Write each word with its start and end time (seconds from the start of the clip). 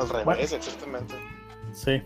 Al 0.00 0.08
revés, 0.08 0.52
exactamente. 0.54 1.14
Sí. 1.72 2.02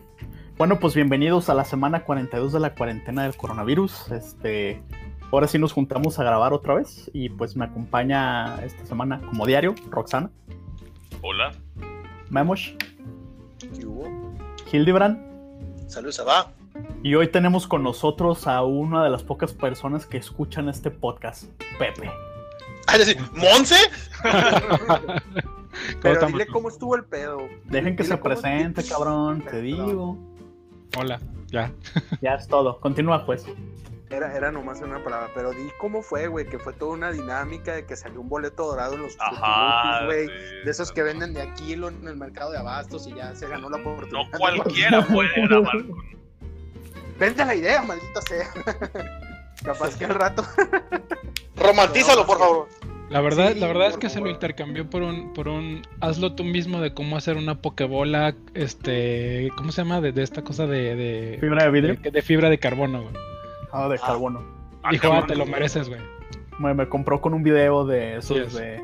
Bueno, 0.56 0.80
pues 0.80 0.96
bienvenidos 0.96 1.48
a 1.48 1.54
la 1.54 1.64
semana 1.64 2.02
42 2.02 2.52
de 2.52 2.58
la 2.58 2.74
cuarentena 2.74 3.22
del 3.22 3.36
coronavirus. 3.36 4.10
Este, 4.10 4.82
ahora 5.30 5.46
sí 5.46 5.60
nos 5.60 5.72
juntamos 5.72 6.18
a 6.18 6.24
grabar 6.24 6.52
otra 6.52 6.74
vez 6.74 7.08
y 7.14 7.28
pues 7.28 7.54
me 7.54 7.66
acompaña 7.66 8.56
esta 8.64 8.84
semana 8.84 9.20
como 9.20 9.46
diario 9.46 9.76
Roxana. 9.90 10.28
Hola. 11.22 11.52
Memosh. 12.30 12.72
¿Qué 13.60 13.86
hubo? 13.86 14.34
Hildebrand. 14.72 15.88
Saludos, 15.88 16.20
va. 16.26 16.52
Y 17.04 17.14
hoy 17.14 17.28
tenemos 17.28 17.68
con 17.68 17.84
nosotros 17.84 18.48
a 18.48 18.64
una 18.64 19.04
de 19.04 19.10
las 19.10 19.22
pocas 19.22 19.52
personas 19.52 20.04
que 20.04 20.16
escuchan 20.16 20.68
este 20.68 20.90
podcast, 20.90 21.44
Pepe. 21.78 22.10
Ah, 22.88 22.98
decir, 22.98 23.18
¿Monse? 23.34 23.76
Pero 26.02 26.26
dile 26.26 26.46
cómo 26.46 26.68
estuvo 26.68 26.96
el 26.96 27.04
pedo. 27.04 27.38
Dejen 27.64 27.96
que 27.96 28.04
se 28.04 28.16
presente, 28.16 28.84
cabrón, 28.84 29.42
te 29.50 29.60
digo. 29.60 30.18
Hola, 30.96 31.20
ya. 31.48 31.72
Ya 32.20 32.34
es 32.34 32.46
todo. 32.48 32.78
Continúa, 32.80 33.24
pues. 33.26 33.44
Era, 34.10 34.36
era 34.36 34.52
nomás 34.52 34.80
una 34.80 35.02
palabra, 35.02 35.28
pero 35.34 35.50
di 35.50 35.68
cómo 35.80 36.00
fue, 36.02 36.28
güey, 36.28 36.46
que 36.46 36.58
fue 36.58 36.72
toda 36.72 36.92
una 36.92 37.10
dinámica 37.10 37.72
de 37.74 37.84
que 37.84 37.96
salió 37.96 38.20
un 38.20 38.28
boleto 38.28 38.64
dorado 38.66 38.94
en 38.94 39.02
los 39.02 39.16
güey. 40.06 40.26
sí, 40.28 40.32
de 40.64 40.70
esos 40.70 40.92
que 40.92 41.02
venden 41.02 41.32
de 41.34 41.42
aquí 41.42 41.74
lo- 41.74 41.88
en 41.88 42.06
el 42.06 42.16
mercado 42.16 42.52
de 42.52 42.58
abastos 42.58 43.08
y 43.08 43.14
ya 43.14 43.34
se 43.34 43.48
ganó 43.48 43.68
la 43.70 43.78
oportunidad. 43.78 44.30
No 44.30 44.38
cualquiera 44.38 45.04
puede 45.06 45.30
grabar 45.48 45.84
con... 45.88 46.04
Vende 47.18 47.44
la 47.44 47.54
idea, 47.56 47.82
maldita 47.82 48.20
sea. 48.22 48.46
Capaz 49.64 49.96
que 49.96 50.04
al 50.04 50.14
rato. 50.14 50.44
Romantízalo, 51.56 52.26
por 52.26 52.38
favor. 52.38 52.68
La 53.14 53.20
verdad, 53.20 53.52
Sí, 53.54 53.60
la 53.60 53.68
verdad 53.68 53.86
es 53.88 53.96
que 53.96 54.08
se 54.08 54.20
lo 54.20 54.28
intercambió 54.28 54.90
por 54.90 55.02
un, 55.02 55.32
por 55.34 55.46
un 55.48 55.82
hazlo 56.00 56.34
tú 56.34 56.42
mismo 56.42 56.80
de 56.80 56.92
cómo 56.92 57.16
hacer 57.16 57.36
una 57.36 57.54
pokebola, 57.62 58.34
este, 58.54 59.50
¿cómo 59.56 59.70
se 59.70 59.82
llama? 59.82 60.00
De, 60.00 60.10
de 60.10 60.22
esta 60.24 60.42
cosa 60.42 60.66
de, 60.66 60.96
de, 60.96 61.36
Fibra 61.40 61.62
de 61.64 61.70
vidrio. 61.70 61.96
de, 62.02 62.10
de 62.10 62.22
fibra 62.22 62.50
de 62.50 62.58
carbono, 62.58 63.02
güey. 63.02 63.14
Ah, 63.72 63.88
de 63.88 63.94
Ah. 64.02 64.06
carbono. 64.06 64.42
Ah, 64.82 64.90
Dijo, 64.90 65.12
ah, 65.12 65.24
te 65.26 65.36
lo 65.36 65.46
mereces, 65.46 65.88
güey. 65.88 66.00
Me, 66.58 66.74
me 66.74 66.88
compró 66.88 67.20
con 67.20 67.34
un 67.34 67.42
video 67.44 67.86
de 67.86 68.16
esos 68.16 68.36
Yes. 68.36 68.52
de 68.54 68.74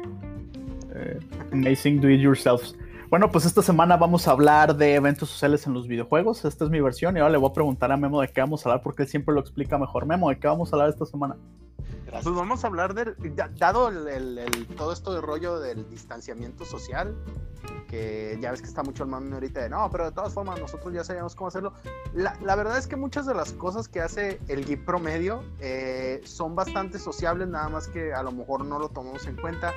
eh, 0.95 1.19
Amazing 1.53 2.01
Do 2.01 2.09
It 2.09 2.21
Yourselves. 2.21 2.77
Bueno, 3.11 3.33
pues 3.33 3.45
esta 3.45 3.61
semana 3.61 3.97
vamos 3.97 4.29
a 4.29 4.31
hablar 4.31 4.77
de 4.77 4.95
eventos 4.95 5.29
sociales 5.29 5.67
en 5.67 5.75
los 5.75 5.89
videojuegos. 5.89 6.45
Esta 6.45 6.65
es 6.65 6.71
mi 6.71 6.81
versión 6.81 7.17
y 7.17 7.21
ahora 7.21 7.33
le 7.33 7.39
voy 7.39 7.51
a 7.51 7.53
preguntar 7.53 7.91
a 7.91 7.97
Memo 7.97 8.21
de 8.21 8.29
qué 8.29 8.41
vamos 8.41 8.65
a 8.65 8.69
hablar 8.69 8.83
porque 8.85 9.03
él 9.03 9.09
siempre 9.09 9.35
lo 9.35 9.41
explica 9.41 9.79
mejor. 9.79 10.07
Memo, 10.07 10.31
¿de 10.31 10.39
qué 10.39 10.47
vamos 10.47 10.73
a 10.73 10.77
hablar 10.77 10.91
esta 10.91 11.05
semana? 11.07 11.37
Pues 12.09 12.25
vamos 12.25 12.63
a 12.63 12.69
hablar 12.69 12.95
del. 12.95 13.17
Dado 13.59 13.89
el, 13.89 14.07
el- 14.09 14.39
el- 14.39 14.67
todo 14.77 14.93
esto 14.93 15.13
de 15.13 15.21
rollo 15.21 15.59
del 15.59 15.89
distanciamiento 15.91 16.65
social, 16.65 17.15
que 17.89 18.39
ya 18.41 18.53
ves 18.53 18.61
que 18.63 18.69
está 18.69 18.83
mucho 18.85 19.03
el 19.05 19.09
mame 19.11 19.33
ahorita 19.35 19.61
de 19.61 19.71
no, 19.71 19.89
pero 19.91 20.05
de 20.05 20.13
todas 20.13 20.33
formas 20.33 20.61
nosotros 20.61 20.93
ya 20.95 21.03
sabíamos 21.05 21.35
cómo 21.35 21.49
hacerlo. 21.49 21.73
La, 22.15 22.37
la 22.43 22.55
verdad 22.55 22.79
es 22.79 22.87
que 22.87 22.95
muchas 22.97 23.27
de 23.27 23.35
las 23.35 23.53
cosas 23.53 23.89
que 23.89 24.01
hace 24.01 24.41
el 24.49 24.65
geek 24.67 24.85
promedio 24.85 25.43
eh, 25.61 26.21
son 26.25 26.55
bastante 26.55 26.99
sociables, 27.01 27.49
nada 27.49 27.69
más 27.69 27.89
que 27.89 28.13
a 28.13 28.23
lo 28.23 28.31
mejor 28.33 28.65
no 28.65 28.79
lo 28.79 28.89
tomamos 28.89 29.27
en 29.27 29.35
cuenta. 29.37 29.73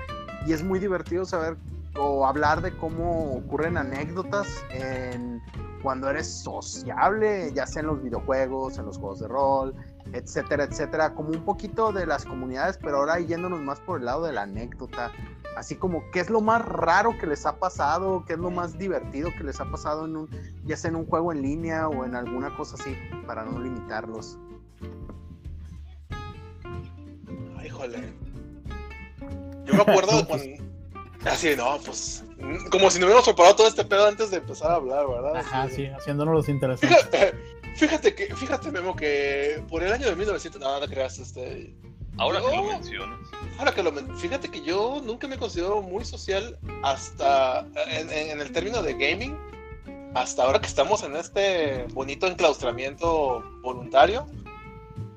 Y 0.45 0.53
es 0.53 0.63
muy 0.63 0.77
divertido 0.79 1.25
saber 1.25 1.55
o 1.97 2.25
hablar 2.25 2.61
de 2.61 2.75
cómo 2.77 3.35
ocurren 3.35 3.77
anécdotas 3.77 4.47
en 4.71 5.41
cuando 5.83 6.09
eres 6.09 6.27
sociable, 6.27 7.51
ya 7.53 7.67
sea 7.67 7.81
en 7.81 7.87
los 7.87 8.01
videojuegos, 8.01 8.77
en 8.77 8.85
los 8.85 8.97
juegos 8.97 9.19
de 9.19 9.27
rol, 9.27 9.75
etcétera, 10.13 10.63
etcétera, 10.63 11.13
como 11.13 11.29
un 11.29 11.43
poquito 11.43 11.91
de 11.91 12.05
las 12.05 12.23
comunidades, 12.23 12.79
pero 12.81 12.97
ahora 12.97 13.19
yéndonos 13.19 13.59
más 13.59 13.81
por 13.81 13.99
el 13.99 14.05
lado 14.05 14.23
de 14.23 14.31
la 14.31 14.43
anécdota, 14.43 15.11
así 15.57 15.75
como 15.75 16.09
qué 16.11 16.21
es 16.21 16.29
lo 16.29 16.39
más 16.39 16.63
raro 16.65 17.17
que 17.19 17.27
les 17.27 17.45
ha 17.45 17.57
pasado, 17.59 18.23
qué 18.25 18.33
es 18.33 18.39
lo 18.39 18.49
más 18.49 18.77
divertido 18.77 19.29
que 19.37 19.43
les 19.43 19.59
ha 19.59 19.65
pasado 19.65 20.05
en 20.05 20.15
un, 20.15 20.29
ya 20.63 20.77
sea 20.77 20.89
en 20.89 20.95
un 20.95 21.05
juego 21.05 21.33
en 21.33 21.41
línea 21.41 21.89
o 21.89 22.05
en 22.05 22.15
alguna 22.15 22.55
cosa 22.55 22.75
así, 22.79 22.95
para 23.27 23.43
no 23.43 23.59
limitarlos. 23.59 24.39
Híjole. 27.63 28.13
Yo 29.65 29.73
me 29.73 29.81
acuerdo 29.81 30.17
de 30.17 30.25
cuando. 30.27 30.72
Así, 31.25 31.55
no, 31.55 31.77
pues. 31.85 32.23
Como 32.69 32.89
si 32.91 32.99
no 32.99 33.05
hubiéramos 33.05 33.25
preparado 33.25 33.55
todo 33.55 33.67
este 33.67 33.85
pedo 33.85 34.07
antes 34.07 34.29
de 34.31 34.37
empezar 34.37 34.71
a 34.71 34.75
hablar, 34.75 35.07
¿verdad? 35.07 35.37
Ajá, 35.37 35.63
Así 35.63 35.75
sí, 35.77 35.85
haciéndonos 35.87 36.33
los 36.33 36.49
interesantes. 36.49 36.97
Fíjate, 36.99 37.33
fíjate 37.75 38.15
que, 38.15 38.35
fíjate, 38.35 38.71
Memo, 38.71 38.95
que 38.95 39.63
por 39.69 39.81
el 39.83 39.93
año 39.93 40.07
de 40.07 40.15
1900. 40.15 40.59
No, 40.61 40.79
no 40.79 40.87
creas, 40.87 41.19
este. 41.19 41.73
Ahora 42.17 42.41
que 42.41 42.55
lo 42.55 42.63
mencionas. 42.65 43.19
Ahora 43.57 43.73
que 43.73 43.81
lo 43.81 43.91
men- 43.91 44.15
fíjate 44.17 44.49
que 44.51 44.61
yo 44.61 45.01
nunca 45.03 45.27
me 45.27 45.37
considero 45.37 45.81
muy 45.81 46.05
social 46.05 46.59
hasta 46.83 47.61
en, 47.87 48.09
en- 48.11 48.29
en 48.31 48.41
el 48.41 48.51
término 48.51 48.83
de 48.83 48.93
gaming, 48.93 49.35
hasta 50.13 50.43
ahora 50.43 50.59
que 50.59 50.67
estamos 50.67 51.01
en 51.03 51.15
este 51.15 51.85
bonito 51.93 52.27
enclaustramiento 52.27 53.41
voluntario. 53.61 54.27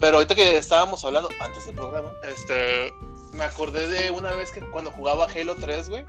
Pero 0.01 0.17
ahorita 0.19 0.35
que 0.35 0.57
estábamos 0.59 1.05
hablando 1.05 1.29
antes 1.41 1.67
del 1.67 1.75
programa, 1.75 2.11
este, 2.29 2.93
me 3.37 3.45
acordé 3.45 3.87
de 3.89 4.11
una 4.11 4.33
vez 4.33 4.51
que 4.51 4.61
cuando 4.61 4.91
jugaba 4.91 5.27
Halo 5.27 5.55
3, 5.57 5.89
güey. 5.89 6.05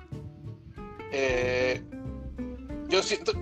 eh, 1.12 1.84
yo 2.88 3.04
siento 3.04 3.34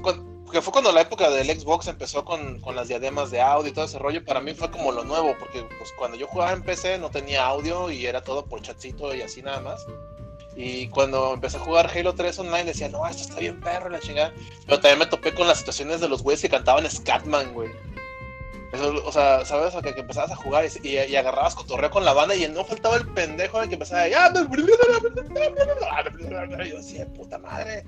que 0.51 0.62
fue 0.62 0.72
cuando 0.72 0.91
la 0.91 1.01
época 1.01 1.29
del 1.29 1.47
Xbox 1.47 1.88
empezó 1.88 2.23
con, 2.23 2.59
con 2.62 2.75
las 2.75 2.88
diademas 2.88 3.29
de 3.31 3.41
audio 3.41 3.69
y 3.69 3.73
todo 3.73 3.85
ese 3.85 4.00
rollo. 4.00 4.23
Para 4.23 4.40
mí 4.41 4.53
fue 4.53 4.72
como 4.72 4.91
lo 4.91 5.03
nuevo, 5.03 5.35
porque 5.40 5.63
pues, 5.78 5.91
cuando 5.97 6.18
yo 6.18 6.28
jugaba 6.28 6.53
en 6.53 6.63
PC 6.63 6.97
no 6.97 7.09
tenía 7.09 7.46
audio 7.46 7.91
y 7.91 8.06
era 8.06 8.23
todo 8.23 8.46
por 8.46 8.62
chatcito 8.62 9.13
y 9.13 9.22
así 9.22 9.41
nada 9.41 9.59
más. 9.62 9.85
Y 10.56 10.88
cuando 10.88 11.34
empecé 11.34 11.57
a 11.57 11.59
jugar 11.59 11.91
Halo 11.94 12.16
3 12.16 12.40
online 12.40 12.63
decía, 12.66 12.88
no, 12.88 13.06
esto 13.06 13.23
está 13.23 13.40
bien 13.40 13.59
perro, 13.59 13.90
la 13.90 14.00
chingada. 14.00 14.34
Pero 14.66 14.79
también 14.79 15.00
me 15.00 15.06
topé 15.06 15.34
con 15.34 15.47
las 15.47 15.59
situaciones 15.59 16.00
de 16.00 16.07
los 16.07 16.23
güeyes 16.23 16.41
que 16.41 16.50
cantaban 16.50 16.90
Scatman, 16.90 17.53
güey. 17.53 17.69
O 18.81 19.11
sea, 19.11 19.45
¿sabes? 19.45 19.75
O 19.75 19.81
que, 19.81 19.89
empezabas 19.89 20.31
a 20.31 20.35
jugar 20.35 20.65
y, 20.65 20.87
y, 20.87 20.97
y 20.97 21.15
agarrabas 21.15 21.55
cotorreo 21.55 21.89
con 21.89 22.05
la 22.05 22.13
banda 22.13 22.35
y 22.35 22.47
no 22.47 22.63
faltaba 22.65 22.95
el 22.97 23.07
pendejo 23.13 23.61
de 23.61 23.67
que 23.67 23.73
empezaba 23.75 24.01
a... 24.01 24.05
"Ah, 24.05 24.33
Y 26.65 26.69
yo 26.69 26.77
decía, 26.77 27.05
puta 27.13 27.37
madre, 27.37 27.85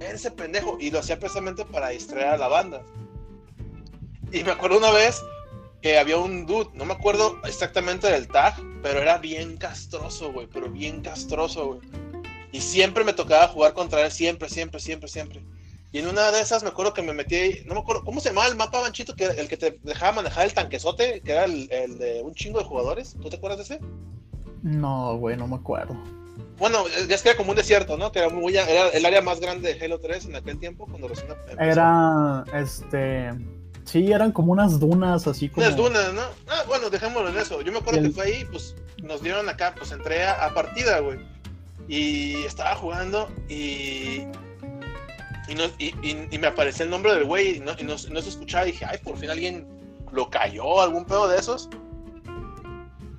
ese 0.00 0.30
pendejo. 0.30 0.76
Y 0.80 0.90
lo 0.90 1.00
hacía 1.00 1.18
precisamente 1.18 1.64
para 1.64 1.88
distraer 1.88 2.28
a 2.28 2.36
la 2.38 2.48
banda. 2.48 2.82
Y 4.32 4.42
me 4.44 4.50
acuerdo 4.52 4.78
una 4.78 4.90
vez 4.90 5.22
que 5.82 5.98
había 5.98 6.16
un 6.16 6.46
dude, 6.46 6.70
no 6.74 6.84
me 6.86 6.94
acuerdo 6.94 7.38
exactamente 7.44 8.10
del 8.10 8.26
tag, 8.28 8.54
pero 8.82 9.00
era 9.00 9.18
bien 9.18 9.56
castroso, 9.56 10.32
güey, 10.32 10.46
pero 10.46 10.68
bien 10.70 11.02
castroso, 11.02 11.66
güey. 11.66 11.80
Y 12.52 12.60
siempre 12.60 13.04
me 13.04 13.12
tocaba 13.12 13.48
jugar 13.48 13.74
contra 13.74 14.00
él, 14.04 14.10
siempre, 14.10 14.48
siempre, 14.48 14.80
siempre, 14.80 15.08
siempre. 15.08 15.44
Y 15.94 16.00
en 16.00 16.08
una 16.08 16.32
de 16.32 16.40
esas 16.40 16.64
me 16.64 16.70
acuerdo 16.70 16.92
que 16.92 17.02
me 17.02 17.12
metí, 17.12 17.36
ahí, 17.36 17.62
no 17.66 17.74
me 17.74 17.80
acuerdo, 17.80 18.02
¿cómo 18.02 18.20
se 18.20 18.30
llamaba 18.30 18.48
el 18.48 18.56
mapa, 18.56 18.80
Banchito? 18.80 19.14
Que 19.14 19.26
el 19.26 19.46
que 19.46 19.56
te 19.56 19.78
dejaba 19.84 20.10
manejar 20.10 20.44
el 20.44 20.52
tanquesote, 20.52 21.20
que 21.20 21.30
era 21.30 21.44
el, 21.44 21.68
el 21.70 21.98
de 21.98 22.20
un 22.20 22.34
chingo 22.34 22.58
de 22.58 22.64
jugadores. 22.64 23.14
¿Tú 23.22 23.28
te 23.30 23.36
acuerdas 23.36 23.58
de 23.68 23.76
ese? 23.76 23.84
No, 24.64 25.16
güey, 25.18 25.36
no 25.36 25.46
me 25.46 25.54
acuerdo. 25.54 25.96
Bueno, 26.58 26.78
ya 27.08 27.14
es 27.14 27.22
que 27.22 27.28
era 27.28 27.38
como 27.38 27.50
un 27.50 27.56
desierto, 27.56 27.96
¿no? 27.96 28.10
Que 28.10 28.18
era, 28.18 28.28
muy, 28.28 28.56
era 28.56 28.88
el 28.88 29.06
área 29.06 29.22
más 29.22 29.38
grande 29.38 29.72
de 29.72 29.84
Halo 29.84 30.00
3 30.00 30.24
en 30.26 30.34
aquel 30.34 30.58
tiempo, 30.58 30.84
cuando 30.86 31.06
recién 31.06 31.30
empezó. 31.30 31.60
Era, 31.60 32.44
este... 32.54 33.30
Sí, 33.84 34.10
eran 34.10 34.32
como 34.32 34.50
unas 34.50 34.80
dunas, 34.80 35.28
así 35.28 35.48
como... 35.48 35.64
Unas 35.64 35.76
dunas, 35.76 36.12
¿no? 36.12 36.22
Ah, 36.48 36.64
bueno, 36.66 36.90
dejémoslo 36.90 37.28
en 37.28 37.36
eso. 37.38 37.60
Yo 37.62 37.70
me 37.70 37.78
acuerdo 37.78 38.00
El- 38.00 38.06
que 38.08 38.12
fue 38.14 38.24
ahí, 38.24 38.44
pues 38.50 38.74
nos 39.00 39.22
dieron 39.22 39.48
acá, 39.48 39.74
pues 39.78 39.92
entré 39.92 40.24
a, 40.24 40.44
a 40.44 40.54
partida, 40.54 40.98
güey. 40.98 41.20
Y 41.86 42.34
estaba 42.44 42.74
jugando 42.74 43.28
y. 43.48 44.22
Y, 45.48 45.54
no- 45.54 45.64
y, 45.78 45.86
y- 46.02 46.28
y 46.30 46.38
me 46.38 46.46
apareció 46.46 46.84
el 46.84 46.90
nombre 46.90 47.14
del 47.14 47.24
güey 47.24 47.56
y 47.56 47.60
no, 47.60 47.74
no, 47.74 47.94
no 48.10 48.22
se 48.22 48.28
escuchaba. 48.28 48.66
Y 48.68 48.72
dije, 48.72 48.84
ay, 48.88 48.98
por 49.02 49.16
fin 49.18 49.30
alguien 49.30 49.66
lo 50.12 50.30
cayó, 50.30 50.80
algún 50.80 51.04
pedo 51.04 51.28
de 51.28 51.38
esos. 51.38 51.68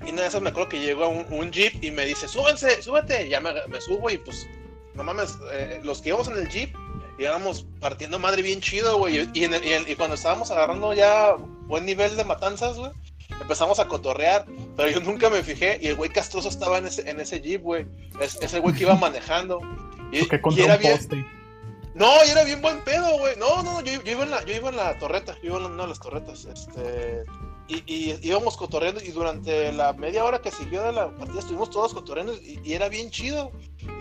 Y 0.05 0.11
una 0.11 0.21
de 0.21 0.27
esas 0.27 0.41
me 0.41 0.49
acuerdo 0.49 0.69
que 0.69 0.79
llegó 0.79 1.07
un, 1.09 1.25
un 1.31 1.51
jeep 1.51 1.83
y 1.83 1.91
me 1.91 2.05
dice, 2.05 2.27
súbense, 2.27 2.81
súbete. 2.81 3.25
Y 3.27 3.29
ya 3.29 3.39
me, 3.41 3.53
me 3.67 3.81
subo 3.81 4.09
y 4.09 4.17
pues, 4.17 4.47
no 4.93 5.03
mames, 5.03 5.37
eh, 5.51 5.79
los 5.83 6.01
que 6.01 6.09
íbamos 6.09 6.27
en 6.27 6.37
el 6.37 6.47
jeep 6.49 6.75
íbamos 7.17 7.65
partiendo 7.79 8.19
madre 8.19 8.41
bien 8.41 8.59
chido, 8.59 8.97
güey. 8.97 9.27
Y, 9.33 9.45
en 9.45 9.53
el- 9.53 9.63
y 9.65 9.73
en- 9.73 9.89
y 9.89 9.95
cuando 9.95 10.15
estábamos 10.15 10.51
agarrando 10.51 10.93
ya 10.93 11.33
buen 11.67 11.85
nivel 11.85 12.15
de 12.17 12.23
matanzas, 12.25 12.75
güey, 12.77 12.91
empezamos 13.41 13.79
a 13.79 13.87
cotorrear. 13.87 14.45
Pero 14.75 14.89
yo 14.91 14.99
nunca 14.99 15.29
me 15.29 15.41
fijé 15.41 15.79
y 15.81 15.87
el 15.87 15.95
güey 15.95 16.09
castroso 16.09 16.49
estaba 16.49 16.77
en 16.77 16.87
ese, 16.87 17.09
en 17.09 17.19
ese 17.19 17.39
jeep, 17.41 17.61
güey. 17.61 17.85
Es, 18.19 18.37
es 18.41 18.53
el 18.53 18.61
güey 18.61 18.75
que 18.75 18.83
iba 18.83 18.95
manejando. 18.95 19.59
Y, 20.11 20.19
y 20.59 20.61
era 20.65 20.77
bien, 20.77 20.97
poste. 20.97 21.25
No, 21.95 22.25
y 22.25 22.29
era 22.29 22.43
bien 22.43 22.61
buen 22.61 22.83
pedo, 22.83 23.17
güey. 23.17 23.35
No, 23.37 23.63
no, 23.63 23.81
yo, 23.81 24.03
yo 24.03 24.11
iba 24.11 24.23
en 24.23 24.31
la, 24.31 24.45
yo 24.45 24.55
iba 24.55 24.69
en 24.69 24.75
la 24.75 24.97
torreta, 24.99 25.35
yo 25.41 25.49
iba 25.49 25.57
en 25.57 25.65
una 25.71 25.83
de 25.83 25.89
las 25.89 25.99
torretas, 25.99 26.45
este, 26.45 27.23
y, 27.67 27.83
y 27.87 28.19
íbamos 28.21 28.57
cotorreando 28.57 29.01
y 29.01 29.09
durante 29.09 29.71
la 29.71 29.93
media 29.93 30.23
hora 30.23 30.39
que 30.39 30.51
siguió 30.51 30.83
de 30.83 30.91
la 30.91 31.09
partida 31.17 31.39
estuvimos 31.39 31.71
todos 31.71 31.93
cotorreando 31.93 32.33
y, 32.35 32.59
y 32.63 32.73
era 32.73 32.89
bien 32.89 33.09
chido. 33.09 33.51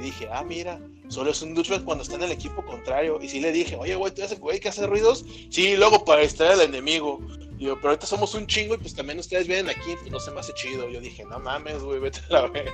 Y 0.00 0.02
dije, 0.02 0.28
ah, 0.30 0.44
mira, 0.44 0.80
solo 1.08 1.30
es 1.30 1.40
un 1.40 1.54
douchebag 1.54 1.84
cuando 1.84 2.02
está 2.02 2.16
en 2.16 2.24
el 2.24 2.32
equipo 2.32 2.64
contrario. 2.64 3.18
Y 3.22 3.28
sí 3.28 3.40
le 3.40 3.52
dije, 3.52 3.76
oye, 3.76 3.94
güey, 3.94 4.12
¿tú 4.12 4.20
eres 4.20 4.32
el 4.32 4.38
güey 4.38 4.60
que 4.60 4.68
hace 4.68 4.86
ruidos? 4.86 5.24
Sí, 5.50 5.76
luego 5.76 6.04
para 6.04 6.22
distraer 6.22 6.52
al 6.52 6.60
enemigo. 6.62 7.20
Y 7.58 7.64
yo, 7.64 7.76
pero 7.76 7.90
ahorita 7.90 8.06
somos 8.06 8.34
un 8.34 8.46
chingo 8.46 8.74
y 8.74 8.78
pues 8.78 8.94
también 8.94 9.18
ustedes 9.18 9.46
vienen 9.46 9.70
aquí, 9.70 9.94
pues 9.98 10.10
no 10.10 10.20
se 10.20 10.30
me 10.30 10.40
hace 10.40 10.52
chido. 10.54 10.88
Yo 10.88 11.00
dije, 11.00 11.24
no 11.24 11.38
mames, 11.38 11.82
güey, 11.82 12.00
vete 12.00 12.20
a 12.28 12.32
la 12.32 12.46
verga. 12.48 12.72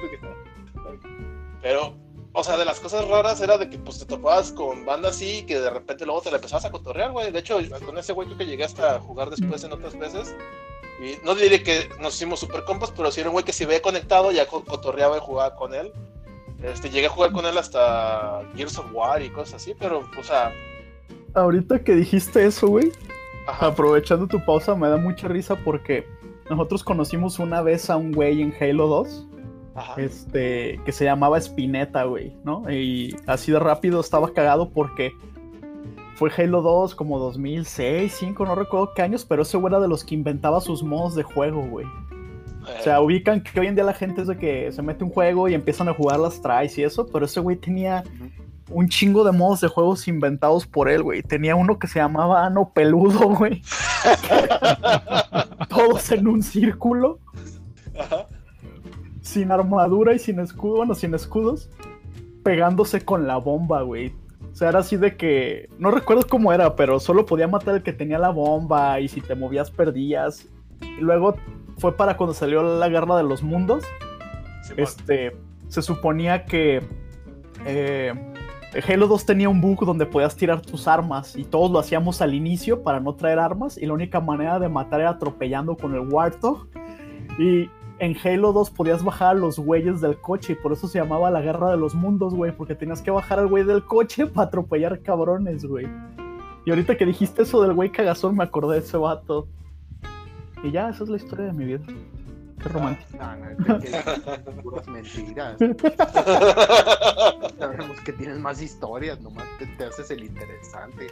Pero 1.62 1.94
o 2.32 2.44
sea, 2.44 2.56
de 2.56 2.64
las 2.64 2.78
cosas 2.80 3.06
raras 3.08 3.40
era 3.40 3.58
de 3.58 3.68
que 3.68 3.78
pues 3.78 3.98
te 3.98 4.04
topabas 4.06 4.52
con 4.52 4.84
bandas 4.86 5.16
así 5.16 5.38
y 5.38 5.42
que 5.42 5.58
de 5.60 5.70
repente 5.70 6.04
luego 6.06 6.20
te 6.22 6.30
la 6.30 6.36
empezabas 6.36 6.64
a 6.64 6.70
cotorrear, 6.70 7.10
güey. 7.12 7.32
De 7.32 7.38
hecho, 7.40 7.58
con 7.84 7.98
ese 7.98 8.12
güey 8.12 8.26
creo 8.28 8.38
que 8.38 8.46
llegué 8.46 8.64
hasta 8.64 9.00
jugar 9.00 9.30
después 9.30 9.64
en 9.64 9.72
otras 9.72 9.98
veces. 9.98 10.34
Y 11.02 11.16
no 11.24 11.34
diré 11.34 11.62
que 11.62 11.88
nos 12.00 12.14
hicimos 12.14 12.40
super 12.40 12.64
compas, 12.64 12.92
pero 12.94 13.10
sí 13.10 13.20
era 13.20 13.30
un 13.30 13.32
güey 13.32 13.44
que 13.44 13.52
si 13.52 13.64
veía 13.64 13.80
conectado 13.82 14.30
ya 14.32 14.46
co- 14.46 14.64
cotorreaba 14.64 15.16
y 15.16 15.20
jugaba 15.20 15.56
con 15.56 15.74
él. 15.74 15.92
Este, 16.62 16.90
llegué 16.90 17.06
a 17.06 17.10
jugar 17.10 17.32
con 17.32 17.46
él 17.46 17.56
hasta 17.56 18.42
Gears 18.54 18.76
of 18.78 18.86
War 18.92 19.22
y 19.22 19.30
cosas 19.30 19.54
así, 19.62 19.74
pero, 19.78 20.02
o 20.18 20.22
sea, 20.22 20.52
Ahorita 21.32 21.82
que 21.82 21.94
dijiste 21.94 22.44
eso, 22.44 22.66
güey, 22.68 22.92
aprovechando 23.46 24.26
tu 24.26 24.44
pausa, 24.44 24.74
me 24.74 24.88
da 24.88 24.96
mucha 24.96 25.28
risa 25.28 25.56
porque 25.56 26.06
nosotros 26.50 26.84
conocimos 26.84 27.38
una 27.38 27.62
vez 27.62 27.88
a 27.90 27.96
un 27.96 28.12
güey 28.12 28.42
en 28.42 28.54
Halo 28.60 28.86
2 28.88 29.26
ajá. 29.74 30.00
este, 30.00 30.80
que 30.84 30.92
se 30.92 31.04
llamaba 31.04 31.38
Spinetta, 31.38 32.04
güey, 32.04 32.36
¿no? 32.44 32.70
Y 32.70 33.16
así 33.26 33.52
de 33.52 33.58
rápido 33.58 34.00
estaba 34.00 34.32
cagado 34.32 34.70
porque 34.70 35.12
fue 36.16 36.30
Halo 36.36 36.60
2 36.62 36.94
como 36.94 37.18
2006, 37.18 38.12
2005, 38.12 38.44
no 38.44 38.54
recuerdo 38.54 38.92
qué 38.94 39.02
años, 39.02 39.24
pero 39.24 39.42
ese 39.42 39.56
güey 39.56 39.72
era 39.72 39.80
de 39.80 39.88
los 39.88 40.04
que 40.04 40.14
inventaba 40.14 40.60
sus 40.60 40.82
modos 40.82 41.14
de 41.14 41.22
juego, 41.22 41.62
güey. 41.66 41.86
O 42.62 42.82
sea, 42.82 43.00
ubican 43.00 43.42
que 43.42 43.58
hoy 43.58 43.68
en 43.68 43.74
día 43.74 43.84
la 43.84 43.94
gente 43.94 44.20
es 44.20 44.28
de 44.28 44.36
que 44.36 44.70
se 44.70 44.82
mete 44.82 45.02
un 45.02 45.10
juego 45.10 45.48
y 45.48 45.54
empiezan 45.54 45.88
a 45.88 45.94
jugar 45.94 46.20
las 46.20 46.42
tries 46.42 46.76
y 46.76 46.82
eso, 46.82 47.06
pero 47.06 47.24
ese 47.24 47.40
güey 47.40 47.56
tenía 47.56 48.04
un 48.68 48.88
chingo 48.88 49.24
de 49.24 49.32
modos 49.32 49.60
de 49.62 49.68
juegos 49.68 50.06
inventados 50.08 50.66
por 50.66 50.88
él, 50.88 51.02
güey. 51.02 51.22
Tenía 51.22 51.56
uno 51.56 51.78
que 51.78 51.86
se 51.86 51.98
llamaba 51.98 52.44
Ano 52.44 52.70
Peludo, 52.72 53.30
güey. 53.30 53.62
Todos 55.68 56.12
en 56.12 56.28
un 56.28 56.42
círculo, 56.42 57.18
Ajá. 57.98 58.26
Sin 59.30 59.52
armadura 59.52 60.14
y 60.14 60.18
sin 60.18 60.40
escudo, 60.40 60.76
bueno, 60.76 60.94
sin 60.94 61.14
escudos, 61.14 61.70
pegándose 62.42 63.00
con 63.02 63.26
la 63.26 63.36
bomba, 63.36 63.82
güey. 63.82 64.12
O 64.52 64.54
sea, 64.54 64.70
era 64.70 64.80
así 64.80 64.96
de 64.96 65.16
que. 65.16 65.68
No 65.78 65.90
recuerdo 65.90 66.26
cómo 66.28 66.52
era, 66.52 66.74
pero 66.74 66.98
solo 66.98 67.24
podía 67.24 67.46
matar 67.46 67.76
el 67.76 67.82
que 67.82 67.92
tenía 67.92 68.18
la 68.18 68.30
bomba 68.30 69.00
y 69.00 69.08
si 69.08 69.20
te 69.20 69.34
movías 69.34 69.70
perdías. 69.70 70.48
Y 70.80 71.00
luego 71.00 71.36
fue 71.78 71.96
para 71.96 72.16
cuando 72.16 72.34
salió 72.34 72.62
la 72.62 72.88
guerra 72.88 73.16
de 73.16 73.22
los 73.22 73.42
mundos. 73.42 73.84
Este, 74.76 75.36
se 75.68 75.82
suponía 75.82 76.44
que 76.44 76.82
eh, 77.64 78.12
Halo 78.88 79.08
2 79.08 79.26
tenía 79.26 79.48
un 79.48 79.60
bug 79.60 79.84
donde 79.84 80.06
podías 80.06 80.36
tirar 80.36 80.60
tus 80.60 80.86
armas 80.86 81.36
y 81.36 81.44
todos 81.44 81.70
lo 81.70 81.78
hacíamos 81.78 82.20
al 82.22 82.34
inicio 82.34 82.82
para 82.82 83.00
no 83.00 83.14
traer 83.14 83.38
armas 83.38 83.76
y 83.76 83.86
la 83.86 83.94
única 83.94 84.20
manera 84.20 84.58
de 84.58 84.68
matar 84.68 85.00
era 85.00 85.10
atropellando 85.10 85.76
con 85.76 85.94
el 85.94 86.00
Warthog 86.00 86.68
y 87.38 87.68
en 88.00 88.16
Halo 88.24 88.52
2 88.52 88.70
podías 88.70 89.04
bajar 89.04 89.36
a 89.36 89.38
los 89.38 89.58
güeyes 89.58 90.00
del 90.00 90.18
coche 90.18 90.54
y 90.54 90.56
por 90.56 90.72
eso 90.72 90.88
se 90.88 90.98
llamaba 90.98 91.30
la 91.30 91.42
guerra 91.42 91.70
de 91.70 91.76
los 91.76 91.94
mundos, 91.94 92.34
güey, 92.34 92.50
porque 92.50 92.74
tenías 92.74 93.02
que 93.02 93.10
bajar 93.10 93.38
al 93.38 93.46
güey 93.46 93.62
del 93.62 93.84
coche 93.84 94.26
para 94.34 94.48
atropellar 94.48 95.00
cabrones, 95.02 95.66
güey. 95.66 95.86
Y 96.64 96.70
ahorita 96.70 96.96
que 96.96 97.06
dijiste 97.06 97.42
eso 97.42 97.62
del 97.62 97.74
güey 97.74 97.92
cagazón 97.92 98.36
me 98.36 98.44
acordé 98.44 98.76
de 98.76 98.86
ese 98.86 98.96
vato. 98.96 99.46
Y 100.62 100.70
ya, 100.70 100.88
esa 100.88 101.04
es 101.04 101.10
la 101.10 101.16
historia 101.16 101.46
de 101.46 101.52
mi 101.52 101.64
vida. 101.66 101.84
Qué 102.62 102.68
romántico. 102.68 103.18
No, 103.18 103.36
no, 103.36 103.80
que- 103.80 103.90
que- 103.90 104.52
puras 104.62 104.86
mentiras. 104.88 105.56
Sabemos 107.58 108.00
que 108.04 108.12
tienes 108.12 108.38
más 108.38 108.60
historias, 108.62 109.20
nomás 109.20 109.44
te, 109.58 109.66
te 109.66 109.84
haces 109.84 110.10
el 110.10 110.24
interesante. 110.24 111.08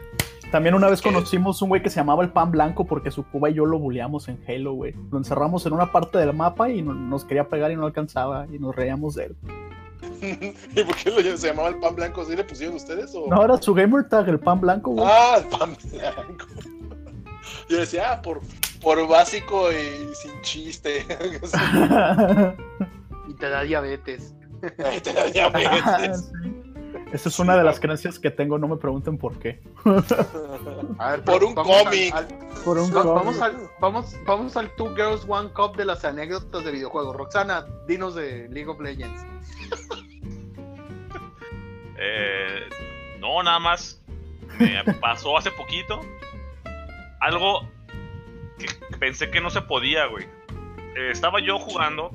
También 0.50 0.74
una 0.74 0.88
vez 0.88 1.02
conocimos 1.02 1.60
un 1.62 1.68
güey 1.70 1.82
que 1.82 1.90
se 1.90 1.96
llamaba 1.96 2.22
el 2.22 2.30
Pan 2.30 2.50
Blanco 2.50 2.84
porque 2.86 3.10
su 3.10 3.24
Cuba 3.24 3.50
y 3.50 3.54
yo 3.54 3.66
lo 3.66 3.78
buleamos 3.78 4.28
en 4.28 4.38
Halo, 4.48 4.72
güey. 4.72 4.94
Lo 5.10 5.18
encerramos 5.18 5.64
en 5.66 5.72
una 5.74 5.92
parte 5.92 6.18
del 6.18 6.32
mapa 6.34 6.70
y 6.70 6.82
no- 6.82 6.94
nos 6.94 7.24
quería 7.24 7.48
pegar 7.48 7.70
y 7.70 7.76
no 7.76 7.86
alcanzaba 7.86 8.46
y 8.50 8.58
nos 8.58 8.74
reíamos 8.74 9.14
de 9.14 9.24
él. 9.26 9.36
¿Y 10.74 10.84
por 10.84 10.96
qué 10.96 11.10
lo, 11.10 11.36
se 11.36 11.48
llamaba 11.48 11.68
el 11.68 11.78
pan 11.78 11.94
blanco? 11.94 12.24
¿Sí 12.24 12.34
le 12.36 12.44
pusieron 12.44 12.76
ustedes? 12.76 13.14
O... 13.14 13.26
No, 13.28 13.44
era 13.44 13.60
su 13.60 13.74
gamer 13.74 14.08
tag, 14.08 14.28
el 14.28 14.38
Pan 14.40 14.60
Blanco, 14.60 14.92
güey. 14.92 15.06
Ah, 15.08 15.36
el 15.38 15.44
pan 15.48 15.76
blanco. 15.92 16.46
Yo 17.68 17.78
decía, 17.78 18.12
ah, 18.12 18.22
por, 18.22 18.40
por 18.80 19.06
básico 19.08 19.70
y 19.72 20.14
sin 20.14 20.40
chiste. 20.42 21.04
Y 23.28 23.34
te 23.34 23.48
da 23.48 23.62
diabetes. 23.62 24.34
Te 25.02 25.12
da 25.12 25.24
diabetes. 25.26 26.30
Sí. 26.90 27.04
Esa 27.12 27.28
es 27.28 27.38
una 27.38 27.54
de 27.56 27.62
las 27.64 27.80
creencias 27.80 28.18
que 28.18 28.30
tengo, 28.30 28.58
no 28.58 28.66
me 28.66 28.76
pregunten 28.76 29.18
por 29.18 29.38
qué. 29.38 29.60
A 30.98 31.10
ver, 31.12 31.22
Por 31.22 31.44
un 31.44 31.58
al- 31.58 31.64
cómic. 31.64 32.14
al- 32.14 32.28
Por 32.64 32.78
un 32.78 32.90
va- 32.90 33.02
cómic. 33.02 33.14
vamos, 33.24 33.40
al, 33.42 33.70
vamos, 33.80 34.16
vamos 34.26 34.56
al 34.56 34.74
Two 34.76 34.94
Girls 34.94 35.24
One 35.28 35.50
Cup 35.50 35.76
de 35.76 35.84
las 35.84 36.04
anécdotas 36.06 36.64
de 36.64 36.70
videojuegos. 36.72 37.14
Roxana, 37.14 37.66
dinos 37.86 38.14
de 38.14 38.48
League 38.50 38.68
of 38.68 38.80
Legends. 38.80 39.22
Eh, 42.00 42.60
no, 43.18 43.42
nada 43.42 43.58
más. 43.58 44.00
Me 44.60 44.82
pasó 45.00 45.36
hace 45.36 45.50
poquito. 45.50 46.00
Algo 47.20 47.68
que 48.58 48.96
pensé 48.98 49.30
que 49.30 49.40
no 49.40 49.50
se 49.50 49.62
podía, 49.62 50.06
güey. 50.06 50.24
Eh, 50.96 51.10
estaba 51.12 51.40
yo 51.40 51.58
jugando. 51.58 52.10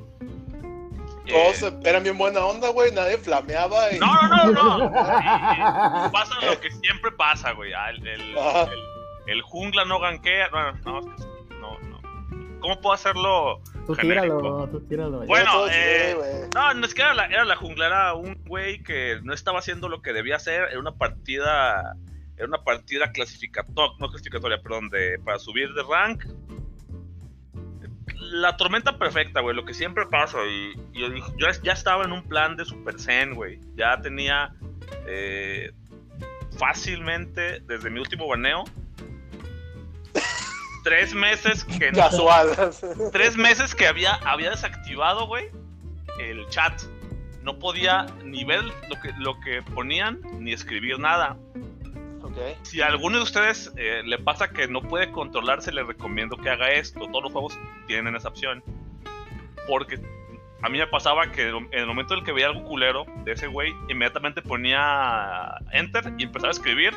eh, 1.25 1.54
Todos 1.57 1.74
eran 1.86 2.04
bien 2.04 2.18
buena 2.18 2.42
onda, 2.45 2.69
güey. 2.69 2.92
Nadie 2.92 3.18
flameaba. 3.18 3.92
Y... 3.94 4.00
No, 4.00 4.13
no, 4.28 4.45
no, 4.51 4.78
no. 4.78 4.86
Y 6.07 6.10
pasa 6.12 6.36
lo 6.45 6.60
que 6.60 6.69
siempre 6.72 7.12
pasa, 7.12 7.51
güey. 7.54 7.72
Ah, 7.74 7.90
El, 7.92 8.06
el, 8.07 8.22
el- 8.22 8.84
el 9.25 9.42
jungla 9.42 9.86
no 9.86 10.00
ganquea. 10.00 10.50
Bueno, 10.51 10.74
no, 10.86 11.00
es 11.00 11.06
que- 11.06 11.56
no, 11.62 11.80
no. 11.80 12.60
¿Cómo 12.60 12.81
puedo 12.81 12.94
hacerlo? 12.94 13.62
Tú 13.88 13.95
genérico. 13.95 14.38
tíralo, 14.38 14.68
tú 14.69 14.81
tíralo. 14.88 15.25
Bueno, 15.25 15.66
eh. 15.69 16.50
No, 16.54 16.74
no 16.74 16.86
es 16.86 16.94
que 16.94 17.01
era 17.01 17.13
la, 17.13 17.25
era 17.28 17.45
la 17.45 17.56
jungla, 17.56 17.88
era 17.88 18.13
un 18.16 18.36
güey 18.45 18.81
que 18.84 19.19
no 19.24 19.34
estaba 19.34 19.60
haciendo 19.60 19.88
lo 19.90 20.01
que 20.01 20.12
debía 20.13 20.36
hacer. 20.38 20.63
Era 20.72 20.80
una 20.80 20.92
partida. 20.94 21.95
Era 22.38 22.47
una 22.47 22.63
partida 22.63 23.12
clasificatoria. 23.12 23.95
No 24.00 24.09
clasificatoria, 24.09 24.62
perdón, 24.62 24.89
de, 24.89 25.19
para 25.19 25.39
subir 25.39 25.74
de 25.74 25.83
rank. 25.83 26.24
La 28.18 28.57
tormenta 28.57 28.97
perfecta, 28.97 29.41
güey, 29.41 29.56
lo 29.56 29.65
que 29.65 29.74
siempre 29.74 30.06
pasa. 30.07 30.38
Y, 30.45 30.74
y 30.94 31.00
yo, 31.00 31.07
yo 31.38 31.47
ya 31.63 31.74
estaba 31.74 32.06
en 32.06 32.12
un 32.12 32.24
plan 32.24 32.56
de 32.56 32.65
Super 32.65 33.00
Zen, 33.00 33.35
güey. 33.35 33.59
Ya 33.75 34.00
tenía 34.01 34.53
eh, 35.07 35.71
fácilmente, 36.57 37.59
desde 37.62 37.89
mi 37.89 38.00
último 38.00 38.27
baneo, 38.27 38.63
tres 40.83 41.13
meses 41.13 41.63
que 41.65 41.91
no 41.91 41.97
Casual. 41.97 42.50
tres 43.12 43.35
meses 43.35 43.75
que 43.75 43.87
había, 43.87 44.13
había 44.25 44.52
desactivado, 44.52 45.28
güey, 45.28 45.49
el 46.19 46.47
chat. 46.49 46.81
No 47.42 47.59
podía 47.59 48.06
ni 48.23 48.45
ver 48.45 48.63
lo 48.63 49.02
que, 49.02 49.11
lo 49.18 49.40
que 49.42 49.61
ponían, 49.61 50.21
ni 50.40 50.54
escribir 50.54 50.97
nada. 50.99 51.37
Ok. 52.35 52.57
Si 52.63 52.81
a 52.81 52.87
alguno 52.87 53.18
de 53.18 53.23
ustedes 53.23 53.71
eh, 53.78 54.02
le 54.06 54.18
pasa 54.19 54.49
que 54.49 54.68
no 54.68 54.81
puede 54.81 55.11
controlarse, 55.11 55.71
le 55.71 55.83
recomiendo 55.83 56.37
que 56.37 56.49
haga 56.49 56.71
esto. 56.71 57.07
Todos 57.07 57.23
los 57.23 57.31
juegos 57.31 57.59
tienen 57.87 58.16
esa 58.16 58.30
opción. 58.30 58.63
Porque 59.68 59.99
a 60.63 60.69
mí 60.69 60.78
me 60.78 60.87
pasaba 60.87 61.30
que 61.30 61.49
en 61.49 61.68
el 61.71 61.85
momento 61.85 62.13
en 62.13 62.21
el 62.21 62.25
que 62.25 62.31
veía 62.31 62.47
algo 62.47 62.63
culero 62.63 63.06
de 63.25 63.33
ese 63.33 63.47
güey, 63.47 63.73
inmediatamente 63.90 64.42
ponía 64.42 65.56
enter 65.73 66.13
y 66.18 66.23
empezaba 66.23 66.49
a 66.49 66.52
escribir. 66.52 66.94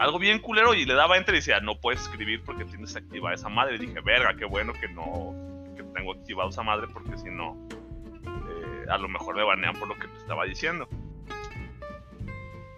Algo 0.00 0.18
bien 0.18 0.40
culero 0.40 0.74
y 0.74 0.84
le 0.84 0.94
daba 0.94 1.16
enter 1.16 1.36
y 1.36 1.38
decía, 1.38 1.60
no 1.60 1.80
puedes 1.80 2.02
escribir 2.02 2.42
porque 2.44 2.64
tienes 2.64 2.96
activada 2.96 3.36
esa 3.36 3.48
madre. 3.48 3.76
Y 3.76 3.86
dije, 3.86 4.00
verga, 4.00 4.34
qué 4.36 4.44
bueno 4.44 4.72
que 4.72 4.88
no, 4.88 5.32
que 5.76 5.84
tengo 5.84 6.12
activado 6.12 6.50
esa 6.50 6.64
madre 6.64 6.88
porque 6.92 7.16
si 7.16 7.30
no, 7.30 7.56
eh, 8.24 8.86
a 8.90 8.98
lo 8.98 9.08
mejor 9.08 9.36
me 9.36 9.44
banean 9.44 9.74
por 9.78 9.86
lo 9.86 9.94
que 9.94 10.08
te 10.08 10.18
estaba 10.18 10.44
diciendo. 10.44 10.88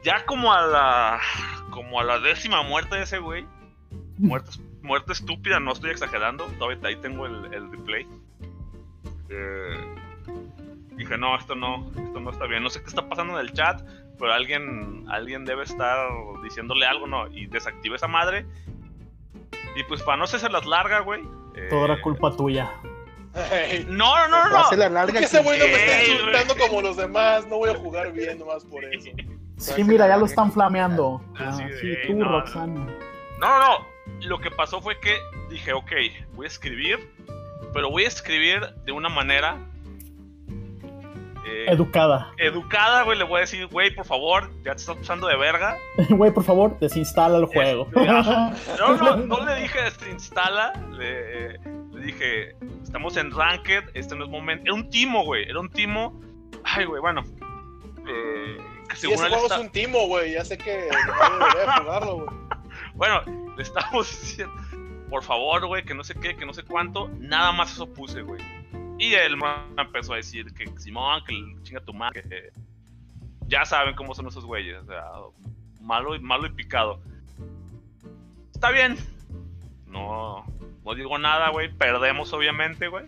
Ya 0.06 0.24
como 0.24 0.52
a 0.52 0.64
la, 0.64 1.20
como 1.70 1.98
a 1.98 2.04
la 2.04 2.20
décima 2.20 2.62
muerte 2.62 2.94
de 2.94 3.02
ese 3.02 3.18
güey, 3.18 3.44
muerte, 4.18 4.52
muerte 4.80 5.12
estúpida, 5.12 5.58
no 5.58 5.72
estoy 5.72 5.90
exagerando, 5.90 6.44
todavía 6.60 6.78
ahí 6.84 6.94
tengo 6.94 7.26
el, 7.26 7.52
el 7.52 7.68
replay. 7.72 8.06
Eh, 9.28 9.94
dije, 10.92 11.18
no, 11.18 11.36
esto 11.36 11.56
no, 11.56 11.90
esto 11.96 12.20
no 12.20 12.30
está 12.30 12.46
bien. 12.46 12.62
No 12.62 12.70
sé 12.70 12.82
qué 12.82 12.86
está 12.86 13.08
pasando 13.08 13.32
en 13.34 13.40
el 13.48 13.52
chat, 13.52 13.82
pero 14.16 14.32
alguien, 14.32 15.06
alguien 15.08 15.44
debe 15.44 15.64
estar 15.64 16.08
diciéndole 16.44 16.86
algo, 16.86 17.08
¿no? 17.08 17.26
Y 17.26 17.46
desactivé 17.48 17.96
esa 17.96 18.06
madre. 18.06 18.46
Y 19.74 19.82
pues 19.88 20.04
para 20.04 20.18
no 20.18 20.24
hacerse 20.24 20.48
las 20.50 20.66
largas, 20.66 21.04
güey. 21.04 21.22
eh, 21.56 21.66
Todo 21.68 21.84
era 21.84 22.00
culpa 22.00 22.30
tuya. 22.36 22.70
No, 23.88 24.28
no, 24.28 24.28
no, 24.28 24.48
no. 24.50 24.70
La 24.76 24.86
es 24.86 24.92
larga 24.92 25.18
que 25.18 25.24
ese 25.24 25.42
güey 25.42 25.58
no 25.58 25.66
me 25.66 25.74
está 25.74 26.04
insultando 26.04 26.56
como 26.56 26.80
los 26.80 26.96
demás. 26.96 27.44
No 27.48 27.56
voy 27.56 27.70
a 27.70 27.74
jugar 27.74 28.12
bien 28.12 28.38
nomás 28.38 28.64
por 28.64 28.84
eso. 28.84 29.10
Sí, 29.56 29.84
mira, 29.84 30.06
ya 30.06 30.16
lo 30.16 30.26
están 30.26 30.52
flameando. 30.52 31.22
Ah, 31.38 31.56
sí, 31.80 31.94
tú, 32.06 32.14
no, 32.14 32.24
no. 32.26 32.32
Roxana. 32.40 32.86
No, 33.40 33.48
no, 33.48 33.58
no. 33.58 33.86
Lo 34.22 34.38
que 34.38 34.50
pasó 34.50 34.80
fue 34.80 34.98
que 35.00 35.16
dije, 35.50 35.72
ok, 35.72 35.92
voy 36.34 36.44
a 36.44 36.48
escribir, 36.48 37.10
pero 37.72 37.90
voy 37.90 38.04
a 38.04 38.08
escribir 38.08 38.60
de 38.84 38.92
una 38.92 39.08
manera 39.08 39.56
eh, 41.48 41.66
Educada. 41.68 42.32
educada, 42.38 43.02
güey. 43.04 43.16
Le 43.18 43.24
voy 43.24 43.38
a 43.38 43.40
decir, 43.40 43.66
güey, 43.68 43.94
por 43.94 44.04
favor, 44.04 44.50
ya 44.64 44.72
te 44.74 44.80
estás 44.80 44.96
pasando 44.96 45.26
de 45.28 45.36
verga. 45.36 45.76
Güey, 46.10 46.32
por 46.32 46.42
favor, 46.44 46.76
desinstala 46.80 47.38
el 47.38 47.46
juego. 47.46 47.86
Este. 47.94 48.06
No, 48.78 48.96
no, 48.96 49.16
no 49.16 49.44
le 49.46 49.54
dije, 49.62 49.78
este, 49.86 50.10
instala. 50.10 50.72
Le, 50.92 51.58
le 51.58 52.00
dije, 52.04 52.56
estamos 52.82 53.16
en 53.16 53.30
Ranked, 53.30 53.84
este 53.94 54.16
no 54.16 54.24
es 54.24 54.30
momento. 54.30 54.64
Era 54.64 54.74
un 54.74 54.90
timo, 54.90 55.24
güey, 55.24 55.48
era 55.48 55.60
un 55.60 55.70
timo. 55.70 56.20
Ay, 56.64 56.84
güey, 56.84 57.00
bueno. 57.00 57.22
eh, 58.08 58.56
según 58.94 59.14
ese 59.16 59.24
él 59.26 59.30
juego 59.30 59.44
está- 59.46 59.56
es 59.56 59.60
un 59.62 59.70
timo, 59.70 60.06
güey. 60.06 60.32
Ya 60.32 60.44
sé 60.44 60.56
que 60.58 60.88
no 61.38 61.48
debería 61.48 61.78
jugarlo, 61.78 62.14
güey. 62.16 62.28
Bueno, 62.94 63.22
le 63.56 63.62
estamos 63.62 64.08
diciendo, 64.20 64.54
por 65.10 65.22
favor, 65.22 65.66
güey, 65.66 65.84
que 65.84 65.94
no 65.94 66.02
sé 66.04 66.14
qué, 66.14 66.34
que 66.36 66.46
no 66.46 66.54
sé 66.54 66.62
cuánto. 66.62 67.08
Nada 67.18 67.52
más 67.52 67.72
eso 67.72 67.86
puse, 67.92 68.22
güey. 68.22 68.40
Y 68.98 69.12
él 69.14 69.36
empezó 69.76 70.14
a 70.14 70.16
decir 70.16 70.52
que 70.54 70.66
Simón, 70.78 71.22
que 71.26 71.34
el- 71.34 71.62
chinga 71.62 71.80
tu 71.80 71.92
madre, 71.92 72.22
que 72.22 72.50
ya 73.48 73.64
saben 73.66 73.94
cómo 73.94 74.14
son 74.14 74.26
esos 74.28 74.44
güeyes, 74.46 74.78
o 74.82 74.86
sea, 74.86 75.04
malo 75.80 76.14
y 76.14 76.18
malo 76.20 76.46
y 76.46 76.50
picado. 76.52 77.00
Está 78.54 78.70
bien. 78.70 78.96
No, 79.86 80.44
no 80.84 80.94
digo 80.94 81.18
nada, 81.18 81.50
güey. 81.50 81.70
Perdemos, 81.72 82.32
obviamente, 82.32 82.88
güey. 82.88 83.04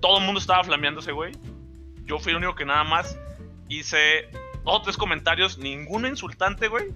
Todo 0.00 0.18
el 0.18 0.24
mundo 0.24 0.40
estaba 0.40 0.62
flameando 0.64 1.00
ese 1.00 1.12
güey. 1.12 1.32
Yo 2.04 2.18
fui 2.18 2.30
el 2.32 2.36
único 2.38 2.54
que 2.54 2.64
nada 2.64 2.84
más 2.84 3.18
hice 3.68 4.28
dos 4.72 4.80
o 4.80 4.82
tres 4.82 4.96
comentarios, 4.96 5.58
ninguno 5.58 6.06
insultante, 6.08 6.68
güey 6.68 6.86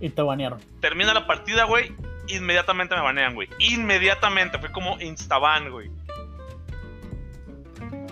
Y 0.00 0.10
te 0.10 0.22
banearon. 0.22 0.60
termina 0.80 1.14
la 1.14 1.26
partida, 1.26 1.64
güey, 1.64 1.92
inmediatamente 2.28 2.94
me 2.94 3.02
banean, 3.02 3.34
güey. 3.34 3.48
Inmediatamente, 3.58 4.58
fue 4.58 4.70
como 4.72 5.00
instaban, 5.00 5.70
güey. 5.70 5.90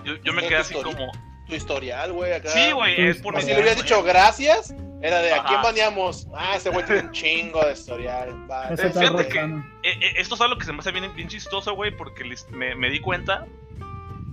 Yo, 0.05 0.17
yo 0.23 0.33
me 0.33 0.43
¿Qué 0.43 0.49
quedé 0.49 0.59
así 0.59 0.75
historia? 0.75 0.97
como... 0.97 1.13
Tu 1.49 1.55
historial, 1.57 2.13
güey, 2.13 2.33
acá. 2.33 2.49
Sí, 2.49 2.73
güey, 2.73 2.99
es 3.09 3.17
por 3.19 3.35
Como 3.35 3.37
mi... 3.39 3.43
si 3.43 3.49
le 3.55 3.61
hubieras 3.61 3.77
dicho 3.83 4.03
gracias, 4.03 4.75
era 5.03 5.19
de 5.21 5.33
¿a 5.33 5.37
Ajá. 5.41 5.49
quién 5.49 5.63
baneamos? 5.63 6.27
Ah, 6.35 6.57
ese 6.57 6.71
güey 6.71 6.87
tiene 6.87 7.03
un 7.03 7.13
chingo 7.13 7.63
de 7.65 7.73
historial. 7.75 8.51
Va, 8.51 8.69
Ese 8.71 8.91
fíjate 8.91 9.29
que-. 9.29 9.41
Eh, 9.41 9.63
eh, 9.83 10.13
esto 10.17 10.37
es 10.37 10.41
algo 10.41 10.57
que 10.57 10.65
se 10.65 10.73
me 10.73 10.79
hace 10.79 10.91
bien, 10.91 11.15
bien 11.15 11.29
chistoso, 11.29 11.75
güey, 11.75 11.95
porque 11.95 12.25
me 12.51 12.89
di 12.91 13.01
cuenta... 13.01 13.47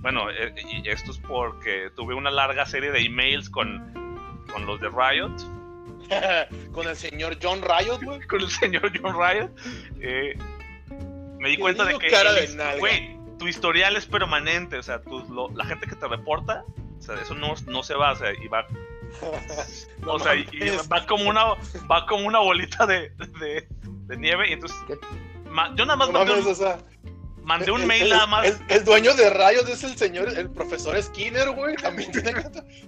Bueno, 0.02 0.28
eh, 0.30 0.52
y 0.70 0.88
esto 0.88 1.12
es 1.12 1.18
porque 1.18 1.90
tuve 1.96 2.14
una 2.14 2.30
larga 2.30 2.66
serie 2.66 2.90
de 2.90 3.00
emails 3.00 3.48
con, 3.48 3.80
con 4.52 4.66
los 4.66 4.80
de 4.80 4.88
Riot. 4.90 5.36
Con 6.72 6.86
el 6.88 6.96
señor 6.96 7.38
John 7.40 7.62
Riot, 7.62 8.02
güey. 8.02 8.20
con 8.26 8.40
el 8.40 8.50
señor 8.50 8.92
John 9.00 9.14
Riot. 9.14 9.50
eh, 10.00 10.36
me 11.38 11.48
di 11.50 11.56
cuenta 11.56 11.84
de 11.84 11.98
que, 11.98 12.10
de 12.10 12.78
güey, 12.78 13.16
tu 13.38 13.48
historial 13.48 13.96
es 13.96 14.04
permanente, 14.06 14.76
o 14.76 14.82
sea, 14.82 15.00
tu- 15.02 15.24
lo- 15.32 15.48
la 15.54 15.64
gente 15.64 15.86
que 15.86 15.94
te 15.96 16.06
reporta, 16.06 16.64
o 16.98 17.00
sea, 17.02 17.14
eso 17.16 17.34
no, 17.34 17.54
no 17.66 17.82
se 17.82 17.94
va, 17.94 18.12
o 18.12 18.16
sea, 18.16 18.32
y 18.34 18.46
va, 18.48 18.66
No 20.02 20.14
o 20.14 20.18
sea, 20.18 20.34
y, 20.34 20.46
va 20.92 21.06
como 21.06 21.28
una, 21.30 21.44
va 21.90 22.06
como 22.06 22.26
una 22.26 22.38
bolita 22.40 22.84
de, 22.86 23.10
de, 23.40 23.66
de 24.06 24.16
nieve, 24.16 24.50
y 24.50 24.52
entonces, 24.52 24.76
yo 24.88 25.84
nada 25.86 25.96
más 25.96 26.08
No 26.08 26.18
mandé 26.18 26.32
mames, 26.32 26.46
un, 26.46 26.52
o 26.52 26.54
sea, 26.54 26.78
mandé 27.44 27.70
un 27.72 27.86
mail 27.86 28.04
el- 28.04 28.10
nada 28.10 28.26
más, 28.26 28.46
El, 28.46 28.56
el 28.68 28.84
dueño 28.84 29.14
de 29.14 29.30
Riot 29.30 29.68
es 29.68 29.84
el 29.84 29.96
señor, 29.96 30.28
el 30.28 30.50
profesor 30.50 31.00
Skinner, 31.02 31.50
güey. 31.50 31.76
También 31.76 32.10
tiene, 32.12 32.32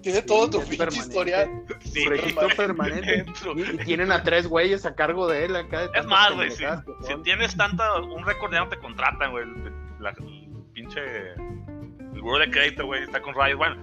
tiene 0.02 0.22
todo 0.22 0.50
tu 0.50 0.64
pinche 0.64 0.96
historial. 0.98 1.48
sí, 1.92 2.04
registro 2.06 2.48
permanente. 2.56 3.24
Y, 3.56 3.60
y 3.62 3.76
tienen 3.84 4.12
a 4.12 4.22
tres 4.22 4.46
güeyes 4.46 4.84
a 4.86 4.94
cargo 4.94 5.26
de 5.28 5.44
él 5.46 5.56
acá. 5.56 5.88
de 5.88 5.98
Es 5.98 6.06
más, 6.06 6.32
güey, 6.32 6.50
si, 6.50 6.64
si 7.06 7.14
tienes 7.22 7.56
tanta, 7.56 8.00
un 8.00 8.24
récord 8.24 8.52
ya 8.52 8.60
no 8.60 8.68
te 8.68 8.78
contratan, 8.78 9.30
güey, 9.30 9.44
el, 9.44 9.72
la- 10.00 10.10
el 10.10 10.62
pinche, 10.72 11.00
el 11.32 12.20
buro 12.22 12.38
de 12.38 12.50
crédito, 12.50 12.86
güey, 12.86 13.02
está 13.04 13.20
con 13.22 13.34
Riot, 13.34 13.56
bueno, 13.56 13.76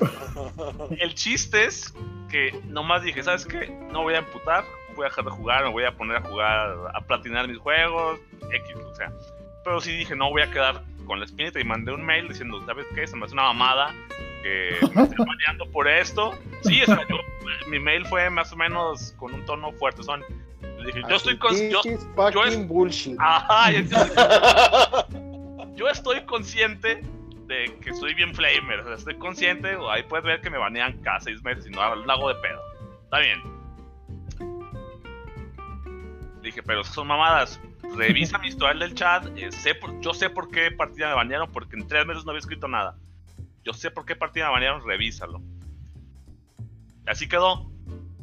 El 0.98 1.14
chiste 1.14 1.64
es 1.64 1.92
que 2.30 2.58
nomás 2.66 3.02
dije, 3.02 3.22
¿sabes 3.22 3.44
qué? 3.44 3.68
No 3.90 4.02
voy 4.02 4.14
a 4.14 4.18
emputar, 4.18 4.64
voy 4.96 5.04
a 5.04 5.08
dejar 5.08 5.24
de 5.24 5.30
jugar, 5.30 5.64
me 5.64 5.70
voy 5.70 5.84
a 5.84 5.94
poner 5.96 6.16
a 6.16 6.22
jugar, 6.22 6.76
a 6.94 7.00
platinar 7.02 7.46
mis 7.46 7.58
juegos, 7.58 8.18
X, 8.50 8.74
o 8.76 8.94
sea. 8.94 9.12
Pero 9.64 9.80
sí 9.80 9.96
dije, 9.96 10.16
no 10.16 10.30
voy 10.30 10.42
a 10.42 10.50
quedar 10.50 10.82
con 11.06 11.18
la 11.18 11.24
espinita 11.24 11.60
y 11.60 11.64
mandé 11.64 11.92
un 11.92 12.04
mail 12.04 12.28
diciendo, 12.28 12.64
¿sabes 12.66 12.86
qué? 12.94 13.06
Se 13.06 13.16
me 13.16 13.24
hace 13.24 13.34
una 13.34 13.44
mamada 13.44 13.94
que 14.42 14.76
me 14.94 15.02
estén 15.04 15.24
baneando 15.24 15.66
por 15.72 15.88
esto. 15.88 16.32
Sí, 16.62 16.82
o 16.82 16.86
sea, 16.86 17.06
yo, 17.08 17.16
mi 17.68 17.78
mail 17.78 18.04
fue 18.06 18.28
más 18.30 18.52
o 18.52 18.56
menos 18.56 19.12
con 19.18 19.32
un 19.34 19.44
tono 19.44 19.72
fuerte, 19.72 20.02
son. 20.02 20.24
Le 20.78 20.86
dije, 20.86 21.02
yo 21.08 21.14
estoy 21.16 21.38
con... 21.38 21.54
Yo, 21.70 21.80
this 21.82 21.92
is 21.92 22.08
fucking 22.16 22.32
yo 22.34 22.44
es- 22.44 22.66
bullshit. 22.68 23.16
ajá, 23.20 23.70
yo, 23.70 23.82
yo 25.76 25.88
estoy 25.88 26.20
consciente 26.22 27.02
de 27.46 27.76
que 27.80 27.92
soy 27.94 28.14
bien 28.14 28.34
flamer, 28.34 28.80
o 28.80 28.84
sea, 28.86 28.94
estoy 28.94 29.14
consciente, 29.16 29.76
o 29.76 29.88
ahí 29.90 30.02
puedes 30.04 30.24
ver 30.24 30.40
que 30.40 30.50
me 30.50 30.58
banean 30.58 30.98
cada 31.02 31.20
seis 31.20 31.40
meses 31.44 31.66
y 31.66 31.70
no 31.70 31.80
hago 31.82 32.28
de 32.28 32.34
pedo. 32.36 32.60
Está 33.04 33.18
bien. 33.20 33.40
Dije, 36.42 36.62
pero 36.62 36.80
esas 36.80 36.94
son 36.94 37.06
mamadas. 37.06 37.60
Revisa 37.96 38.38
mi 38.38 38.48
historial 38.48 38.78
del 38.78 38.94
chat. 38.94 39.26
eh, 39.36 39.50
sé 39.52 39.74
por- 39.74 40.00
yo 40.00 40.14
sé 40.14 40.30
por 40.30 40.50
qué 40.50 40.70
partida 40.70 41.08
me 41.08 41.14
banearon, 41.14 41.50
porque 41.52 41.76
en 41.76 41.86
tres 41.86 42.06
meses 42.06 42.24
no 42.24 42.30
había 42.30 42.40
escrito 42.40 42.68
nada. 42.68 42.96
Yo 43.64 43.72
sé 43.74 43.90
por 43.90 44.04
qué 44.04 44.16
partida 44.16 44.46
me 44.46 44.52
banearon, 44.52 44.84
revísalo. 44.86 45.40
Así 47.06 47.28
quedó. 47.28 47.70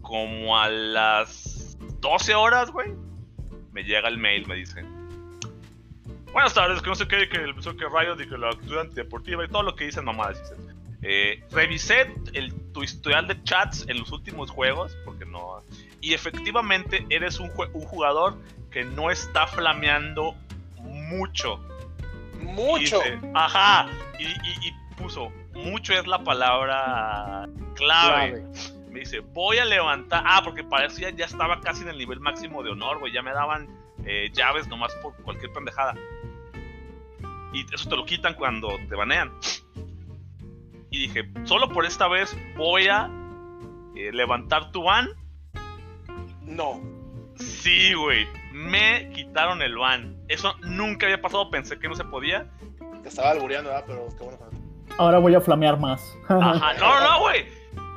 Como 0.01 0.57
a 0.57 0.69
las 0.69 1.77
12 1.99 2.33
horas, 2.35 2.71
güey. 2.71 2.93
Me 3.71 3.83
llega 3.83 4.07
el 4.07 4.17
mail, 4.17 4.47
me 4.47 4.55
dice. 4.55 4.83
Buenas 6.31 6.53
tardes, 6.53 6.81
que 6.81 6.89
no 6.89 6.95
sé 6.95 7.07
qué, 7.07 7.27
que 7.27 7.37
el 7.37 7.53
que 7.55 7.85
Riot 7.87 8.21
y 8.21 8.27
que 8.29 8.37
la 8.37 8.49
actividad 8.49 8.81
antideportiva 8.81 9.43
y 9.45 9.47
todo 9.47 9.63
lo 9.63 9.75
que 9.75 9.85
dicen 9.85 10.05
mamadas. 10.05 10.53
Eh, 11.01 11.43
revisé 11.51 12.13
el, 12.33 12.53
tu 12.71 12.83
historial 12.83 13.27
de 13.27 13.41
chats 13.43 13.85
en 13.87 13.99
los 13.99 14.11
últimos 14.11 14.51
juegos, 14.51 14.95
porque 15.05 15.25
no. 15.25 15.61
Y 16.01 16.13
efectivamente 16.13 17.05
eres 17.09 17.39
un, 17.39 17.49
un 17.73 17.81
jugador 17.81 18.37
que 18.71 18.83
no 18.85 19.09
está 19.11 19.47
flameando 19.47 20.35
mucho. 20.81 21.59
Mucho. 22.41 22.99
Dice, 23.01 23.19
ajá. 23.33 23.87
Y, 24.19 24.23
y- 24.25 24.67
y 24.69 24.93
puso, 24.95 25.31
mucho 25.53 25.93
es 25.93 26.05
la 26.07 26.23
palabra 26.23 27.47
clave. 27.75 28.31
Clave. 28.31 28.43
Me 28.91 28.99
dice, 29.01 29.19
voy 29.19 29.57
a 29.59 29.65
levantar. 29.65 30.23
Ah, 30.25 30.41
porque 30.43 30.63
parecía 30.63 31.09
ya 31.11 31.25
estaba 31.25 31.61
casi 31.61 31.83
en 31.83 31.89
el 31.89 31.97
nivel 31.97 32.19
máximo 32.19 32.63
de 32.63 32.71
honor, 32.71 32.99
güey. 32.99 33.13
Ya 33.13 33.21
me 33.21 33.31
daban 33.31 33.67
eh, 34.05 34.29
llaves 34.33 34.67
nomás 34.67 34.93
por 34.95 35.15
cualquier 35.23 35.51
pendejada. 35.53 35.95
Y 37.53 37.65
eso 37.73 37.89
te 37.89 37.95
lo 37.95 38.05
quitan 38.05 38.33
cuando 38.35 38.69
te 38.87 38.95
banean. 38.95 39.31
Y 40.91 40.99
dije, 41.07 41.29
solo 41.43 41.69
por 41.69 41.85
esta 41.85 42.07
vez 42.07 42.35
voy 42.57 42.87
a 42.87 43.09
eh, 43.95 44.11
levantar 44.11 44.71
tu 44.71 44.83
ban. 44.83 45.07
No. 46.41 46.81
Sí, 47.39 47.93
güey. 47.93 48.27
Me 48.53 49.09
quitaron 49.13 49.61
el 49.61 49.77
ban. 49.77 50.15
Eso 50.27 50.53
nunca 50.61 51.05
había 51.05 51.21
pasado. 51.21 51.49
Pensé 51.49 51.79
que 51.79 51.87
no 51.87 51.95
se 51.95 52.03
podía. 52.03 52.45
Te 53.03 53.09
estaba 53.09 53.31
albureando, 53.31 53.69
¿verdad? 53.69 53.85
Pero 53.87 54.07
qué 54.17 54.23
bueno. 54.23 54.39
Ahora 54.97 55.19
voy 55.19 55.35
a 55.35 55.41
flamear 55.41 55.79
más. 55.79 56.01
Ajá. 56.27 56.73
No, 56.79 56.99
no, 56.99 57.19
güey. 57.21 57.45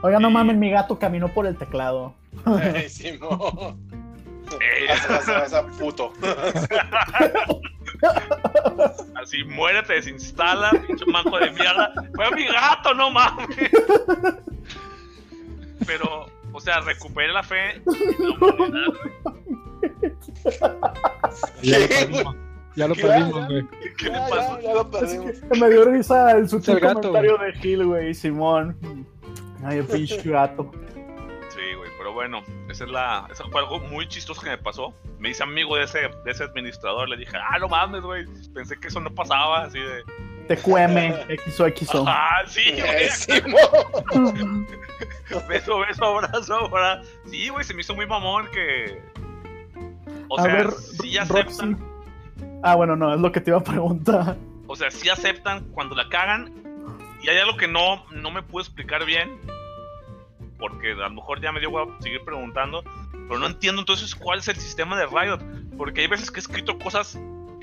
Oiga, 0.02 0.18
no 0.18 0.28
Sí. 0.28 0.34
mames, 0.34 0.56
mi 0.56 0.70
gato 0.70 0.98
caminó 0.98 1.28
por 1.28 1.46
el 1.46 1.56
teclado. 1.56 2.14
Ay, 2.44 2.88
Simón. 2.88 3.78
Eh, 4.60 4.86
Esa- 4.90 5.18
esa- 5.18 5.44
esa 5.46 5.66
puto. 5.66 6.12
Así 9.22 9.44
muere, 9.44 9.82
te 9.84 9.94
desinstala, 9.94 10.70
pinche 10.86 11.04
manco 11.06 11.38
de 11.38 11.50
mierda. 11.52 11.92
Fue 12.14 12.30
mi 12.32 12.46
gato, 12.46 12.92
no 12.94 13.10
mames. 13.10 13.46
Pero, 15.86 16.26
o 16.52 16.60
sea, 16.60 16.80
recuperé 16.80 17.32
la 17.32 17.42
fe 17.42 17.82
la 18.18 18.46
humanidad, 18.46 18.92
güey. 18.92 19.12
Ya 21.64 21.78
lo 21.78 21.86
¿Qué, 21.86 21.88
perdimos. 21.88 22.36
Ya 22.76 22.88
lo 22.88 22.94
¿Qué? 22.94 23.02
perdimos, 23.02 23.48
güey. 23.48 23.66
¿Qué 23.98 24.06
le 24.06 24.12
Ya, 24.12 24.28
pasó? 24.28 24.60
ya, 24.60 24.62
ya 24.62 24.74
lo 24.74 24.80
Es 24.80 24.86
perdimos. 24.88 25.32
que 25.52 25.60
me 25.60 25.70
dio 25.70 25.84
risa 25.84 26.30
el 26.32 26.48
sutil 26.48 26.74
el 26.74 26.80
gato, 26.80 26.94
comentario 27.00 27.38
de 27.38 27.52
Gil, 27.54 27.84
güey, 27.86 28.14
Simón. 28.14 28.76
Ay, 29.64 29.78
el 29.78 29.84
pinche 29.86 30.16
gato. 30.24 30.70
Sí, 31.50 31.60
güey, 31.76 31.90
pero 31.98 32.12
bueno, 32.14 32.42
esa 32.70 32.84
es 32.84 32.90
la, 32.90 33.28
eso 33.30 33.44
fue 33.50 33.60
algo 33.60 33.78
muy 33.80 34.08
chistoso 34.08 34.40
que 34.40 34.50
me 34.50 34.58
pasó. 34.58 34.94
Me 35.18 35.30
hice 35.30 35.42
amigo 35.42 35.76
de 35.76 35.84
ese, 35.84 35.98
de 36.24 36.30
ese 36.30 36.44
administrador, 36.44 37.08
le 37.08 37.16
dije, 37.16 37.36
ah, 37.36 37.58
no 37.58 37.68
mames, 37.68 38.02
güey, 38.02 38.24
pensé 38.54 38.78
que 38.80 38.88
eso 38.88 39.00
no 39.00 39.10
pasaba, 39.14 39.64
así 39.64 39.78
de, 39.78 40.02
TQM, 40.56 41.36
XOXO. 41.50 42.04
ah, 42.08 42.42
sí, 42.46 42.62
güey, 42.72 43.08
beso, 45.48 45.78
beso, 45.78 46.04
abrazo, 46.04 46.54
abrazo. 46.66 47.08
Sí, 47.30 47.48
güey, 47.48 47.64
se 47.64 47.74
me 47.74 47.80
hizo 47.80 47.94
muy 47.94 48.06
mamón 48.06 48.46
que, 48.52 49.00
o 50.28 50.38
a 50.38 50.42
sea, 50.42 50.54
ver, 50.54 50.70
sí 50.72 51.16
Roxy. 51.18 51.18
aceptan, 51.18 51.78
Ah, 52.62 52.74
bueno, 52.76 52.94
no, 52.96 53.12
es 53.14 53.20
lo 53.20 53.32
que 53.32 53.40
te 53.40 53.50
iba 53.50 53.58
a 53.58 53.64
preguntar. 53.64 54.36
o 54.66 54.76
sea, 54.76 54.90
sí 54.90 55.08
aceptan 55.08 55.64
cuando 55.72 55.94
la 55.96 56.08
cagan, 56.08 56.52
y 57.22 57.28
hay 57.28 57.38
algo 57.38 57.56
que 57.56 57.68
no, 57.68 58.04
no 58.10 58.30
me 58.30 58.42
pude 58.42 58.62
explicar 58.62 59.04
bien, 59.04 59.40
porque 60.58 60.92
a 60.92 61.08
lo 61.08 61.10
mejor 61.10 61.40
ya 61.40 61.50
me 61.52 61.58
dio 61.60 61.70
hueva 61.70 61.92
seguir 62.00 62.24
preguntando, 62.24 62.82
pero 63.12 63.38
no 63.38 63.46
entiendo 63.46 63.80
entonces 63.82 64.14
cuál 64.14 64.38
es 64.38 64.48
el 64.48 64.56
sistema 64.56 64.96
de 64.98 65.06
Riot, 65.06 65.40
porque 65.76 66.02
hay 66.02 66.06
veces 66.06 66.30
que 66.30 66.38
he 66.38 66.42
escrito 66.42 66.78
cosas 66.78 67.18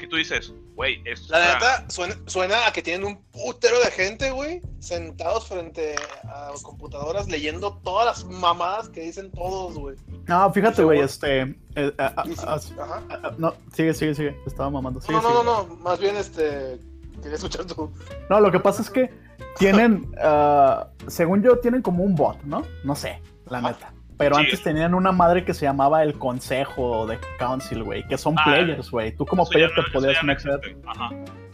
tú 0.09 0.15
dices, 0.17 0.53
güey, 0.75 1.01
esto 1.05 1.31
La 1.31 1.53
está- 1.53 1.79
neta, 1.81 1.89
suena, 1.89 2.15
suena 2.25 2.67
a 2.67 2.73
que 2.73 2.81
tienen 2.81 3.05
un 3.05 3.21
putero 3.31 3.79
de 3.79 3.91
gente, 3.91 4.31
güey, 4.31 4.61
sentados 4.79 5.47
frente 5.47 5.95
a 6.23 6.51
computadoras 6.63 7.27
leyendo 7.27 7.77
todas 7.83 8.05
las 8.05 8.25
mamadas 8.25 8.89
que 8.89 9.01
dicen 9.01 9.31
todos, 9.31 9.77
güey. 9.77 9.95
No, 10.27 10.51
fíjate, 10.51 10.83
güey, 10.83 10.99
este. 10.99 11.41
eh, 11.75 11.93
ah, 11.97 12.13
ah, 12.17 12.23
ah, 12.47 12.59
Ajá. 12.81 13.03
ah, 13.09 13.31
no, 13.37 13.53
sigue, 13.73 13.93
sigue, 13.93 14.15
sigue. 14.15 14.39
Estaba 14.45 14.69
mamando. 14.69 14.99
Sigue, 15.01 15.13
No, 15.13 15.21
no, 15.21 15.43
no, 15.43 15.61
sigue. 15.63 15.75
no, 15.75 15.81
más 15.83 15.99
bien 15.99 16.15
este. 16.17 16.79
Quería 17.21 17.35
escuchar 17.35 17.65
tú. 17.65 17.91
No, 18.29 18.39
lo 18.39 18.49
que 18.51 18.59
pasa 18.61 18.81
es 18.81 18.89
que 18.89 19.09
tienen, 19.57 20.11
ah, 20.21 20.87
según 21.07 21.43
yo, 21.43 21.59
tienen 21.59 21.81
como 21.81 22.03
un 22.03 22.15
bot, 22.15 22.41
¿no? 22.43 22.63
No 22.83 22.95
sé, 22.95 23.21
la 23.49 23.57
Ah. 23.59 23.61
neta. 23.61 23.93
Pero 24.19 24.35
Sí. 24.35 24.41
antes 24.43 24.61
tenían 24.61 24.93
una 24.93 25.11
madre 25.11 25.43
que 25.45 25.53
se 25.55 25.65
llamaba 25.65 26.03
el 26.03 26.13
Consejo 26.19 27.07
de 27.07 27.17
Council, 27.39 27.83
güey, 27.83 28.05
que 28.07 28.17
son 28.17 28.35
Ah, 28.37 28.43
players, 28.43 28.91
güey. 28.91 29.15
Tú 29.15 29.25
como 29.25 29.47
player 29.47 29.71
te 29.73 29.81
podías 29.91 30.17
existe. 30.21 30.77
Ajá. 30.85 31.09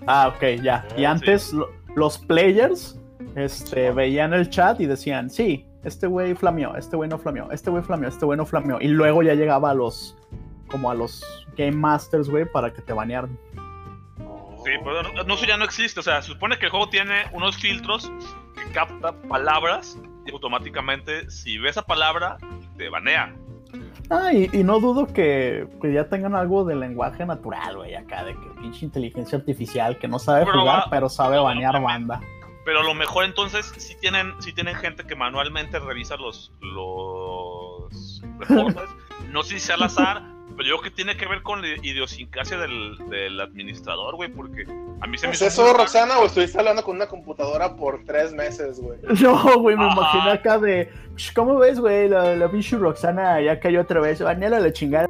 Ah, 0.07 0.33
ok, 0.35 0.61
ya. 0.61 0.85
Y 0.95 0.99
Sí. 0.99 1.05
antes 1.05 1.53
lo- 1.53 1.69
los 1.95 2.17
players 2.17 2.99
este, 3.35 3.91
veían 3.91 4.33
el 4.33 4.49
chat 4.49 4.79
y 4.81 4.85
decían, 4.87 5.29
sí, 5.29 5.65
este 5.83 6.07
güey 6.07 6.33
flameó, 6.35 6.75
este 6.75 6.95
güey 6.95 7.09
no 7.09 7.17
flameó, 7.19 7.51
este 7.51 7.69
güey 7.69 7.83
flameó, 7.83 8.09
este 8.09 8.25
güey 8.25 8.37
no 8.37 8.45
flameó. 8.45 8.79
Y 8.81 8.87
luego 8.87 9.21
ya 9.23 9.33
llegaba 9.35 9.69
a 9.71 9.73
los, 9.73 10.17
como 10.67 10.89
a 10.89 10.95
los 10.95 11.23
Game 11.57 11.73
Masters, 11.73 12.29
güey, 12.29 12.45
para 12.51 12.73
que 12.73 12.81
te 12.81 12.93
banearan. 12.93 13.37
Sí, 14.63 14.71
pero 14.83 15.03
no, 15.03 15.23
no, 15.23 15.33
eso 15.35 15.45
ya 15.45 15.57
no 15.57 15.65
existe. 15.65 15.99
O 15.99 16.03
sea, 16.03 16.21
se 16.23 16.29
supone 16.29 16.57
que 16.57 16.65
el 16.65 16.71
juego 16.71 16.89
tiene 16.89 17.25
unos 17.33 17.57
filtros 17.57 18.11
que 18.55 18.71
capta 18.71 19.11
palabras 19.29 19.97
y 20.01 20.14
automáticamente, 20.31 21.29
si 21.29 21.57
ves 21.57 21.71
esa 21.71 21.83
palabra, 21.83 22.37
te 22.77 22.89
banea. 22.89 23.35
Ah, 24.09 24.31
y, 24.33 24.49
y 24.53 24.63
no 24.63 24.79
dudo 24.79 25.07
que, 25.07 25.67
que 25.81 25.91
ya 25.91 26.07
tengan 26.09 26.35
algo 26.35 26.63
de 26.63 26.75
lenguaje 26.75 27.25
natural, 27.25 27.77
güey, 27.77 27.95
acá, 27.95 28.23
de 28.23 28.33
que 28.33 28.61
pinche 28.61 28.85
inteligencia 28.85 29.37
artificial 29.37 29.97
que 29.97 30.07
no 30.07 30.19
sabe 30.19 30.45
Pero 30.45 30.59
jugar, 30.61 30.79
va- 30.81 30.87
pero 30.89 31.09
sabe 31.09 31.39
banear 31.39 31.81
banda. 31.81 32.21
Pero 32.63 32.79
a 32.79 32.83
lo 32.83 32.93
mejor 32.95 33.25
entonces 33.25 33.71
sí 33.77 33.95
tienen, 33.99 34.33
sí 34.39 34.53
tienen 34.53 34.75
gente 34.75 35.05
que 35.05 35.15
manualmente 35.15 35.77
revisa 35.79 36.15
los, 36.17 36.51
los 36.61 38.21
reportes. 38.39 38.89
No 39.31 39.43
sé 39.43 39.55
si 39.55 39.59
sea 39.59 39.75
al 39.75 39.83
azar, 39.83 40.23
pero 40.55 40.69
yo 40.69 40.77
creo 40.77 40.81
que 40.81 40.91
tiene 40.91 41.17
que 41.17 41.25
ver 41.27 41.41
con 41.41 41.61
la 41.61 41.67
idiosincrasia 41.69 42.57
del, 42.57 42.97
del 43.09 43.39
administrador, 43.41 44.15
güey, 44.15 44.29
porque 44.31 44.65
a 45.01 45.07
mí 45.07 45.17
se 45.17 45.27
me 45.27 45.33
¿Es 45.33 45.41
eso. 45.41 45.73
Roxana, 45.73 46.19
o 46.19 46.25
estuviste 46.25 46.57
hablando 46.59 46.83
con 46.83 46.95
una 46.95 47.07
computadora 47.07 47.75
por 47.75 48.03
tres 48.05 48.33
meses, 48.33 48.79
güey? 48.79 48.99
No, 49.21 49.59
güey, 49.59 49.75
me 49.75 49.87
imaginé 49.91 50.31
acá 50.31 50.57
de, 50.57 50.89
"Sh, 51.15 51.33
¿cómo 51.33 51.57
ves, 51.57 51.79
güey? 51.79 52.07
La, 52.09 52.35
la 52.35 52.49
pinche 52.49 52.77
Roxana 52.77 53.41
ya 53.41 53.59
cayó 53.59 53.81
otra 53.81 53.99
vez, 54.01 54.21
baneala 54.21 54.59
la 54.59 54.71
chingada. 54.73 55.07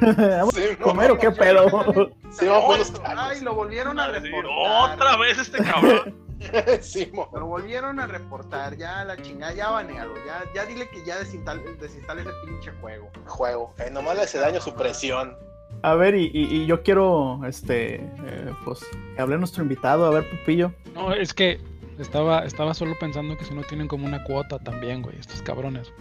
¿Vamos 0.00 0.54
Sí, 0.54 0.62
a 0.72 0.76
comer 0.78 1.10
o 1.10 1.18
qué 1.18 1.30
pedo? 1.30 2.10
Sí, 2.30 2.46
vamos 2.46 2.92
Ay, 3.04 3.40
lo 3.40 3.54
volvieron 3.54 3.98
a 3.98 4.08
reportar. 4.08 4.92
Otra 4.94 5.16
vez 5.16 5.38
este 5.38 5.62
cabrón. 5.62 6.14
sí. 6.80 7.10
Lo 7.32 7.46
volvieron 7.46 7.98
a 8.00 8.06
reportar, 8.06 8.76
ya 8.76 9.04
la 9.04 9.16
chingada, 9.16 9.52
ya 9.54 9.70
banealo, 9.70 10.14
ya, 10.26 10.42
ya 10.54 10.64
dile 10.66 10.88
que 10.88 11.04
ya 11.04 11.18
desinstale, 11.18 11.62
desinstale 11.76 12.22
ese 12.22 12.30
pinche 12.46 12.70
juego. 12.80 13.08
Juego. 13.26 13.74
Eh, 13.78 13.90
nomás 13.90 14.16
le 14.16 14.22
hace 14.22 14.38
daño 14.38 14.60
su 14.60 14.74
presión. 14.74 15.36
A 15.82 15.94
ver, 15.94 16.14
y, 16.14 16.30
y- 16.32 16.62
y 16.62 16.66
yo 16.66 16.82
quiero, 16.82 17.40
este, 17.46 17.96
eh, 17.96 18.52
pues, 18.64 18.80
que 19.14 19.20
hable 19.22 19.38
nuestro 19.38 19.62
invitado, 19.62 20.06
a 20.06 20.10
ver, 20.10 20.28
Pupillo. 20.30 20.72
No, 20.94 21.12
es 21.12 21.32
que 21.34 21.60
estaba, 21.98 22.40
estaba 22.44 22.74
solo 22.74 22.94
pensando 22.98 23.36
que 23.36 23.44
si 23.44 23.54
no 23.54 23.62
tienen 23.62 23.86
como 23.86 24.06
una 24.06 24.24
cuota 24.24 24.58
también, 24.58 25.02
güey, 25.02 25.16
estos 25.18 25.42
cabrones. 25.42 25.92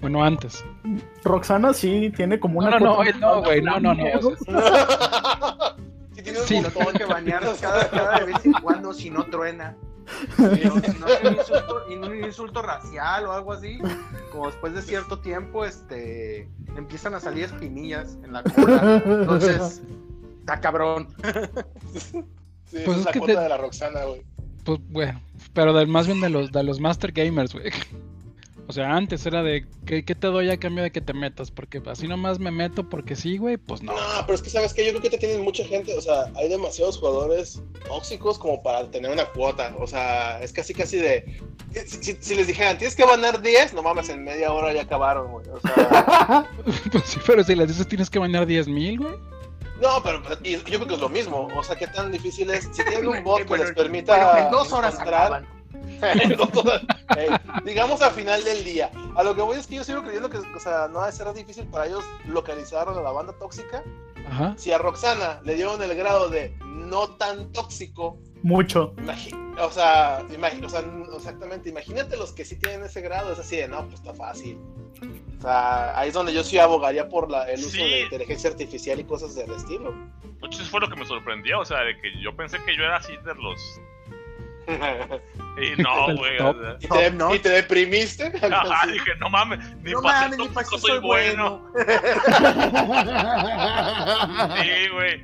Bueno, 0.00 0.22
antes. 0.22 0.62
Roxana 1.24 1.72
sí 1.72 2.12
tiene 2.14 2.38
como 2.38 2.58
una... 2.58 2.70
No, 2.72 2.78
no, 2.78 2.84
no, 2.86 2.96
cuota- 2.96 3.18
no, 3.18 3.42
güey, 3.42 3.62
no, 3.62 3.80
no, 3.80 3.94
no. 3.94 4.04
o 4.04 4.20
sea, 4.20 4.36
sí, 4.36 4.44
tiene 6.42 6.42
un 6.42 6.46
Sí. 6.48 6.54
montón. 6.54 6.72
Tengo 6.74 6.92
que 6.98 7.04
banearlos 7.04 7.58
cada, 7.60 7.90
cada 7.90 8.18
de 8.20 8.26
vez 8.26 8.44
en 8.46 8.52
cuando 8.54 8.92
si 8.92 9.10
no 9.10 9.24
truena. 9.26 9.76
No, 10.38 10.54
si 10.54 10.64
no 11.00 11.08
es 11.08 11.20
un 11.24 11.34
insulto, 11.34 11.82
un 11.88 12.04
racial 12.62 13.26
o 13.26 13.32
algo 13.32 13.52
así, 13.52 13.78
como 14.30 14.46
después 14.46 14.72
de 14.74 14.82
cierto 14.82 15.18
tiempo, 15.18 15.64
este, 15.64 16.48
empiezan 16.76 17.14
a 17.14 17.20
salir 17.20 17.44
espinillas 17.44 18.16
en 18.22 18.32
la 18.32 18.42
cola. 18.44 19.02
Entonces, 19.04 19.82
está 20.40 20.60
cabrón. 20.60 21.08
Sí, 22.66 22.82
Pues 22.84 22.88
es 22.88 22.96
es 22.98 23.04
la 23.04 23.12
que 23.12 23.18
cuota 23.18 23.34
te- 23.34 23.40
de 23.40 23.48
la 23.48 23.56
Roxana, 23.56 24.04
güey. 24.04 24.22
pues 24.64 24.80
bueno, 24.90 25.20
pero 25.52 25.72
del, 25.72 25.86
más 25.88 26.06
bien 26.06 26.20
de 26.20 26.28
los, 26.30 26.52
de 26.52 26.62
los 26.62 26.78
Master 26.80 27.10
Gamers, 27.12 27.52
güey. 27.52 27.70
O 28.68 28.72
sea, 28.72 28.96
antes 28.96 29.24
era 29.24 29.44
de, 29.44 29.64
¿qué, 29.86 30.04
qué 30.04 30.14
te 30.16 30.26
doy 30.26 30.50
a 30.50 30.56
cambio 30.58 30.82
de 30.82 30.90
que 30.90 31.00
te 31.00 31.12
metas? 31.12 31.52
Porque 31.52 31.80
así 31.86 32.08
nomás 32.08 32.40
me 32.40 32.50
meto 32.50 32.88
porque 32.88 33.14
sí, 33.14 33.38
güey, 33.38 33.56
pues 33.58 33.80
no. 33.82 33.92
No, 33.92 33.98
pero 34.26 34.34
es 34.34 34.42
que 34.42 34.50
sabes 34.50 34.74
que 34.74 34.84
yo 34.84 34.90
creo 34.90 35.02
que 35.02 35.10
te 35.10 35.18
tienen 35.18 35.42
mucha 35.42 35.64
gente, 35.64 35.96
o 35.96 36.00
sea, 36.00 36.24
hay 36.34 36.48
demasiados 36.48 36.98
jugadores 36.98 37.62
tóxicos 37.86 38.38
como 38.38 38.62
para 38.64 38.90
tener 38.90 39.10
una 39.12 39.24
cuota, 39.26 39.72
o 39.78 39.86
sea, 39.86 40.40
es 40.42 40.52
casi 40.52 40.74
casi 40.74 40.96
de 40.96 41.40
si, 41.86 42.02
si- 42.02 42.16
si 42.18 42.34
les 42.34 42.48
dijeran, 42.48 42.76
tienes 42.76 42.96
que 42.96 43.04
banar 43.04 43.40
10, 43.40 43.72
no 43.74 43.82
mames, 43.82 44.08
en 44.08 44.24
media 44.24 44.52
hora 44.52 44.72
ya 44.72 44.82
acabaron, 44.82 45.30
güey. 45.30 45.46
O 45.48 45.60
sea, 45.60 46.50
Pues 46.90 47.04
sí, 47.04 47.20
pero 47.24 47.44
si 47.44 47.54
les 47.54 47.68
dices 47.68 47.86
tienes 47.86 48.10
que 48.10 48.18
bañar 48.18 48.46
10 48.46 48.66
mil, 48.66 48.98
güey. 48.98 49.14
no, 49.80 50.02
pero 50.02 50.20
y 50.42 50.56
yo 50.56 50.64
creo 50.64 50.86
que 50.88 50.94
es 50.94 51.00
lo 51.00 51.08
mismo, 51.08 51.48
o 51.56 51.62
sea, 51.62 51.76
qué 51.76 51.86
tan 51.86 52.10
difícil 52.10 52.50
es 52.50 52.64
si 52.72 52.82
tienen 52.82 53.06
un 53.06 53.22
bot 53.22 53.38
que 53.38 53.44
Bueno, 53.44 53.64
les 53.64 53.74
permita 53.74 54.16
bueno, 54.32 54.46
en 54.46 54.50
dos 54.50 54.72
horas 54.72 54.94
encontrar- 54.94 55.20
acaban. 55.26 55.55
Digamos 57.64 58.02
al 58.02 58.12
final 58.12 58.42
del 58.44 58.64
día. 58.64 58.90
A 59.14 59.22
lo 59.22 59.34
que 59.34 59.42
voy 59.42 59.56
es 59.56 59.66
que 59.66 59.76
yo 59.76 59.84
sigo 59.84 60.02
creyendo 60.02 60.28
que, 60.28 60.38
o 60.38 60.60
sea, 60.60 60.88
no 60.88 60.98
va 61.00 61.08
a 61.08 61.12
ser 61.12 61.32
difícil 61.32 61.66
para 61.66 61.86
ellos 61.86 62.04
localizar 62.26 62.88
a 62.88 62.92
la 62.92 63.10
banda 63.10 63.32
tóxica. 63.38 63.82
Ajá. 64.28 64.54
Si 64.56 64.72
a 64.72 64.78
Roxana 64.78 65.40
le 65.44 65.54
dieron 65.54 65.82
el 65.82 65.94
grado 65.94 66.28
de 66.28 66.54
no 66.64 67.08
tan 67.16 67.52
tóxico, 67.52 68.18
Mucho. 68.42 68.94
O 69.58 69.70
sea, 69.72 70.22
o 70.22 70.68
sea, 70.68 70.84
exactamente, 71.16 71.68
imagínate 71.68 72.16
los 72.16 72.32
que 72.32 72.44
sí 72.44 72.56
tienen 72.56 72.84
ese 72.84 73.00
grado, 73.00 73.32
es 73.32 73.40
así 73.40 73.56
de, 73.56 73.66
no, 73.66 73.82
pues 73.86 73.94
está 73.94 74.14
fácil. 74.14 74.58
O 75.38 75.42
sea, 75.42 75.98
ahí 75.98 76.08
es 76.08 76.14
donde 76.14 76.32
yo 76.32 76.44
sí 76.44 76.56
abogaría 76.58 77.08
por 77.08 77.28
la, 77.28 77.50
el 77.50 77.58
uso 77.58 77.70
Sí. 77.70 77.78
de 77.78 78.02
inteligencia 78.02 78.50
artificial 78.50 79.00
y 79.00 79.04
cosas 79.04 79.34
del 79.34 79.50
estilo. 79.50 79.92
Hecho, 80.44 80.60
eso 80.62 80.70
fue 80.70 80.80
lo 80.80 80.88
que 80.88 80.96
me 80.96 81.04
sorprendió, 81.06 81.58
o 81.58 81.64
sea, 81.64 81.80
de 81.80 82.00
que 82.00 82.22
yo 82.22 82.36
pensé 82.36 82.58
que 82.64 82.76
yo 82.76 82.84
era 82.84 82.98
así 82.98 83.14
de 83.24 83.34
los... 83.34 83.80
Y 84.66 85.80
no, 85.80 86.06
güey. 86.16 86.38
top. 86.38 86.56
o 86.56 86.60
sea, 86.60 86.76
¿Y, 86.78 86.80
te, 86.80 86.88
Top 86.88 87.12
notch. 87.14 87.34
¿Y 87.34 87.38
te 87.38 87.48
deprimiste? 87.50 88.24
Ajá, 88.52 88.86
dije, 88.86 89.12
no 89.18 89.30
mames, 89.30 89.58
ni 89.82 89.92
No 89.92 90.02
para 90.02 90.22
mames, 90.22 90.38
ni 90.38 90.48
para 90.48 90.66
soy 90.66 90.98
bueno. 91.00 91.70
Sí, 94.62 94.88
güey. 94.92 95.22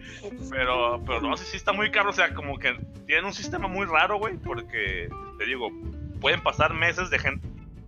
Pero, 0.50 1.02
pero 1.06 1.20
no 1.20 1.36
sé 1.36 1.44
si 1.44 1.56
está 1.56 1.72
muy 1.72 1.90
caro. 1.90 2.10
O 2.10 2.12
sea, 2.12 2.34
como 2.34 2.58
que 2.58 2.74
tienen 3.06 3.24
un 3.24 3.32
sistema 3.32 3.68
muy 3.68 3.86
raro, 3.86 4.18
güey. 4.18 4.36
Porque, 4.38 5.08
te 5.38 5.46
digo, 5.46 5.70
pueden 6.20 6.42
pasar 6.42 6.74
meses 6.74 7.10
de 7.10 7.18
gente. 7.18 7.46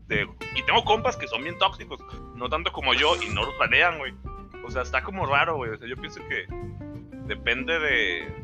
De, 0.09 0.29
y 0.55 0.63
tengo 0.65 0.85
compas 0.85 1.17
que 1.17 1.29
son 1.29 1.43
bien 1.43 1.59
tóxicos. 1.59 2.01
No 2.35 2.49
tanto 2.49 2.73
como 2.73 2.95
yo 2.95 3.17
y 3.23 3.29
no 3.31 3.45
los 3.45 3.55
planean, 3.55 3.99
güey. 3.99 4.15
O 4.67 4.71
sea, 4.71 4.83
está 4.83 5.03
como 5.03 5.27
raro, 5.27 5.57
güey. 5.57 5.71
O 5.71 5.79
sea, 5.79 5.89
yo 5.89 5.97
pienso 5.97 6.21
que 6.29 6.47
depende 7.27 7.79
de. 7.79 8.44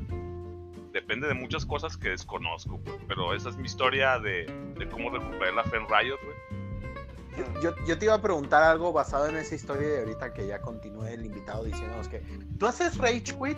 Depende 0.93 1.29
de 1.29 1.35
muchas 1.35 1.65
cosas 1.65 1.97
que 1.97 2.11
desconozco, 2.11 2.79
güey. 2.79 2.99
Pero 3.07 3.35
esa 3.35 3.49
es 3.51 3.57
mi 3.57 3.67
historia 3.67 4.19
de, 4.19 4.47
de 4.77 4.89
cómo 4.89 5.11
recuperar 5.11 5.55
la 5.55 5.65
fe 5.65 5.77
en 5.77 5.87
Riot, 5.89 6.19
güey. 6.23 6.61
Yo, 7.63 7.75
yo 7.87 7.99
te 7.99 8.05
iba 8.07 8.15
a 8.15 8.21
preguntar 8.21 8.63
algo 8.65 8.93
basado 8.93 9.29
en 9.29 9.37
esa 9.37 9.55
historia 9.55 9.89
de 9.89 9.99
ahorita 10.01 10.33
que 10.35 10.47
ya 10.47 10.61
continúe 10.61 11.07
el 11.07 11.25
invitado 11.25 11.65
diciéndonos 11.65 12.09
que 12.09 12.21
¿tú 12.59 12.67
haces 12.67 12.99
rage 12.99 13.23
quit? 13.23 13.57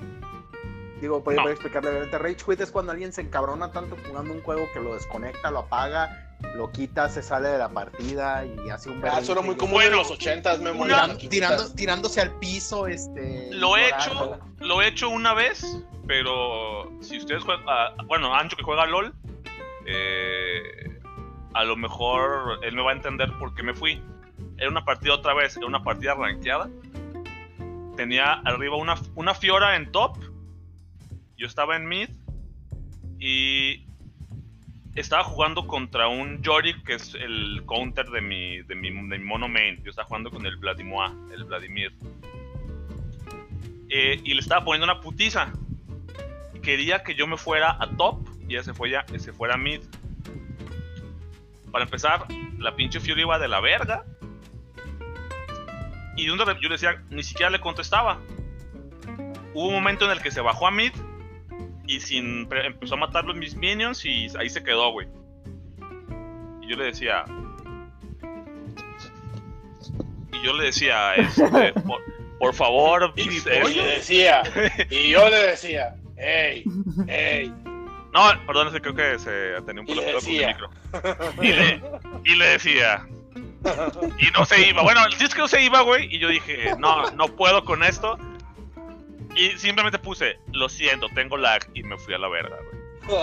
Digo, 1.00 1.24
para 1.24 1.42
No. 1.42 1.48
explicarle 1.48 2.04
rage 2.06 2.36
quit 2.36 2.60
es 2.60 2.70
cuando 2.70 2.92
alguien 2.92 3.12
se 3.12 3.22
encabrona 3.22 3.72
tanto 3.72 3.96
jugando 4.06 4.34
un 4.34 4.42
juego 4.42 4.68
que 4.72 4.80
lo 4.80 4.94
desconecta, 4.94 5.50
lo 5.50 5.60
apaga, 5.60 6.31
lo 6.54 6.70
quita, 6.70 7.08
se 7.08 7.22
sale 7.22 7.48
de 7.48 7.58
la 7.58 7.68
partida 7.70 8.44
y 8.44 8.68
hace 8.70 8.90
un 8.90 9.02
Ah, 9.04 9.18
eso 9.20 9.32
era 9.32 9.40
muy 9.40 9.54
berrinche. 9.54 9.56
común 9.58 9.74
Bueno, 9.74 9.90
en 9.92 9.96
los 9.98 10.10
ochentas, 10.10 10.60
me 10.60 10.70
una- 10.70 11.16
Tirando- 11.16 11.72
tirándose 11.74 12.20
al 12.20 12.38
piso, 12.38 12.86
este. 12.86 13.48
Lo 13.52 13.76
he 13.76 13.88
hecho, 13.88 14.38
lo 14.58 14.82
he 14.82 14.88
hecho 14.88 15.08
una 15.08 15.32
vez, 15.34 15.64
pero 16.06 16.92
si 17.00 17.18
ustedes 17.18 17.42
juegan, 17.42 17.64
ah, 17.68 17.94
bueno, 18.06 18.34
Ancho 18.34 18.56
que 18.56 18.62
juega 18.64 18.86
LOL, 18.86 19.14
eh, 19.86 21.00
a 21.54 21.64
lo 21.64 21.76
mejor 21.76 22.58
él 22.62 22.74
me 22.74 22.82
va 22.82 22.90
a 22.90 22.94
entender 22.94 23.32
por 23.38 23.54
qué 23.54 23.62
me 23.62 23.74
fui. 23.74 24.02
Era 24.58 24.68
una 24.70 24.84
partida 24.84 25.14
otra 25.14 25.34
vez, 25.34 25.56
era 25.56 25.66
una 25.66 25.82
partida 25.82 26.14
rankeada. 26.14 26.68
Tenía 27.96 28.32
arriba 28.44 28.76
una, 28.76 28.94
una 29.14 29.34
Fiora 29.34 29.76
en 29.76 29.90
top, 29.92 30.16
yo 31.36 31.46
estaba 31.46 31.76
en 31.76 31.86
mid 31.88 32.08
y 33.18 33.86
estaba 34.94 35.24
jugando 35.24 35.66
contra 35.66 36.08
un 36.08 36.42
Yorick 36.42 36.84
que 36.84 36.94
es 36.94 37.14
el 37.14 37.62
counter 37.66 38.06
de 38.10 38.20
mi, 38.20 38.62
de 38.62 38.74
mi, 38.74 38.90
de 38.90 39.18
mi 39.18 39.24
mono 39.24 39.48
main. 39.48 39.82
Yo 39.82 39.90
estaba 39.90 40.06
jugando 40.06 40.30
con 40.30 40.44
el 40.44 40.56
Vladimir, 40.56 41.10
el 41.32 41.44
Vladimir 41.44 41.92
eh, 43.88 44.20
y 44.24 44.34
le 44.34 44.40
estaba 44.40 44.64
poniendo 44.64 44.84
una 44.84 45.00
putiza. 45.00 45.52
Quería 46.62 47.02
que 47.02 47.14
yo 47.14 47.26
me 47.26 47.36
fuera 47.36 47.76
a 47.80 47.88
top 47.96 48.26
y 48.48 48.54
ella 48.54 48.62
se, 48.62 48.74
fue 48.74 48.90
ya, 48.90 49.04
se 49.18 49.32
fuera 49.32 49.54
a 49.54 49.58
mid. 49.58 49.80
Para 51.70 51.84
empezar, 51.84 52.26
la 52.58 52.74
pinche 52.76 53.00
Fury 53.00 53.22
iba 53.22 53.38
de 53.38 53.48
la 53.48 53.60
verga. 53.60 54.04
Y 56.16 56.26
yo 56.26 56.36
le 56.36 56.68
decía, 56.68 57.02
ni 57.10 57.22
siquiera 57.22 57.50
le 57.50 57.60
contestaba. 57.60 58.18
Hubo 59.54 59.68
un 59.68 59.74
momento 59.74 60.04
en 60.04 60.12
el 60.12 60.22
que 60.22 60.30
se 60.30 60.40
bajó 60.40 60.66
a 60.66 60.70
mid 60.70 60.92
y 61.92 62.00
sin 62.00 62.48
empezó 62.50 62.94
a 62.94 62.98
matar 62.98 63.24
los 63.24 63.36
mis 63.36 63.54
minions 63.54 64.04
y 64.04 64.28
ahí 64.38 64.48
se 64.48 64.62
quedó, 64.62 64.92
güey. 64.92 65.06
Y 66.62 66.70
yo 66.70 66.76
le 66.76 66.84
decía. 66.86 67.24
Y 70.32 70.44
yo 70.44 70.54
le 70.54 70.64
decía, 70.64 71.14
este, 71.16 71.72
por, 71.74 72.00
por 72.38 72.54
favor, 72.54 73.12
Y 73.16 73.28
este, 73.28 73.60
yo 73.60 73.68
le 73.68 73.96
decía, 73.96 74.42
y 74.90 75.10
yo 75.10 75.28
le 75.28 75.46
decía, 75.48 75.94
hey, 76.16 76.64
hey, 77.06 77.52
No, 78.12 78.22
perdón, 78.46 78.72
creo 78.80 78.94
que 78.94 79.18
se 79.18 79.60
tenía 79.66 79.82
un 79.82 79.88
Y 79.88 79.94
le 79.94 80.02
problema 80.02 80.20
con 80.20 80.30
el 80.30 80.46
micro. 80.46 80.70
Y 81.42 81.52
le, 81.52 81.82
y 82.24 82.36
le 82.36 82.46
decía. 82.46 83.06
Y 84.18 84.30
no 84.36 84.44
se 84.44 84.68
iba. 84.68 84.82
Bueno, 84.82 85.04
el 85.04 85.16
que 85.16 85.38
no 85.38 85.46
se 85.46 85.62
iba, 85.62 85.82
güey. 85.82 86.12
Y 86.12 86.18
yo 86.18 86.28
dije, 86.28 86.74
no, 86.78 87.10
no 87.12 87.28
puedo 87.28 87.64
con 87.64 87.84
esto. 87.84 88.18
Y 89.36 89.50
simplemente 89.58 89.98
puse, 89.98 90.38
lo 90.52 90.68
siento, 90.68 91.06
tengo 91.14 91.36
lag. 91.36 91.62
Y 91.74 91.82
me 91.82 91.96
fui 91.98 92.14
a 92.14 92.18
la 92.18 92.28
verga, 92.28 92.56
güey. 92.56 92.82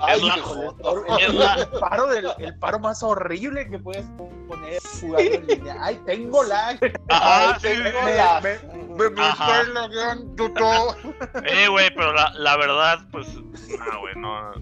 Ay, 0.00 0.18
Es 0.18 0.24
la- 0.24 1.16
El, 1.20 1.38
la- 1.38 1.54
el 1.54 1.68
paro 1.78 2.06
del, 2.08 2.26
el 2.38 2.58
paro 2.58 2.78
más 2.80 3.00
horrible 3.02 3.68
que 3.70 3.78
puedes 3.78 4.04
poner 4.48 4.80
jugando 5.00 5.20
en 5.34 5.46
línea. 5.46 5.76
Ay, 5.80 6.00
tengo 6.04 6.42
lag. 6.42 6.78
Ajá, 7.08 7.50
Ay, 7.54 7.60
sí, 7.60 7.68
tengo. 7.82 8.02
Me, 8.02 8.14
lag. 8.16 8.42
me, 8.42 8.58
me, 8.96 9.10
me 9.10 9.22
Ajá. 9.22 9.60
estoy 9.60 9.74
lagueando 9.74 10.52
todo. 10.52 10.96
Eh, 11.44 11.68
güey, 11.68 11.94
pero 11.94 12.12
la, 12.12 12.32
la 12.34 12.56
verdad, 12.56 13.06
pues, 13.12 13.28
no, 13.34 14.00
güey, 14.00 14.14
no. 14.16 14.52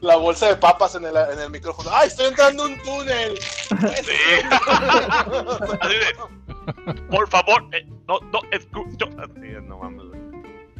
La 0.00 0.16
bolsa 0.16 0.48
de 0.48 0.56
papas 0.56 0.94
en 0.94 1.04
el, 1.04 1.14
en 1.16 1.38
el 1.38 1.50
micrófono. 1.50 1.90
¡Ay, 1.92 2.08
estoy 2.08 2.26
entrando 2.26 2.62
a 2.62 2.66
un 2.66 2.82
túnel! 2.82 3.38
Sí. 3.38 4.46
Así 5.80 5.94
de, 5.94 6.16
por 7.10 7.28
favor, 7.28 7.64
eh, 7.72 7.86
no, 8.08 8.20
no, 8.20 8.40
escucho. 8.50 9.06
Así, 9.18 9.40
no 9.62 9.78
mames, 9.78 10.06
güey. 10.06 10.20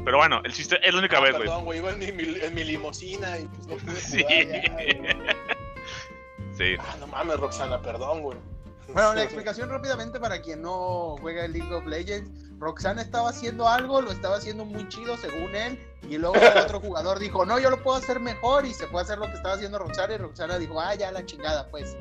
Pero 0.05 0.17
bueno, 0.17 0.41
el 0.45 0.53
chiste 0.53 0.79
es 0.83 0.93
la 0.95 1.01
única 1.01 1.21
vez, 1.21 1.33
güey. 1.33 1.43
Perdón, 1.43 1.65
güey, 1.65 1.79
iba 1.79 1.91
en 1.91 1.99
mi, 1.99 2.07
en 2.07 2.55
mi 2.55 2.65
limusina 2.65 3.39
y 3.39 3.45
pues 3.47 3.67
no 3.67 3.77
pude 3.77 3.97
Sí. 4.01 4.23
jugar 4.23 4.47
ya, 4.47 4.73
güey. 4.73 4.99
Sí. 6.57 6.75
Ah, 6.79 6.97
no 7.01 7.07
mames, 7.07 7.39
Roxana, 7.39 7.81
perdón, 7.81 8.23
güey. 8.23 8.39
Bueno, 8.93 9.15
la 9.15 9.23
explicación 9.23 9.69
rápidamente 9.69 10.19
para 10.19 10.43
quien 10.43 10.63
no 10.63 11.17
juega 11.21 11.45
el 11.45 11.53
League 11.53 11.73
of 11.73 11.87
Legends. 11.87 12.31
Roxana 12.59 13.03
estaba 13.03 13.31
haciendo 13.31 13.69
algo, 13.69 14.03
lo 14.03 14.11
estaba 14.11 14.37
haciendo 14.37 14.65
muy 14.65 14.87
chido 14.89 15.17
según 15.17 15.55
él, 15.55 15.79
y 16.09 16.19
luego 16.19 16.35
otro 16.65 16.81
jugador 16.81 17.19
dijo, 17.19 17.45
no, 17.45 17.59
yo 17.59 17.71
lo 17.71 17.83
puedo 17.83 17.97
hacer 17.97 18.21
mejor, 18.21 18.65
y 18.65 18.75
se 18.75 18.87
fue 18.87 19.01
a 19.01 19.05
hacer 19.05 19.19
lo 19.19 19.27
que 19.27 19.35
estaba 19.35 19.55
haciendo 19.55 19.79
Roxana, 19.79 20.15
y 20.15 20.19
Roxana 20.19 20.59
dijo, 20.59 20.81
ah, 20.81 20.95
ya 20.95 21.13
la 21.13 21.25
chingada, 21.25 21.69
pues. 21.69 21.97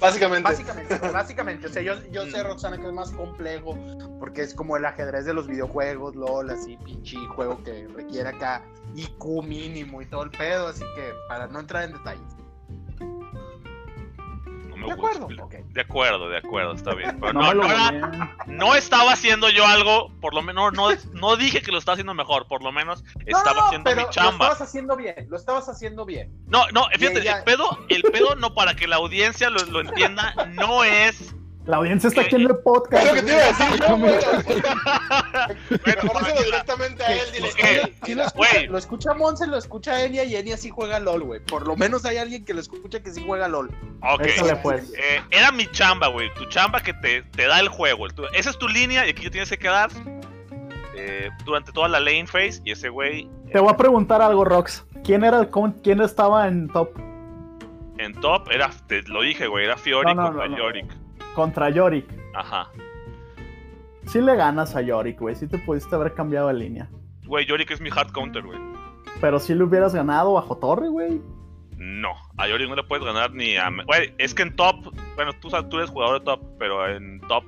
Básicamente. 0.00 0.48
Básicamente, 0.48 0.98
básicamente, 1.12 1.66
o 1.66 1.70
sea, 1.70 1.82
yo, 1.82 1.94
yo 2.10 2.24
sé, 2.26 2.42
Roxana, 2.42 2.78
que 2.78 2.86
es 2.86 2.92
más 2.92 3.10
complejo, 3.10 3.76
porque 4.18 4.42
es 4.42 4.54
como 4.54 4.76
el 4.76 4.84
ajedrez 4.84 5.24
de 5.26 5.34
los 5.34 5.46
videojuegos, 5.46 6.14
LOL, 6.14 6.50
así, 6.50 6.76
pinche 6.78 7.16
juego 7.34 7.62
que 7.62 7.88
requiere 7.88 8.28
acá 8.28 8.64
IQ 8.94 9.42
mínimo 9.42 10.00
y 10.00 10.06
todo 10.06 10.22
el 10.22 10.30
pedo, 10.30 10.68
así 10.68 10.84
que 10.94 11.12
para 11.28 11.46
no 11.46 11.60
entrar 11.60 11.84
en 11.84 11.92
detalles. 11.92 12.41
Me 14.82 14.88
¿De 14.88 15.00
gusta. 15.00 15.16
acuerdo? 15.18 15.44
Ok. 15.44 15.54
De 15.72 15.80
acuerdo, 15.80 16.28
de 16.28 16.38
acuerdo, 16.38 16.72
está 16.74 16.94
bien. 16.94 17.18
Pero 17.20 17.32
No, 17.32 17.40
no, 17.42 17.54
lo 17.54 17.62
no, 17.62 17.70
era- 17.72 17.90
goleen. 17.90 18.30
no 18.58 18.74
estaba 18.74 19.12
haciendo 19.12 19.48
yo 19.50 19.66
algo, 19.66 20.10
por 20.20 20.34
lo 20.34 20.42
menos, 20.42 20.72
no, 20.72 20.88
no 21.12 21.36
dije 21.36 21.62
que 21.62 21.72
lo 21.72 21.78
estaba 21.78 21.94
haciendo 21.94 22.14
mejor, 22.14 22.46
por 22.46 22.62
lo 22.62 22.72
menos 22.72 23.02
No, 23.02 23.10
estaba 23.38 23.60
no, 23.60 23.66
haciendo 23.66 23.84
pero 23.84 23.96
mi 24.00 24.06
lo 24.06 24.10
chamba. 24.10 24.30
estabas 24.46 24.60
haciendo 24.62 24.96
bien, 24.96 25.26
lo 25.28 25.36
estabas 25.36 25.68
haciendo 25.68 26.04
bien. 26.04 26.32
No, 26.46 26.66
no, 26.72 26.86
fíjate, 26.90 27.20
ella- 27.20 27.38
el 27.38 27.44
pedo, 27.44 27.78
el 27.88 28.02
pedo 28.02 28.34
no 28.36 28.54
para 28.54 28.74
que 28.74 28.86
la 28.86 28.96
audiencia 28.96 29.50
lo, 29.50 29.62
lo 29.66 29.80
entienda, 29.80 30.34
no 30.52 30.84
es. 30.84 31.34
La 31.64 31.76
audiencia 31.76 32.08
está 32.08 32.22
aquí 32.22 32.34
en 32.34 32.40
el 32.42 32.46
Es 32.48 32.52
lo 32.54 32.62
podcast. 32.62 33.12
que 33.14 33.22
te 33.22 33.32
iba 33.32 33.40
a 33.40 33.46
decir 33.46 33.80
yo, 33.88 33.96
güey. 33.98 34.14
Bueno, 35.84 36.42
directamente 36.44 37.02
a 37.04 37.12
él, 37.12 37.20
dile, 37.32 37.48
¿Por 37.48 37.56
qué? 37.56 37.80
"Oye, 37.84 37.94
Sí 38.04 38.14
lo 38.14 38.24
escucha, 38.24 38.60
lo 38.68 38.78
escucha 38.78 39.14
Monse, 39.14 39.46
lo 39.46 39.56
escucha 39.56 40.04
Enya 40.04 40.24
y 40.24 40.34
Enya 40.36 40.56
sí 40.56 40.70
juega 40.70 40.98
LOL, 40.98 41.22
güey. 41.22 41.40
Por 41.40 41.66
lo 41.66 41.76
menos 41.76 42.04
hay 42.04 42.16
alguien 42.16 42.44
que 42.44 42.52
lo 42.54 42.60
escucha 42.60 43.00
que 43.02 43.12
sí 43.12 43.22
juega 43.26 43.48
LOL. 43.48 43.70
ok. 44.02 44.22
Pues. 44.62 44.92
Eh, 44.96 45.20
era 45.30 45.52
mi 45.52 45.66
chamba, 45.68 46.08
güey. 46.08 46.32
Tu 46.34 46.44
chamba 46.46 46.80
que 46.80 46.94
te, 46.94 47.22
te 47.22 47.46
da 47.46 47.60
el 47.60 47.68
juego. 47.68 48.08
Tu- 48.08 48.26
esa 48.34 48.50
es 48.50 48.58
tu 48.58 48.68
línea 48.68 49.06
y 49.06 49.10
aquí 49.10 49.30
tienes 49.30 49.48
que 49.48 49.58
quedar 49.58 49.90
eh, 50.96 51.30
durante 51.44 51.70
toda 51.72 51.88
la 51.88 52.00
lane 52.00 52.26
phase. 52.26 52.60
Y 52.64 52.72
ese 52.72 52.88
güey 52.88 53.28
Te 53.52 53.60
voy 53.60 53.72
a 53.72 53.76
preguntar 53.76 54.20
algo, 54.20 54.44
Rox. 54.44 54.84
¿Quién 55.04 55.22
era 55.24 55.38
el 55.40 55.48
con- 55.50 55.72
quién 55.82 56.00
estaba 56.00 56.48
en 56.48 56.68
top 56.68 56.90
en 57.98 58.14
top 58.20 58.50
era, 58.50 58.68
te 58.88 59.02
lo 59.02 59.22
dije, 59.22 59.46
güey, 59.46 59.64
era 59.64 59.76
Fiori 59.76 60.12
No, 60.12 60.22
no, 60.22 60.28
contra 60.28 60.48
no, 60.48 60.56
no. 60.56 61.01
Contra 61.34 61.70
Yorick? 61.70 62.06
Ajá. 62.34 62.68
Sí 64.06 64.20
le 64.20 64.34
ganas 64.36 64.74
a 64.76 64.82
Yorick, 64.82 65.18
güey. 65.20 65.34
Sí 65.34 65.46
te 65.46 65.58
pudiste 65.58 65.94
haber 65.94 66.12
cambiado 66.14 66.48
de 66.48 66.54
línea. 66.54 66.88
Güey, 67.26 67.46
Yorick 67.46 67.70
es 67.70 67.80
mi 67.80 67.88
hard 67.90 68.12
counter, 68.12 68.42
güey. 68.42 68.58
Pero 69.20 69.38
sí 69.38 69.54
le 69.54 69.62
hubieras 69.64 69.94
ganado 69.94 70.34
bajo 70.34 70.56
torre, 70.58 70.88
güey. 70.88 71.20
No, 71.76 72.10
a 72.36 72.48
Yorick 72.48 72.68
no 72.68 72.76
le 72.76 72.82
puedes 72.84 73.04
ganar 73.04 73.32
ni 73.32 73.56
a... 73.56 73.70
Güey, 73.86 74.14
es 74.18 74.34
que 74.34 74.42
en 74.42 74.54
top, 74.56 74.92
bueno, 75.16 75.32
tú, 75.40 75.48
sabes- 75.50 75.68
tú 75.68 75.78
eres 75.78 75.90
jugador 75.90 76.18
de 76.20 76.24
top, 76.24 76.40
pero 76.58 76.88
en 76.88 77.20
top, 77.22 77.44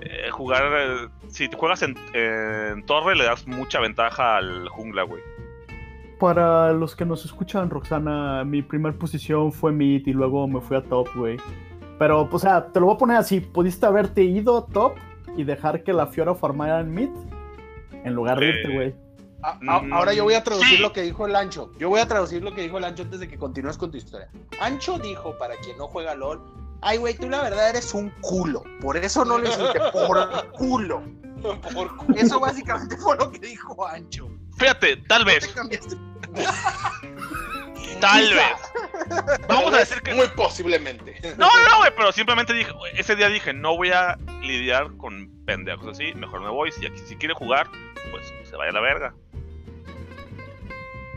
eh, 0.00 0.30
jugar... 0.30 0.62
eh, 0.76 1.08
si 1.28 1.48
te 1.48 1.56
juegas 1.56 1.82
en, 1.82 1.94
en 2.14 2.84
torre 2.86 3.16
le 3.16 3.24
das 3.24 3.46
mucha 3.46 3.80
ventaja 3.80 4.36
al 4.38 4.68
jungla, 4.68 5.02
güey. 5.04 5.22
Para 6.18 6.72
los 6.72 6.94
que 6.96 7.04
nos 7.06 7.24
escuchan, 7.24 7.70
Roxana, 7.70 8.44
mi 8.44 8.62
primer 8.62 8.96
posición 8.98 9.52
fue 9.52 9.72
mid 9.72 10.06
y 10.06 10.12
luego 10.12 10.46
me 10.48 10.60
fui 10.60 10.76
a 10.76 10.82
top, 10.82 11.08
güey. 11.14 11.38
Pero, 12.00 12.28
o 12.32 12.38
sea, 12.38 12.66
te 12.72 12.80
lo 12.80 12.86
voy 12.86 12.94
a 12.94 12.98
poner 12.98 13.16
así. 13.18 13.40
Pudiste 13.40 13.84
haberte 13.84 14.22
ido 14.24 14.64
top 14.64 14.94
y 15.36 15.44
dejar 15.44 15.84
que 15.84 15.92
la 15.92 16.06
Fiora 16.06 16.34
farmara 16.34 16.80
en 16.80 16.92
mid 16.94 17.10
en 18.04 18.14
lugar 18.14 18.40
de 18.40 18.46
irte, 18.48 18.68
Eh, 18.72 18.74
güey. 18.74 18.94
A- 19.42 19.58
a- 19.68 19.80
Mm, 19.82 19.92
ahora 19.92 20.12
yo 20.14 20.24
voy 20.24 20.32
a 20.34 20.42
traducir 20.42 20.78
sí. 20.78 20.82
lo 20.82 20.92
que 20.94 21.02
dijo 21.02 21.26
el 21.26 21.36
Ancho. 21.36 21.70
Yo 21.78 21.90
voy 21.90 22.00
a 22.00 22.08
traducir 22.08 22.42
lo 22.42 22.54
que 22.54 22.62
dijo 22.62 22.78
el 22.78 22.84
Ancho 22.84 23.02
antes 23.02 23.20
de 23.20 23.28
que 23.28 23.36
continúes 23.38 23.76
con 23.78 23.90
tu 23.90 23.98
historia. 23.98 24.28
Ancho 24.60 24.98
dijo, 24.98 25.36
para 25.38 25.56
quien 25.56 25.76
no 25.78 25.88
juega 25.88 26.14
LOL, 26.14 26.40
ay, 26.80 26.96
güey, 26.96 27.14
tú 27.18 27.28
la 27.28 27.42
verdad 27.42 27.68
eres 27.70 27.92
un 27.94 28.10
culo. 28.22 28.62
Por 28.80 28.96
eso 28.96 29.24
no 29.26 29.36
lo 29.38 29.46
insulté, 29.46 29.78
por 29.92 30.50
culo. 30.52 31.02
por 31.74 31.96
cu- 31.98 32.14
Eso 32.16 32.40
básicamente 32.40 32.96
fue 32.96 33.16
lo 33.18 33.30
que 33.30 33.38
dijo 33.40 33.86
Ancho. 33.86 34.26
Fíjate, 34.56 34.96
tal 35.06 35.24
Te 35.26 35.32
vez, 35.32 35.48
cambiaste. 35.48 35.96
tal 38.06 38.34
vez. 38.34 39.38
Vamos 39.48 39.74
a 39.74 39.78
decir 39.78 40.02
que... 40.02 40.14
Muy 40.14 40.28
posiblemente. 40.28 41.20
No, 41.36 41.46
no, 41.46 41.78
güey, 41.78 41.92
pero 41.96 42.12
simplemente 42.12 42.52
dije, 42.52 42.72
ese 42.96 43.16
día 43.16 43.28
dije, 43.28 43.52
no 43.52 43.76
voy 43.76 43.90
a 43.90 44.16
lidiar 44.42 44.96
con 44.96 45.30
pendejos 45.44 45.88
así, 45.88 46.14
mejor 46.14 46.40
me 46.40 46.50
voy. 46.50 46.72
Si, 46.72 46.86
aquí, 46.86 46.98
si 46.98 47.16
quiere 47.16 47.34
jugar, 47.34 47.68
pues 48.10 48.32
se 48.48 48.56
vaya 48.56 48.70
a 48.70 48.74
la 48.74 48.80
verga. 48.80 49.14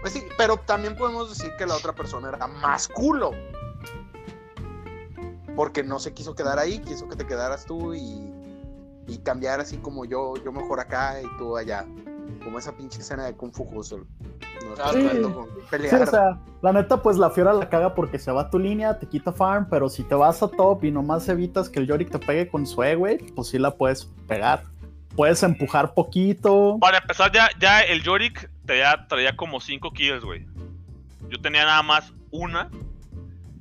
Pues 0.02 0.14
sí, 0.14 0.24
pero 0.38 0.58
también 0.58 0.98
podemos 0.98 1.30
decir 1.30 1.56
que 1.58 1.66
la 1.66 1.76
otra 1.76 1.94
persona 1.94 2.30
era 2.30 2.46
más 2.48 2.90
culo. 2.90 3.32
Porque 5.56 5.84
no 5.84 6.00
se 6.00 6.14
quiso 6.14 6.36
quedar 6.36 6.60
ahí, 6.60 6.80
quiso 6.80 7.08
que 7.08 7.16
te 7.16 7.26
quedaras 7.26 7.66
tú 7.66 7.94
y, 7.94 8.30
y 9.08 9.18
cambiar 9.20 9.60
así 9.60 9.78
como 9.78 10.04
yo, 10.04 10.34
yo 10.44 10.52
mejor 10.52 10.80
acá 10.80 11.22
y 11.22 11.38
tú 11.38 11.56
allá. 11.56 11.86
Como 12.44 12.60
esa 12.60 12.76
pinche 12.76 13.00
escena 13.00 13.26
de 13.26 13.34
Kung 13.34 13.54
Fu 13.54 13.64
Hustle. 13.64 14.04
No 14.68 14.92
sí. 14.92 15.88
Sí, 15.90 15.96
o 15.96 16.06
sea, 16.08 16.38
la 16.62 16.74
neta, 16.74 17.02
pues 17.02 17.18
la 17.18 17.30
Fiora 17.32 17.54
la 17.54 17.68
caga 17.70 17.96
porque 17.96 18.20
se 18.20 18.32
va 18.32 18.42
a 18.44 18.50
tu 18.50 18.60
línea, 18.60 19.00
te 19.00 19.08
quita 19.08 19.32
farm, 19.34 19.68
pero 19.70 19.90
si 19.90 20.04
te 20.04 20.14
vas 20.16 20.42
a 20.44 20.48
top 20.48 20.84
y 20.84 20.92
nomás 20.92 21.28
evitas 21.30 21.70
que 21.70 21.80
el 21.80 21.88
Yorick 21.88 22.10
te 22.12 22.20
pegue 22.20 22.48
con 22.48 22.66
su 22.68 22.84
E, 22.84 22.96
güey, 22.96 23.18
pues 23.36 23.48
sí 23.50 23.58
la 23.60 23.72
puedes 23.76 24.06
pegar. 24.28 24.64
Puedes 25.16 25.42
empujar 25.44 25.94
poquito. 25.94 26.78
Para 26.80 27.00
empezar, 27.00 27.32
ya, 27.32 27.50
ya 27.60 27.82
el 27.82 28.02
Yorick 28.04 28.50
traía, 28.66 29.06
traía 29.08 29.36
como 29.36 29.60
5 29.60 29.92
kills, 29.92 30.24
güey. 30.24 30.46
Yo 31.30 31.40
tenía 31.42 31.66
nada 31.66 31.82
más 31.84 32.14
una. 32.32 32.70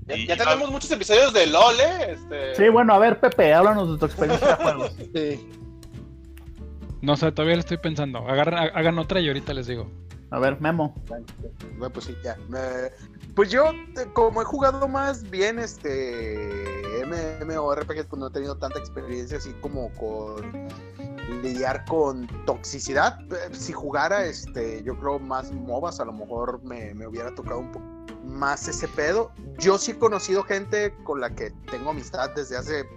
Ya, 0.07 0.17
Y- 0.17 0.27
ya 0.27 0.37
tenemos 0.37 0.71
muchos 0.71 0.91
episodios 0.91 1.33
de 1.33 1.47
LOL, 1.47 1.75
¿eh? 1.81 2.13
Este... 2.13 2.55
Sí, 2.57 2.69
bueno, 2.69 2.93
a 2.95 2.99
ver, 2.99 3.21
Pepe, 3.21 3.53
háblanos 3.55 3.93
de 3.93 3.99
tu 3.99 4.07
experiencia 4.07 4.49
de 4.49 4.55
juegos. 4.63 4.97
Sí. 5.15 5.49
No 7.01 7.17
sé, 7.17 7.33
todavía 7.33 7.55
lo 7.57 7.61
estoy 7.61 7.79
pensando. 7.79 8.21
Agarren- 8.27 8.59
ha- 8.59 8.79
hagan 8.79 8.99
otra 8.99 9.21
y 9.21 9.29
ahorita 9.29 9.53
les 9.55 9.67
digo. 9.67 9.91
A 10.33 10.39
ver, 10.39 10.59
Memo. 10.63 10.95
Bueno, 11.79 11.93
pues 11.93 12.07
sí, 12.07 12.17
ya. 12.25 12.39
Eh, 12.57 12.91
pues 13.37 13.51
yo, 13.51 13.67
eh, 13.71 14.09
como 14.15 14.41
he 14.41 14.45
jugado 14.47 14.89
más 14.89 15.29
bien 15.29 15.59
este 15.59 16.83
MMORPG, 17.07 18.09
pues 18.09 18.19
no 18.19 18.29
he 18.29 18.31
tenido 18.31 18.57
tanta 18.57 18.79
experiencia 18.79 19.37
así 19.37 19.53
como 19.61 19.91
con 19.93 20.69
lidiar 21.43 21.85
con 21.85 22.27
toxicidad. 22.47 23.21
Eh, 23.31 23.51
Si 23.53 23.75
jugara, 23.75 24.25
este, 24.25 24.83
yo 24.83 24.99
creo 24.99 25.19
más 25.19 25.53
MOBAs, 25.53 26.01
a 26.01 26.07
lo 26.07 26.13
mejor 26.15 26.63
me, 26.63 26.95
me 26.95 27.07
hubiera 27.07 27.35
tocado 27.35 27.61
un 27.61 27.71
poco 27.71 27.85
más 28.25 28.67
ese 28.69 28.89
pedo. 28.89 29.33
Yo 29.59 29.77
sí 29.77 29.91
he 29.93 29.99
conocido 29.99 30.43
gente 30.45 30.95
con 31.05 31.21
la 31.21 31.29
que 31.35 31.51
tengo 31.71 31.91
amistad 31.91 32.31
desde 32.35 32.57
hace 32.57 32.89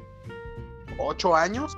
ocho 1.00 1.36
años, 1.36 1.78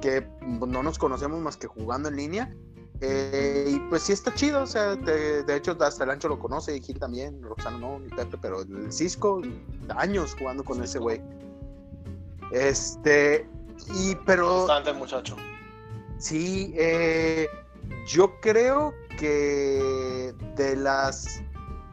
que 0.00 0.26
no 0.40 0.82
nos 0.82 0.98
conocemos 0.98 1.40
más 1.40 1.58
que 1.58 1.66
jugando 1.66 2.08
en 2.08 2.16
línea. 2.16 2.56
Eh, 3.00 3.66
y 3.68 3.78
pues 3.90 4.02
sí 4.02 4.12
está 4.12 4.32
chido, 4.34 4.62
o 4.62 4.66
sea, 4.66 4.94
de, 4.96 5.42
de 5.42 5.56
hecho 5.56 5.76
hasta 5.80 6.04
el 6.04 6.10
ancho 6.10 6.28
lo 6.28 6.38
conoce, 6.38 6.76
y 6.76 6.80
Gil 6.80 6.98
también, 6.98 7.42
Roxana 7.42 7.76
no, 7.78 7.98
ni 7.98 8.08
Pepe, 8.08 8.38
pero 8.40 8.62
el 8.62 8.92
Cisco, 8.92 9.42
años 9.96 10.34
jugando 10.38 10.64
con 10.64 10.82
ese 10.82 10.98
güey. 11.00 11.20
Este, 12.52 13.48
y 13.94 14.14
pero 14.26 14.66
Bastante, 14.66 14.92
muchacho. 14.92 15.36
sí, 16.18 16.72
eh, 16.76 17.48
yo 18.06 18.38
creo 18.40 18.94
que 19.18 20.32
de 20.56 20.76
las 20.76 21.40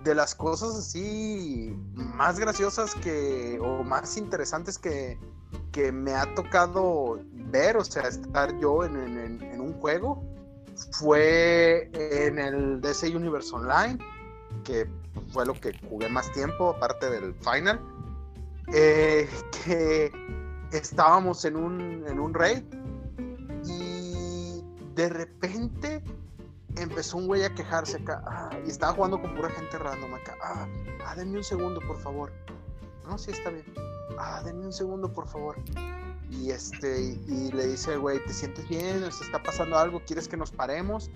de 0.03 0.15
las 0.15 0.33
cosas 0.33 0.75
así 0.75 1.75
más 1.95 2.39
graciosas 2.39 2.95
que 2.95 3.59
o 3.61 3.83
más 3.83 4.17
interesantes 4.17 4.79
que, 4.79 5.19
que 5.71 5.91
me 5.91 6.13
ha 6.15 6.33
tocado 6.33 7.19
ver, 7.31 7.77
o 7.77 7.83
sea, 7.83 8.03
estar 8.07 8.57
yo 8.59 8.83
en- 8.83 8.95
en- 8.97 9.41
en 9.43 9.61
un 9.61 9.73
juego, 9.73 10.23
fue 10.91 11.89
en 11.93 12.39
el 12.39 12.81
DC 12.81 13.15
Universe 13.15 13.53
Online, 13.53 13.97
que 14.63 14.87
fue 15.31 15.45
lo 15.45 15.53
que 15.53 15.73
jugué 15.89 16.09
más 16.09 16.31
tiempo, 16.31 16.71
aparte 16.71 17.09
del 17.09 17.33
final, 17.35 17.79
eh, 18.73 19.27
que 19.63 20.11
estábamos 20.71 21.43
en 21.45 21.55
un, 21.55 22.05
en 22.07 22.19
un 22.19 22.33
raid 22.33 22.63
y 23.65 24.63
de 24.95 25.09
repente 25.09 26.01
empezó 26.77 27.17
un 27.17 27.27
güey 27.27 27.43
a 27.43 27.53
quejarse 27.53 27.97
acá 27.97 28.23
ah, 28.25 28.49
y 28.65 28.69
estaba 28.69 28.93
jugando 28.93 29.21
con 29.21 29.35
pura 29.35 29.49
gente 29.49 29.77
random 29.77 30.13
acá. 30.13 30.37
Ah, 30.41 30.67
ah, 31.05 31.15
denme 31.15 31.37
un 31.37 31.43
segundo, 31.43 31.81
por 31.81 31.99
favor. 31.99 32.31
No, 33.05 33.17
sí, 33.17 33.31
está 33.31 33.49
bien. 33.49 33.65
Ah, 34.17 34.41
denme 34.43 34.65
un 34.65 34.73
segundo, 34.73 35.13
por 35.13 35.27
favor. 35.27 35.57
Y 36.31 36.51
este, 36.51 37.17
y, 37.27 37.51
le 37.51 37.67
dice 37.67 37.93
el 37.93 37.99
güey, 37.99 38.23
¿te 38.25 38.33
sientes 38.33 38.67
bien? 38.69 38.99
¿Se 39.11 39.23
está 39.25 39.43
pasando 39.43 39.77
algo? 39.77 40.01
¿Quieres 40.05 40.27
que 40.27 40.37
nos 40.37 40.49
paremos? 40.49 41.11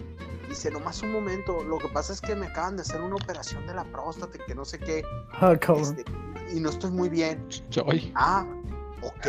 Dice, 0.50 0.70
nomás 0.70 1.02
un 1.02 1.14
momento, 1.14 1.64
lo 1.64 1.78
que 1.78 1.88
pasa 1.88 2.14
es 2.14 2.22
que 2.22 2.36
me 2.36 2.48
acaban 2.48 2.76
de 2.76 2.82
hacer 2.82 3.02
una 3.02 3.16
operación 3.16 3.66
de 3.66 3.74
la 3.74 3.86
próstata, 3.86 4.38
que 4.46 4.54
no 4.54 4.66
sé 4.66 4.78
qué. 4.78 5.04
Ah. 5.34 5.58
Este, 5.78 6.04
y 6.54 6.60
no 6.60 6.70
estoy 6.70 6.92
muy 6.92 7.10
bien. 7.10 7.48
Ah, 8.16 8.46
ok. 9.02 9.28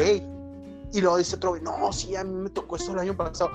Y 0.93 1.01
luego 1.01 1.19
dice 1.19 1.37
otro, 1.37 1.51
güey, 1.51 1.63
no, 1.63 1.93
sí, 1.93 2.17
a 2.17 2.25
mí 2.25 2.35
me 2.35 2.51
tocó 2.51 2.77
esto 2.77 2.93
el 2.93 2.99
año 2.99 3.17
pasado. 3.17 3.51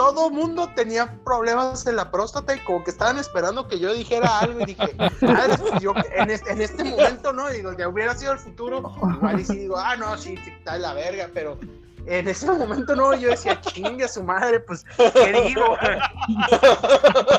Todo 0.00 0.30
mundo 0.30 0.70
tenía 0.74 1.14
problemas 1.26 1.86
en 1.86 1.94
la 1.94 2.10
próstata 2.10 2.56
y 2.56 2.58
como 2.60 2.82
que 2.82 2.90
estaban 2.90 3.18
esperando 3.18 3.68
que 3.68 3.78
yo 3.78 3.92
dijera 3.92 4.38
algo 4.38 4.62
y 4.62 4.64
dije, 4.64 4.96
pues 4.96 5.82
yo 5.82 5.92
en 6.14 6.30
este, 6.30 6.52
en 6.52 6.62
este 6.62 6.84
momento, 6.84 7.34
¿no? 7.34 7.50
Digo, 7.50 7.76
que 7.76 7.86
hubiera 7.86 8.14
sido 8.14 8.32
el 8.32 8.38
futuro, 8.38 8.94
igual 9.14 9.40
y 9.40 9.44
sí 9.44 9.58
digo, 9.58 9.76
ah, 9.76 9.96
no, 9.96 10.16
sí, 10.16 10.38
sí, 10.42 10.52
está 10.56 10.72
de 10.72 10.78
la 10.78 10.94
verga, 10.94 11.28
pero 11.34 11.58
en 12.06 12.28
ese 12.28 12.50
momento 12.50 12.96
no, 12.96 13.14
yo 13.14 13.28
decía, 13.28 13.60
chingue 13.60 14.04
a 14.04 14.08
su 14.08 14.24
madre, 14.24 14.60
pues, 14.60 14.86
¿qué 14.96 15.42
digo? 15.48 15.76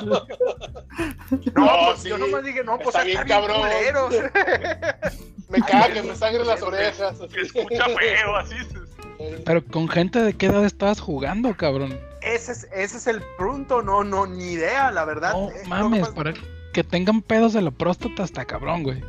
No, 0.04 0.21
No, 1.56 1.86
pues 1.88 2.00
sí, 2.00 2.10
yo 2.10 2.19
nomás 2.19 2.43
dije, 2.43 2.63
no, 2.63 2.78
pues 2.78 2.89
está 2.89 3.04
bien 3.04 3.24
cabrón. 3.28 3.62
culero. 3.62 4.10
Me 5.50 5.62
caga, 5.62 5.91
que 5.91 6.04
me 6.04 6.15
sangren 6.15 6.45
las 6.45 6.62
orejas. 6.62 7.17
Que 7.34 7.41
escucha 7.41 7.86
feo, 7.86 8.36
así. 8.36 8.56
pero 9.45 9.65
con 9.65 9.89
gente 9.89 10.19
de 10.21 10.34
qué 10.34 10.45
edad 10.45 10.63
estabas 10.63 11.00
jugando, 11.00 11.58
cabrón. 11.58 12.11
Ese 12.21 12.51
es, 12.51 12.67
ese 12.73 12.97
es 12.97 13.07
el 13.07 13.21
punto, 13.38 13.81
no, 13.81 14.03
no, 14.03 14.25
ni 14.27 14.51
idea, 14.51 14.91
la 14.91 15.05
verdad. 15.05 15.34
No 15.34 15.49
Eh, 15.49 15.63
mames, 15.67 16.07
para 16.10 16.34
que 16.73 16.84
tengan 16.84 17.21
pedos 17.21 17.53
de 17.53 17.62
la 17.62 17.71
próstata 17.71 18.23
hasta 18.23 18.45
cabrón, 18.45 18.84
güey. 18.84 19.03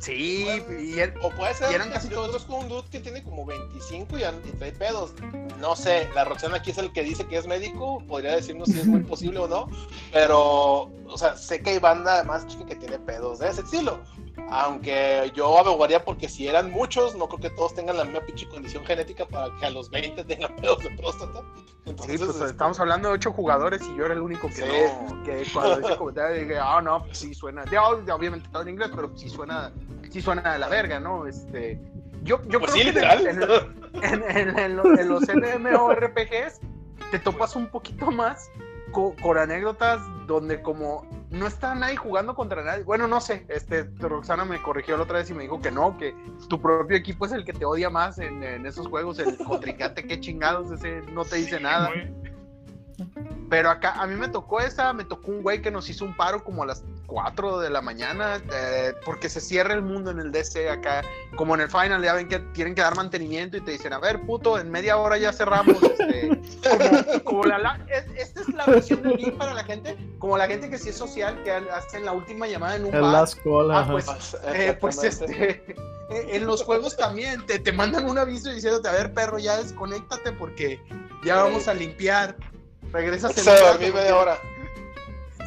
Sí, 0.00 0.46
y 0.82 0.98
el- 0.98 1.14
O 1.22 1.30
puede 1.30 1.54
ser 1.54 1.70
Y 1.70 1.74
eran 1.76 1.90
casi 1.90 2.08
yo 2.08 2.16
todos. 2.16 2.44
conozco 2.44 2.56
un 2.56 2.68
dude 2.68 2.88
que 2.90 3.00
tiene 3.00 3.22
como 3.22 3.46
25 3.46 4.18
y, 4.18 4.22
y 4.22 4.52
trae 4.58 4.72
pedos. 4.72 5.14
No 5.60 5.76
sé, 5.76 6.08
la 6.14 6.24
Roxana 6.26 6.56
aquí 6.56 6.72
es 6.72 6.78
el 6.78 6.92
que 6.92 7.02
dice 7.02 7.24
que 7.26 7.38
es 7.38 7.46
médico, 7.46 8.02
podría 8.06 8.32
decirnos 8.36 8.68
si 8.68 8.80
es 8.80 8.86
muy 8.86 9.00
posible 9.04 9.38
o 9.38 9.48
no, 9.48 9.68
pero, 10.12 10.90
o 11.06 11.16
sea, 11.16 11.36
sé 11.38 11.60
que 11.62 11.70
hay 11.70 11.78
banda 11.78 12.16
además 12.16 12.46
chica 12.46 12.66
que 12.66 12.76
tiene 12.76 12.98
pedos 12.98 13.38
de 13.38 13.48
ese 13.48 13.62
estilo. 13.62 14.00
Aunque 14.50 15.32
yo 15.34 15.58
abogaría 15.58 16.04
porque 16.04 16.28
si 16.28 16.46
eran 16.46 16.70
muchos, 16.70 17.14
no 17.16 17.28
creo 17.28 17.40
que 17.40 17.50
todos 17.56 17.74
tengan 17.74 17.96
la 17.96 18.04
misma 18.04 18.20
pinche 18.20 18.48
condición 18.48 18.84
genética 18.84 19.26
para 19.26 19.54
que 19.58 19.66
a 19.66 19.70
los 19.70 19.90
20 19.90 20.22
tengan 20.24 20.54
pedos 20.60 20.78
de 20.82 20.90
próstata. 20.90 21.40
sí, 21.40 21.70
Entonces, 21.86 22.18
pues 22.20 22.30
este, 22.36 22.46
estamos 22.50 22.78
hablando 22.80 23.08
de 23.08 23.14
ocho 23.14 23.32
jugadores 23.32 23.82
y 23.88 23.96
yo 23.96 24.04
era 24.04 24.14
el 24.14 24.20
único 24.20 24.48
que 24.48 24.54
Sí. 24.54 24.62
no, 24.62 25.22
que 25.24 25.44
cuando 25.52 25.80
hice 25.80 25.96
comentario 25.96 26.40
dije, 26.42 26.58
ah, 26.60 26.80
no, 26.82 27.04
pues 27.04 27.18
sí 27.18 27.34
suena, 27.34 27.64
ya, 27.70 27.82
obviamente 27.88 28.48
todo 28.52 28.62
en 28.62 28.68
inglés, 28.70 28.90
pero 28.94 29.10
sí 29.16 29.28
suena, 29.28 29.72
sí 30.10 30.20
suena 30.22 30.52
de 30.52 30.58
la 30.58 30.68
verga, 30.68 31.00
¿no? 31.00 31.26
Este, 31.26 31.80
yo, 32.22 32.40
yo 32.46 32.60
Pues 32.60 32.72
creo 32.72 32.74
sí, 32.74 32.78
que 32.80 32.92
literal. 32.92 33.26
en, 33.26 33.42
en, 34.02 34.22
en- 34.36 34.58
en 34.58 34.76
lo- 34.76 34.98
en 34.98 35.08
los 35.08 35.22
MMORPGs 35.28 36.60
te 37.10 37.18
topas 37.18 37.54
un 37.56 37.66
poquito 37.68 38.10
más 38.10 38.50
co- 38.92 39.14
con, 39.22 39.36
anécdotas 39.38 40.00
donde 40.26 40.62
como 40.62 41.06
no 41.34 41.46
está 41.46 41.74
nadie 41.74 41.96
jugando 41.96 42.34
contra 42.34 42.62
nadie. 42.62 42.84
Bueno, 42.84 43.06
no 43.08 43.20
sé, 43.20 43.44
este 43.48 43.84
Roxana 43.98 44.44
me 44.44 44.62
corrigió 44.62 44.96
la 44.96 45.02
otra 45.02 45.18
vez 45.18 45.30
y 45.30 45.34
me 45.34 45.42
dijo 45.42 45.60
que 45.60 45.70
no, 45.70 45.96
que 45.98 46.14
tu 46.48 46.60
propio 46.60 46.96
equipo 46.96 47.26
es 47.26 47.32
el 47.32 47.44
que 47.44 47.52
te 47.52 47.64
odia 47.64 47.90
más 47.90 48.18
en, 48.18 48.42
en 48.42 48.64
esos 48.66 48.86
juegos, 48.86 49.18
el 49.18 49.36
contrincante, 49.38 50.06
qué 50.06 50.20
chingados, 50.20 50.70
ese 50.70 51.02
no 51.12 51.24
te 51.24 51.36
dice 51.36 51.58
Sí, 51.58 51.62
nada. 51.62 51.90
Pero 53.54 53.70
acá 53.70 53.92
a 53.92 54.06
mí 54.08 54.16
me 54.16 54.26
tocó 54.26 54.58
esa, 54.58 54.92
me 54.92 55.04
tocó 55.04 55.30
un 55.30 55.40
güey 55.40 55.62
que 55.62 55.70
nos 55.70 55.88
hizo 55.88 56.04
un 56.04 56.16
paro 56.16 56.42
como 56.42 56.64
a 56.64 56.66
las 56.66 56.82
4 57.06 57.60
de 57.60 57.70
la 57.70 57.80
mañana, 57.82 58.42
eh, 58.52 58.94
porque 59.04 59.28
se 59.28 59.40
cierra 59.40 59.74
el 59.74 59.82
mundo 59.82 60.10
en 60.10 60.18
el 60.18 60.32
DC 60.32 60.68
acá, 60.68 61.02
como 61.36 61.54
en 61.54 61.60
el 61.60 61.68
final, 61.70 62.02
ya 62.02 62.14
ven 62.14 62.26
que 62.26 62.40
tienen 62.52 62.74
que 62.74 62.80
dar 62.82 62.96
mantenimiento 62.96 63.56
y 63.56 63.60
te 63.60 63.70
dicen, 63.70 63.92
a 63.92 64.00
ver, 64.00 64.22
puto, 64.22 64.58
en 64.58 64.72
media 64.72 64.96
hora 64.96 65.18
ya 65.18 65.32
cerramos. 65.32 65.76
Este, 65.84 66.36
como, 66.68 67.22
como 67.22 67.44
la, 67.44 67.58
la- 67.58 67.78
es- 67.88 68.06
esta 68.16 68.40
es 68.40 68.48
la 68.48 68.66
versión 68.66 69.02
del 69.02 69.18
game 69.18 69.32
para 69.38 69.54
la 69.54 69.62
gente, 69.62 69.96
como 70.18 70.36
la 70.36 70.48
gente 70.48 70.68
que 70.68 70.76
sí 70.76 70.88
es 70.88 70.96
social, 70.96 71.40
que 71.44 71.52
hacen 71.52 72.04
la 72.04 72.10
última 72.10 72.48
llamada 72.48 72.74
en 72.74 72.86
un 72.86 72.94
El 72.94 73.02
bar. 73.02 73.12
last 73.12 73.38
call, 73.44 73.70
Ah, 73.70 73.86
pues, 73.88 74.36
eh, 74.52 74.76
pues 74.80 75.00
este, 75.04 75.62
eh, 76.10 76.26
en 76.32 76.44
los 76.44 76.64
juegos 76.64 76.96
también 76.96 77.46
te, 77.46 77.60
te 77.60 77.70
mandan 77.70 78.06
un 78.10 78.18
aviso 78.18 78.50
diciéndote, 78.50 78.88
a 78.88 78.92
ver, 78.92 79.14
perro, 79.14 79.38
ya 79.38 79.58
desconéctate 79.58 80.32
porque 80.32 80.80
ya 81.24 81.36
vamos 81.36 81.68
a 81.68 81.74
limpiar. 81.74 82.36
Regresas 82.94 83.34
Se 83.34 83.50
rato 83.50 83.66
dormí 83.72 83.86
porque- 83.86 84.00
media 84.00 84.16
hora. 84.16 84.38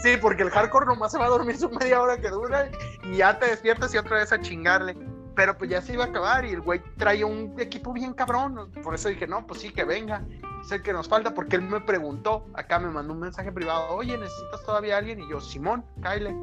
Sí, 0.04 0.16
porque 0.22 0.44
el 0.44 0.52
hardcore 0.52 0.86
nomás 0.86 1.12
se 1.12 1.18
va 1.18 1.26
a 1.26 1.30
dormir 1.30 1.58
su 1.58 1.70
media 1.72 2.00
hora 2.02 2.18
que 2.20 2.30
dura 2.30 2.70
y 3.04 3.18
ya 3.18 3.40
te 3.40 3.48
despiertas 3.48 3.92
y 3.94 3.98
otra 3.98 4.18
vez 4.18 4.32
a 4.32 4.40
chingarle. 4.40 4.96
Pero 5.34 5.58
pues 5.58 5.70
ya 5.70 5.82
se 5.82 5.94
iba 5.94 6.04
a 6.04 6.08
acabar 6.08 6.46
y 6.46 6.52
el 6.52 6.62
güey 6.62 6.82
traía 6.98 7.26
un 7.26 7.56
equipo 7.58 7.94
bien 7.94 8.14
cabrón. 8.14 8.72
Por 8.84 8.94
eso 8.94 9.10
dije, 9.10 9.26
no, 9.28 9.48
pues 9.48 9.62
sí, 9.62 9.72
que 9.72 9.86
venga. 9.86 10.24
Es 10.64 10.72
el 10.72 10.82
que 10.84 10.92
nos 10.94 11.08
falta 11.08 11.34
porque 11.34 11.56
él 11.56 11.62
me 11.62 11.80
preguntó, 11.80 12.46
acá 12.54 12.80
me 12.80 12.90
mandó 12.90 13.14
un 13.14 13.22
mensaje 13.22 13.52
privado, 13.52 13.88
oye, 13.96 14.18
¿necesitas 14.18 14.64
todavía 14.66 14.96
a 14.96 14.98
alguien? 14.98 15.20
Y 15.22 15.30
yo, 15.30 15.40
Simón, 15.40 15.86
Kyle. 16.02 16.36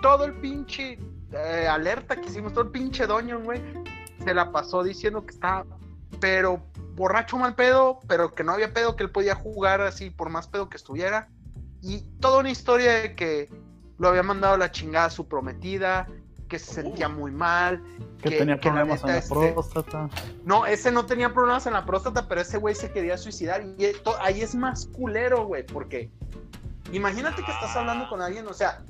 Todo 0.00 0.24
el 0.24 0.32
pinche 0.34 0.98
eh, 1.32 1.68
alerta 1.68 2.16
que 2.16 2.26
hicimos, 2.28 2.52
todo 2.52 2.64
el 2.64 2.70
pinche 2.70 3.06
doño, 3.06 3.40
güey, 3.40 3.60
se 4.24 4.32
la 4.34 4.50
pasó 4.50 4.82
diciendo 4.82 5.24
que 5.24 5.34
estaba, 5.34 5.64
pero 6.20 6.60
borracho 6.94 7.36
mal 7.38 7.54
pedo, 7.54 8.00
pero 8.08 8.34
que 8.34 8.44
no 8.44 8.52
había 8.52 8.72
pedo, 8.72 8.96
que 8.96 9.04
él 9.04 9.10
podía 9.10 9.34
jugar 9.34 9.80
así 9.80 10.10
por 10.10 10.28
más 10.30 10.48
pedo 10.48 10.68
que 10.68 10.76
estuviera. 10.76 11.28
Y 11.80 12.02
toda 12.20 12.38
una 12.40 12.50
historia 12.50 12.92
de 13.02 13.14
que 13.16 13.48
lo 13.98 14.08
había 14.08 14.22
mandado 14.22 14.54
a 14.54 14.58
la 14.58 14.70
chingada 14.70 15.06
a 15.06 15.10
su 15.10 15.26
prometida, 15.28 16.06
que 16.48 16.58
se 16.58 16.72
sentía 16.74 17.08
muy 17.08 17.30
mal. 17.30 17.82
que, 18.22 18.30
que- 18.30 18.36
tenía 18.38 18.60
que 18.60 18.68
la 18.68 18.74
problemas 18.74 19.00
en 19.02 19.08
la 19.08 19.18
este, 19.18 19.52
próstata. 19.52 20.08
No, 20.44 20.66
ese 20.66 20.92
no 20.92 21.06
tenía 21.06 21.32
problemas 21.32 21.66
en 21.66 21.72
la 21.72 21.84
próstata, 21.84 22.28
pero 22.28 22.40
ese 22.40 22.58
güey 22.58 22.74
se 22.74 22.92
quería 22.92 23.16
suicidar. 23.18 23.64
Y 23.78 23.84
esto- 23.86 24.14
ahí 24.20 24.42
es 24.42 24.54
más 24.54 24.86
culero, 24.86 25.46
güey, 25.46 25.64
porque 25.66 26.12
imagínate 26.92 27.42
que 27.42 27.50
estás 27.50 27.74
hablando 27.76 28.08
con 28.08 28.20
alguien, 28.22 28.46
o 28.46 28.52
sea, 28.52 28.82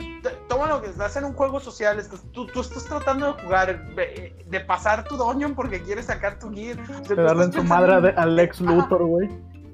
toma 0.48 0.66
lo 0.68 0.80
que 0.82 0.88
estás 0.90 1.16
en 1.16 1.24
un 1.24 1.32
juego 1.34 1.58
social, 1.60 1.98
estás- 1.98 2.22
tú, 2.32 2.46
tú 2.46 2.60
estás 2.60 2.84
tratando 2.84 3.32
de 3.34 3.42
jugar, 3.42 3.94
de, 3.94 4.44
de 4.46 4.60
pasar 4.60 5.04
tu 5.04 5.16
dungeon 5.16 5.54
porque 5.54 5.82
quieres 5.82 6.06
sacar 6.06 6.38
tu 6.38 6.52
gear. 6.52 6.78
O 7.00 7.04
sea, 7.04 7.16
darle 7.16 7.44
en 7.44 7.52
su 7.52 7.64
madre 7.64 7.92
a 7.94 7.96
en- 7.96 8.02
de- 8.04 8.10
al 8.10 8.38
ex 8.38 8.60
Ajá. 8.60 8.72
Luthor, 8.72 9.04
güey. 9.06 9.28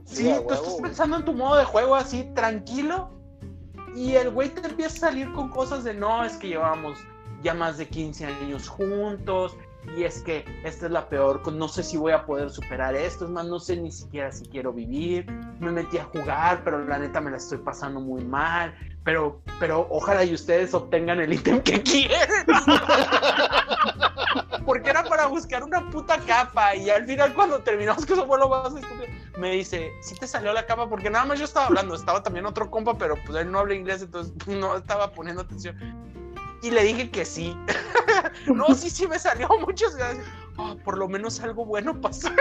Sí, 0.05 0.23
Sí, 0.23 0.31
a 0.31 0.37
tú 0.39 0.43
huevo, 0.49 0.55
estás 0.55 0.75
pensando 0.81 1.17
en 1.19 1.25
tu 1.25 1.33
modo 1.35 1.57
de 1.57 1.65
juego 1.65 1.95
así, 1.95 2.25
tranquilo, 2.35 3.11
y 3.95 4.15
el 4.15 4.31
güey 4.31 4.49
te 4.51 4.67
empieza 4.67 5.07
a 5.07 5.11
salir 5.11 5.31
con 5.33 5.51
cosas 5.51 5.85
de 5.85 5.93
no, 5.95 6.25
es 6.25 6.37
que 6.37 6.49
llevamos 6.49 6.99
ya 7.43 7.53
más 7.55 7.77
de 7.79 7.87
15 7.89 8.27
años 8.27 8.69
juntos, 8.69 9.57
y 9.97 10.05
es 10.05 10.23
que 10.23 10.45
esta 10.65 10.87
es 10.87 10.93
la 10.93 11.09
peor, 11.09 11.41
no 11.53 11.69
sé 11.69 11.83
si 11.83 11.97
voy 11.97 12.13
a 12.13 12.27
poder 12.27 12.51
superar 12.51 12.95
esto, 12.95 13.25
es 13.25 13.31
más, 13.31 13.47
no 13.47 13.59
sé 13.59 13.77
ni 13.77 13.91
siquiera 13.91 14.31
si 14.31 14.45
quiero 14.47 14.73
vivir, 14.73 15.27
me 15.61 15.71
metí 15.71 15.99
a 15.99 16.05
jugar, 16.05 16.63
pero 16.65 16.85
la 16.85 16.99
neta 16.99 17.21
me 17.21 17.31
la 17.31 17.39
estoy 17.39 17.59
pasando 17.59 18.01
muy 18.01 18.25
mal, 18.25 18.75
pero, 19.05 19.41
pero 19.59 19.87
ojalá 19.91 20.25
y 20.25 20.35
ustedes 20.35 20.75
obtengan 20.75 21.21
el 21.21 21.33
ítem 21.33 21.61
que 21.63 21.83
quieren. 21.83 22.47
Porque 24.67 24.91
era 24.91 25.03
para 25.05 25.27
buscar 25.27 25.65
una 25.65 25.89
puta 25.91 26.19
capa 26.27 26.75
y 26.75 26.91
al 26.91 27.07
final 27.07 27.33
cuando 27.33 27.61
terminamos, 27.61 28.05
que 28.05 28.13
eso 28.13 28.27
fue 28.27 28.39
lo 28.39 28.51
más 28.51 28.75
estúpido, 28.75 29.07
me 29.39 29.53
dice, 29.53 29.91
sí 30.03 30.15
te 30.17 30.27
salió 30.27 30.53
la 30.53 30.67
capa 30.67 30.91
porque 30.91 31.09
nada 31.09 31.25
más 31.25 31.39
yo 31.39 31.47
estaba 31.47 31.67
hablando, 31.67 31.95
estaba 31.95 32.23
también 32.23 32.45
otro 32.45 32.71
compa, 32.71 32.99
pero 32.99 33.15
pues 33.25 33.39
él 33.39 33.51
no 33.51 33.61
habla 33.61 33.75
inglés, 33.75 34.03
entonces 34.03 34.35
no 34.47 34.77
estaba 34.77 35.13
poniendo 35.13 35.41
atención. 35.41 35.75
Y 36.63 36.71
le 36.71 36.83
dije 36.83 37.11
que 37.11 37.25
sí. 37.25 37.57
no, 38.47 38.75
sí, 38.75 38.91
sí 38.91 39.07
me 39.07 39.19
salió 39.19 39.49
muchas 39.61 39.95
gracias. 39.95 40.25
Ah, 40.59 40.75
por 40.85 40.99
lo 40.99 41.09
menos 41.09 41.39
algo 41.41 41.65
bueno 41.65 42.01
pasó. 42.01 42.29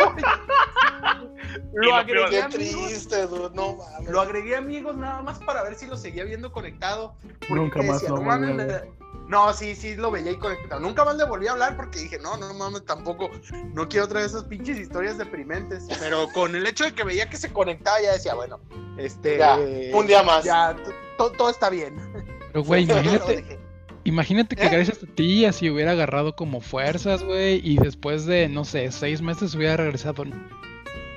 Y 1.74 1.78
lo 1.78 1.84
lo 1.90 1.96
agregué 1.96 2.30
Qué 2.30 2.42
amigos. 2.42 2.88
triste, 2.88 3.28
dude, 3.28 3.56
no 3.56 3.76
mames. 3.76 4.10
Lo 4.10 4.20
agregué 4.22 4.56
a 4.56 4.60
amigos 4.60 4.96
nada 4.98 5.22
más 5.22 5.40
para 5.40 5.64
ver 5.64 5.76
si 5.76 5.86
lo 5.86 5.96
seguía 5.96 6.24
viendo 6.24 6.52
conectado. 6.52 7.16
Nunca 7.50 7.82
más 7.82 8.02
decía, 8.02 8.10
lo 8.10 8.16
no 8.18 8.22
mames, 8.24 8.56
le- 8.56 8.92
No, 9.28 9.54
sí, 9.54 9.76
sí, 9.76 9.96
lo 9.96 10.12
veía 10.12 10.32
ahí 10.32 10.38
conectado. 10.38 10.82
Nunca 10.82 11.06
más 11.06 11.16
le 11.16 11.26
volví 11.26 11.48
a 11.48 11.52
hablar 11.54 11.78
porque 11.78 12.00
dije, 12.00 12.20
no, 12.20 12.36
no 12.38 12.54
mames, 12.54 12.86
tampoco. 12.86 13.30
No 13.74 13.88
quiero 13.88 14.08
traer 14.08 14.26
esas 14.26 14.44
pinches 14.46 14.78
historias 14.78 15.18
deprimentes. 15.18 15.86
Pero 16.00 16.28
con 16.34 16.56
el 16.56 16.66
hecho 16.66 16.84
de 16.86 16.94
que 16.94 17.04
veía 17.04 17.30
que 17.30 17.38
se 17.38 17.52
conectaba, 17.54 18.02
ya 18.02 18.14
decía, 18.14 18.34
bueno, 18.34 18.60
este. 18.98 19.38
Ya, 19.38 19.58
un 19.94 20.08
día 20.08 20.24
más. 20.24 20.44
Ya, 20.44 20.76
todo 21.18 21.50
está 21.50 21.70
bien. 21.70 21.96
Pero, 22.52 22.64
güey, 22.64 22.86
Pero 22.88 23.00
imagínate, 23.02 23.38
dije, 23.38 23.60
imagínate 24.08 24.56
que 24.56 24.66
¿Eh? 24.66 24.70
gracias 24.70 25.04
a 25.04 25.08
ti 25.16 25.46
así 25.46 25.70
hubiera 25.70 25.92
agarrado 25.92 26.36
como 26.36 26.62
fuerzas, 26.62 27.24
güey, 27.24 27.62
y 27.64 27.78
después 27.78 28.26
de, 28.26 28.48
no 28.48 28.64
sé, 28.64 28.92
seis 28.92 29.22
meses 29.22 29.54
hubiera 29.54 29.78
regresado. 29.78 30.24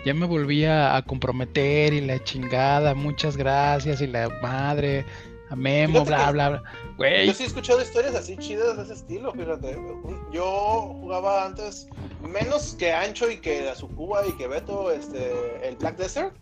Ya 0.04 0.14
me 0.14 0.26
volvía 0.26 0.96
a 0.96 1.02
comprometer 1.02 1.92
y 1.92 2.00
la 2.00 2.22
chingada, 2.24 2.94
muchas 2.94 3.36
gracias 3.36 4.00
y 4.00 4.06
la 4.06 4.28
madre. 4.42 5.04
a 5.50 5.56
Memo, 5.56 6.04
bla, 6.04 6.30
bla, 6.30 6.48
bla. 6.48 6.62
Güey, 6.96 7.26
Yo 7.26 7.34
sí 7.34 7.42
he 7.42 7.46
escuchado 7.46 7.82
historias 7.82 8.14
así 8.14 8.36
chidas 8.36 8.76
de 8.76 8.82
ese 8.84 8.94
estilo, 8.94 9.32
fíjate. 9.32 9.76
Yo 10.32 10.96
jugaba 11.00 11.44
antes 11.44 11.88
menos 12.22 12.76
que 12.78 12.92
Ancho 12.92 13.30
y 13.30 13.38
que 13.38 13.68
Azucuba 13.68 14.26
y 14.26 14.32
que 14.32 14.46
Beto, 14.46 14.90
este, 14.90 15.32
el 15.62 15.76
Black 15.76 15.96
Desert. 15.96 16.34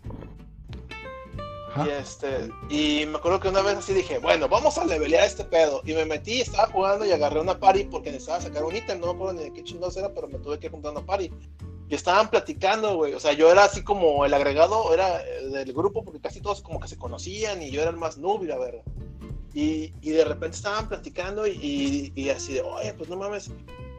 Ajá. 1.81 1.87
Y 1.87 1.91
este, 1.91 2.49
y 2.69 3.05
me 3.05 3.17
acuerdo 3.17 3.39
que 3.39 3.49
una 3.49 3.61
vez 3.61 3.77
así 3.77 3.93
dije, 3.93 4.19
bueno, 4.19 4.47
vamos 4.49 4.77
a 4.77 4.85
levelear 4.85 5.25
este 5.25 5.43
pedo. 5.45 5.81
Y 5.85 5.93
me 5.93 6.05
metí, 6.05 6.41
estaba 6.41 6.67
jugando 6.71 7.05
y 7.05 7.11
agarré 7.11 7.39
una 7.39 7.59
party 7.59 7.85
porque 7.85 8.11
necesitaba 8.11 8.41
sacar 8.41 8.63
un 8.63 8.75
ítem, 8.75 8.99
no 8.99 9.07
me 9.07 9.13
acuerdo 9.13 9.33
ni 9.33 9.43
de 9.43 9.53
qué 9.53 9.63
chingados 9.63 9.97
era, 9.97 10.13
pero 10.13 10.27
me 10.27 10.39
tuve 10.39 10.59
que 10.59 10.69
juntar 10.69 10.91
una 10.91 11.05
party. 11.05 11.31
Y 11.89 11.95
estaban 11.95 12.29
platicando, 12.29 12.95
güey. 12.97 13.13
O 13.15 13.19
sea, 13.19 13.33
yo 13.33 13.51
era 13.51 13.63
así 13.63 13.83
como 13.83 14.23
el 14.25 14.33
agregado, 14.33 14.93
era 14.93 15.21
eh, 15.25 15.47
del 15.49 15.73
grupo, 15.73 16.03
porque 16.03 16.19
casi 16.21 16.39
todos 16.39 16.61
como 16.61 16.79
que 16.79 16.87
se 16.87 16.97
conocían 16.97 17.61
y 17.63 17.71
yo 17.71 17.81
era 17.81 17.89
el 17.89 17.97
más 17.97 18.17
noob, 18.17 18.43
la 18.43 18.57
verdad. 18.59 18.83
Y, 19.55 19.93
y 20.01 20.11
de 20.11 20.23
repente 20.23 20.57
estaban 20.57 20.87
platicando 20.87 21.47
y, 21.47 21.51
y- 21.53 22.11
y 22.15 22.29
así 22.29 22.53
de, 22.53 22.61
oye, 22.61 22.93
pues 22.93 23.09
no 23.09 23.15
mames, 23.17 23.49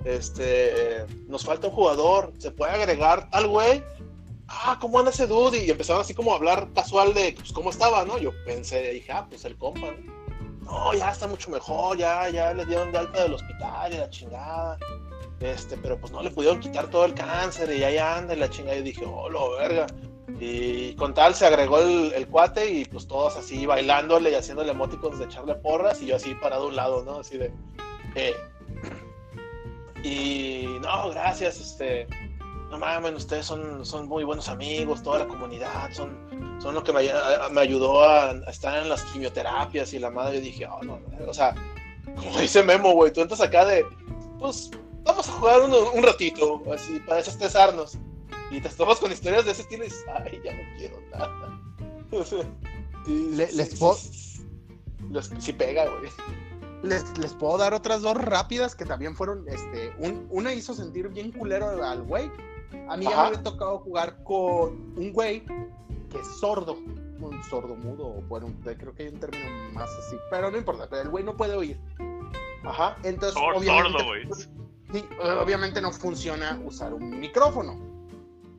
este, 0.05 1.05
nos 1.27 1.45
falta 1.45 1.67
un 1.69 1.73
jugador, 1.75 2.33
¿se 2.39 2.51
puede 2.51 2.73
agregar 2.73 3.29
tal 3.31 3.49
güey? 3.49 3.83
Ah, 4.53 4.77
¿cómo 4.81 4.99
anda 4.99 5.13
ese 5.13 5.29
dude? 5.29 5.65
Y 5.65 5.71
empezaron 5.71 6.03
así 6.03 6.13
como 6.13 6.33
a 6.33 6.37
hablar 6.37 6.69
casual 6.75 7.15
de, 7.15 7.35
pues, 7.39 7.53
cómo 7.53 7.71
estaba, 7.71 8.05
¿no? 8.05 8.19
Yo 8.19 8.33
pensé, 8.45 8.91
dije, 8.91 9.13
ah, 9.13 9.25
pues 9.29 9.45
el 9.45 9.57
compa, 9.57 9.93
¿no? 9.93 10.21
No, 10.63 10.93
ya 10.93 11.11
está 11.11 11.29
mucho 11.29 11.51
mejor, 11.51 11.97
ya, 11.97 12.29
ya 12.31 12.53
le 12.53 12.67
dieron 12.67 12.91
de 12.91 12.99
alta 12.99 13.23
del 13.23 13.35
hospital 13.35 13.93
y 13.93 13.97
la 13.97 14.11
chingada. 14.11 14.77
Este, 15.39 15.77
pero 15.77 15.99
pues 15.99 16.13
no 16.13 16.23
le 16.23 16.31
pudieron 16.31 16.61
quitar 16.61 16.89
todo 16.91 17.05
el 17.05 17.15
cáncer 17.15 17.73
y 17.73 17.83
ahí 17.83 17.97
anda 17.97 18.35
y 18.35 18.39
la 18.39 18.51
chingada. 18.51 18.77
Y 18.77 18.83
dije, 18.83 19.05
oh, 19.07 19.29
lo 19.29 19.53
verga. 19.53 19.87
Y 20.41 20.95
con 20.95 21.15
tal 21.15 21.35
se 21.35 21.47
agregó 21.47 21.79
el, 21.79 22.13
el 22.13 22.27
cuate 22.27 22.71
y 22.71 22.85
pues 22.85 23.07
todos 23.07 23.37
así 23.37 23.67
bailándole 23.67 24.31
y 24.31 24.35
haciéndole 24.35 24.73
emoticons 24.73 25.19
de 25.19 25.27
echarle 25.27 25.55
porras 25.57 26.03
y 26.03 26.07
yo 26.07 26.17
así 26.17 26.35
parado 26.35 26.65
a 26.65 26.69
un 26.69 26.77
lado, 26.77 27.05
¿no? 27.05 27.21
Así 27.21 27.39
de... 27.39 27.53
eh. 28.15 28.35
Y 30.03 30.67
no, 30.81 31.11
gracias, 31.11 31.61
este... 31.61 32.07
No 32.71 32.79
mames, 32.79 33.15
ustedes 33.15 33.47
son, 33.47 33.85
son 33.85 34.07
muy 34.09 34.23
buenos 34.25 34.49
amigos, 34.49 35.03
toda 35.03 35.21
la 35.21 35.27
comunidad, 35.27 35.91
son, 35.93 36.17
son 36.63 36.75
lo 36.75 36.85
que 36.85 36.93
me, 36.93 37.01
ay- 37.01 37.11
me 37.53 37.61
ayudó 37.61 38.03
a, 38.05 38.31
a 38.31 38.51
estar 38.51 38.81
en 38.81 38.89
las 38.89 39.03
quimioterapias 39.07 39.93
y 39.93 39.99
la 39.99 40.11
madre 40.11 40.39
y 40.39 40.41
dije, 40.43 40.67
oh, 40.67 40.83
no, 40.85 41.01
o 41.27 41.35
sea, 41.35 41.55
como 42.17 42.39
dice 42.39 42.63
Memo, 42.63 42.93
güey, 42.93 43.13
tú 43.13 43.21
entras 43.23 43.41
acá 43.41 43.65
de, 43.65 43.85
pues, 44.39 44.71
vamos 45.03 45.29
a 45.29 45.33
jugar 45.33 45.63
un, 45.63 45.73
un 45.75 46.03
ratito, 46.03 46.63
así, 46.73 47.01
para 47.01 47.17
desestresarnos. 47.17 47.99
Y 48.53 48.61
te 48.61 48.69
tomas 48.71 48.99
con 48.99 49.11
historias 49.13 49.45
de 49.45 49.53
ese 49.53 49.63
estilo 49.63 49.85
y 49.85 49.87
dices, 49.89 50.05
ay, 50.15 50.41
ya 50.45 50.53
no 50.53 50.63
quiero 50.79 51.01
nada. 51.11 51.61
Sí, 53.07 53.31
Le- 53.35 53.47
sí, 53.47 53.57
les 53.57 53.79
puedo- 53.79 53.95
sí, 53.95 54.43
les- 55.11 55.31
sí 55.39 55.53
pega, 55.53 55.87
güey. 55.89 56.11
Les, 56.83 57.17
les 57.19 57.33
puedo 57.35 57.57
dar 57.59 57.73
otras 57.75 58.03
dos 58.03 58.17
rápidas 58.17 58.75
que 58.75 58.85
también 58.85 59.15
fueron, 59.17 59.47
este, 59.49 59.93
un- 59.99 60.27
una 60.31 60.53
hizo 60.53 60.75
sentir 60.75 61.09
bien 61.09 61.31
culero 61.33 61.83
al 61.85 62.03
güey. 62.03 62.31
A 62.89 62.97
mí 62.97 63.05
ya 63.05 63.11
Ajá. 63.13 63.23
me 63.23 63.29
había 63.29 63.43
tocado 63.43 63.79
jugar 63.81 64.23
con 64.25 64.95
un 64.97 65.13
güey 65.13 65.45
que 66.11 66.19
es 66.21 66.27
sordo, 66.41 66.75
un 67.21 67.43
sordo 67.49 67.77
mudo, 67.77 68.07
o 68.07 68.23
bueno, 68.23 68.53
creo 68.65 68.95
que 68.95 69.05
hay 69.05 69.09
un 69.11 69.21
término 69.21 69.45
más 69.73 69.91
así, 69.91 70.17
pero 70.31 70.51
no 70.51 70.57
importa, 70.59 70.89
pero 70.89 71.03
el 71.03 71.09
güey 71.09 71.23
no 71.25 71.37
puede 71.37 71.55
oír. 71.57 71.79
Ajá. 72.65 72.97
Entonces, 73.05 73.35
Sor- 73.35 73.55
obviamente, 73.57 73.91
sordo, 73.99 74.07
güey. 74.07 74.29
sí, 74.93 75.05
obviamente 75.43 75.81
no 75.81 75.93
funciona 75.93 76.61
usar 76.65 76.93
un 76.95 77.19
micrófono 77.21 77.79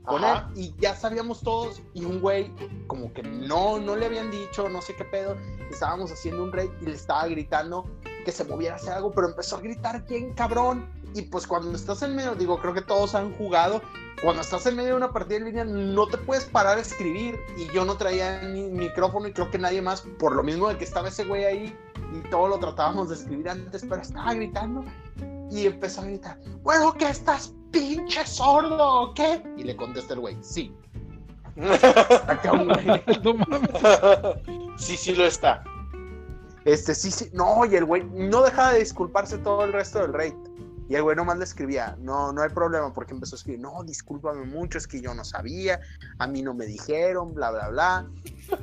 con 0.04 0.24
él 0.24 0.38
y 0.56 0.74
ya 0.80 0.96
sabíamos 0.96 1.42
todos 1.42 1.80
y 1.94 2.06
un 2.06 2.20
güey 2.22 2.52
como 2.88 3.14
que 3.14 3.22
no 3.22 3.78
no 3.80 3.96
le 3.96 4.08
habían 4.08 4.32
dicho 4.32 4.68
no 4.68 4.82
sé 4.82 4.96
qué 4.96 5.06
pedo 5.06 5.38
estábamos 5.70 6.12
haciendo 6.12 6.44
un 6.44 6.52
raid 6.52 6.72
y 6.82 6.86
le 6.86 6.94
estaba 6.94 7.28
gritando 7.28 7.86
que 8.26 8.32
se 8.32 8.44
moviera 8.44 8.74
a 8.74 8.78
hacer 8.78 8.94
algo 8.94 9.12
pero 9.12 9.28
empezó 9.30 9.58
a 9.58 9.62
gritar 9.62 10.04
bien 10.08 10.34
cabrón 10.34 10.90
y 11.14 11.24
pues 11.24 11.48
cuando 11.48 11.76
estás 11.76 12.02
en 12.02 12.16
medio 12.16 12.36
digo 12.36 12.60
creo 12.60 12.74
que 12.74 12.82
todos 12.82 13.16
han 13.16 13.34
jugado 13.36 13.82
cuando 14.22 14.42
estás 14.42 14.66
en 14.66 14.76
medio 14.76 14.90
de 14.90 14.96
una 14.96 15.12
partida 15.12 15.38
en 15.38 15.46
línea 15.46 15.64
no 15.64 16.08
te 16.08 16.18
puedes 16.18 16.46
parar 16.46 16.78
a 16.78 16.82
escribir 16.82 17.40
y 17.58 17.68
yo 17.74 17.86
no 17.86 17.98
traía 17.98 18.42
ni 18.44 18.64
micrófono 18.64 19.28
y 19.28 19.34
creo 19.34 19.50
que 19.50 19.58
nadie 19.58 19.82
más 19.82 20.02
por 20.20 20.36
lo 20.36 20.44
mismo 20.44 20.70
de 20.70 20.78
que 20.78 20.84
estaba 20.84 21.08
ese 21.10 21.26
güey 21.26 21.44
ahí 21.46 21.78
y 22.14 22.30
todo 22.30 22.48
lo 22.48 22.60
tratábamos 22.60 23.10
de 23.10 23.16
escribir 23.16 23.50
antes 23.50 23.86
pero 23.88 24.02
estaba 24.02 24.34
gritando 24.34 24.84
y 25.50 25.66
empezó 25.66 26.02
a 26.02 26.06
gritar 26.06 26.38
bueno 26.62 26.94
que 26.94 27.10
estás 27.10 27.54
pinche 27.72 28.26
sordo 28.26 29.02
o 29.02 29.14
qué 29.14 29.44
y 29.58 29.64
le 29.64 29.76
contesta 29.76 30.14
el 30.14 30.20
güey 30.20 30.38
sí 30.42 30.74
acá 32.28 32.54
un 32.54 32.68
güey 32.68 32.86
no 33.24 33.34
mames. 33.34 33.70
sí, 34.78 34.98
sí 34.98 35.16
lo 35.16 35.26
está. 35.26 35.64
Este, 36.66 36.94
sí, 36.94 37.10
sí, 37.10 37.30
no, 37.34 37.66
y 37.66 37.76
el 37.76 37.86
güey 37.86 38.04
no 38.04 38.44
dejaba 38.44 38.74
de 38.74 38.80
disculparse 38.80 39.38
todo 39.40 39.64
el 39.64 39.74
resto 39.74 40.00
del 40.00 40.14
raid. 40.14 40.34
Y 40.90 40.96
el 40.96 41.04
güey 41.04 41.16
nomás 41.16 41.38
le 41.38 41.46
escribía, 41.46 41.96
no, 42.00 42.34
no 42.34 42.42
hay 42.42 42.50
problema, 42.50 42.94
porque 42.94 43.14
empezó 43.14 43.36
a 43.36 43.38
escribir, 43.38 43.62
no, 43.62 43.84
discúlpame 43.84 44.46
mucho, 44.46 44.78
es 44.78 44.88
que 44.88 45.02
yo 45.02 45.14
no 45.14 45.24
sabía, 45.24 45.80
a 46.20 46.28
mí 46.28 46.42
no 46.42 46.54
me 46.54 46.66
dijeron, 46.66 47.34
bla, 47.34 47.52
bla, 47.52 47.70
bla, 47.70 48.08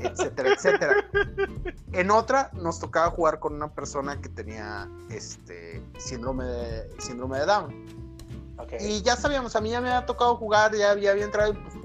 etcétera, 0.00 0.52
etcétera. 0.52 0.94
En 1.92 2.10
otra 2.10 2.50
nos 2.52 2.80
tocaba 2.80 3.10
jugar 3.10 3.38
con 3.38 3.54
una 3.54 3.72
persona 3.72 4.20
que 4.20 4.28
tenía 4.28 4.88
este 5.10 5.82
síndrome 5.98 6.44
de, 6.44 7.00
síndrome 7.00 7.38
de 7.38 7.46
Down. 7.46 7.98
Ok. 8.58 8.74
Y 8.80 9.00
ya 9.02 9.16
sabíamos, 9.16 9.56
a 9.56 9.60
mí 9.60 9.70
ya 9.70 9.80
me 9.80 9.88
había 9.88 10.04
tocado 10.04 10.36
jugar, 10.36 10.74
ya 10.74 10.90
había, 10.90 11.12
había 11.12 11.24
entrado 11.24 11.54
pues, 11.54 11.76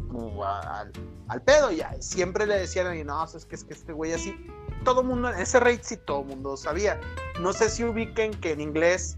al, 0.46 0.91
al 1.28 1.41
pedo, 1.41 1.72
ya 1.72 1.96
siempre 2.00 2.46
le 2.46 2.60
decían, 2.60 2.88
a 2.88 2.91
mí, 2.91 3.04
no, 3.04 3.24
es 3.24 3.46
que 3.46 3.56
es 3.56 3.63
que 3.63 3.74
este 3.74 3.93
güey 3.93 4.13
así. 4.13 4.36
Todo 4.84 5.04
mundo, 5.04 5.30
ese 5.30 5.60
raid 5.60 5.80
sí 5.82 5.98
todo 5.98 6.24
mundo 6.24 6.58
sabía. 6.58 7.00
No 7.39 7.54
sé 7.54 7.69
si 7.69 7.86
ubiquen 7.86 8.34
que 8.41 8.52
en 8.52 8.60
inglés 8.60 9.17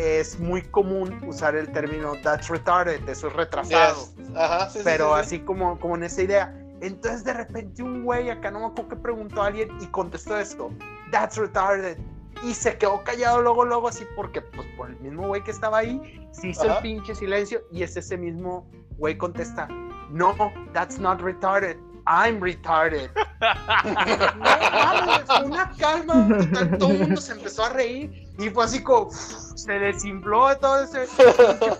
es 0.00 0.38
muy 0.38 0.62
común 0.62 1.20
usar 1.26 1.54
el 1.54 1.70
término 1.72 2.12
that's 2.22 2.48
retarded, 2.48 3.06
eso 3.08 3.28
es 3.28 3.32
retrasado. 3.34 4.06
Yes. 4.16 4.30
Ajá, 4.36 4.70
sí, 4.70 4.80
pero 4.82 5.08
sí, 5.08 5.14
sí. 5.14 5.20
así 5.20 5.38
como, 5.40 5.78
como 5.78 5.96
en 5.96 6.04
esa 6.04 6.22
idea. 6.22 6.56
Entonces 6.80 7.24
de 7.24 7.34
repente 7.34 7.82
un 7.82 8.04
güey 8.04 8.30
acá 8.30 8.50
no 8.50 8.60
me 8.60 8.66
acuerdo 8.66 8.88
que 8.88 8.96
preguntó 8.96 9.42
a 9.42 9.48
alguien 9.48 9.68
y 9.80 9.86
contestó 9.88 10.38
esto, 10.38 10.70
that's 11.10 11.36
retarded. 11.36 11.98
Y 12.42 12.54
se 12.54 12.78
quedó 12.78 13.04
callado 13.04 13.42
luego, 13.42 13.66
luego 13.66 13.88
así 13.88 14.06
porque 14.16 14.40
pues 14.40 14.66
por 14.76 14.88
el 14.88 14.98
mismo 15.00 15.28
güey 15.28 15.44
que 15.44 15.50
estaba 15.50 15.78
ahí, 15.78 16.28
se 16.32 16.48
hizo 16.48 16.62
Ajá. 16.62 16.76
el 16.76 16.82
pinche 16.82 17.14
silencio 17.14 17.62
y 17.70 17.82
es 17.82 17.96
ese 17.96 18.16
mismo 18.16 18.66
güey 18.96 19.18
contesta, 19.18 19.68
no, 20.10 20.34
that's 20.72 20.98
not 20.98 21.20
retarded. 21.20 21.76
I'm 22.06 22.40
retarded. 22.40 23.10
no 23.40 24.44
mames, 24.44 25.22
fue 25.26 25.44
una 25.44 25.70
calma 25.78 26.28
total, 26.28 26.78
todo 26.78 26.90
el 26.90 26.98
mundo 27.00 27.20
se 27.20 27.32
empezó 27.32 27.64
a 27.64 27.68
reír 27.70 28.26
y 28.38 28.48
fue 28.50 28.64
así 28.64 28.82
como 28.82 29.10
se 29.10 29.72
desinfló 29.72 30.56
todo 30.58 30.84
ese 30.84 31.06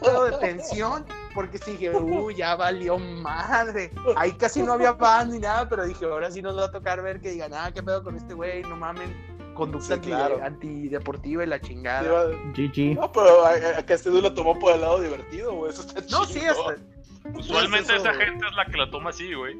pedo 0.01 0.25
de 0.27 0.33
tensión 0.39 1.05
porque 1.35 1.59
sí 1.59 1.73
dije, 1.73 1.91
uy, 1.91 2.35
ya 2.35 2.57
valió 2.57 2.99
madre. 2.99 3.93
Ahí 4.17 4.33
casi 4.33 4.63
no 4.63 4.73
había 4.73 4.97
pan 4.99 5.31
ni 5.31 5.39
nada, 5.39 5.69
pero 5.69 5.85
dije, 5.87 6.05
ahora 6.05 6.31
sí 6.31 6.43
nos 6.43 6.57
va 6.59 6.65
a 6.67 6.71
tocar 6.73 7.01
ver 7.03 7.21
que 7.21 7.31
digan, 7.31 7.53
ah, 7.55 7.71
qué 7.73 7.83
pedo 7.83 8.03
con 8.03 8.17
este 8.17 8.35
güey, 8.35 8.63
no 8.63 8.77
mamen, 8.77 9.15
conducta 9.55 9.87
Sí, 9.87 9.93
anti- 9.95 10.09
claro. 10.09 10.41
antideportiva 10.45 11.45
y 11.45 11.47
la 11.47 11.61
chingada. 11.61 12.27
GG. 12.55 12.97
No, 12.97 13.13
pero 13.13 13.45
a- 13.47 13.51
a- 13.51 13.79
acá 13.79 13.95
este 13.95 14.11
dude 14.11 14.23
lo 14.23 14.35
tomó 14.35 14.59
por 14.59 14.75
el 14.75 14.81
lado 14.81 15.01
divertido, 15.01 15.55
güey. 15.55 15.71
Eso 15.71 15.83
está 15.83 16.01
No, 16.11 16.25
sí, 16.25 16.41
hasta, 16.41 16.77
Usualmente 17.39 17.95
eso- 17.95 18.03
esa 18.03 18.15
gente 18.15 18.47
es 18.47 18.57
la 18.57 18.65
que 18.67 18.77
la 18.77 18.91
toma 18.91 19.11
así, 19.11 19.33
güey. 19.33 19.57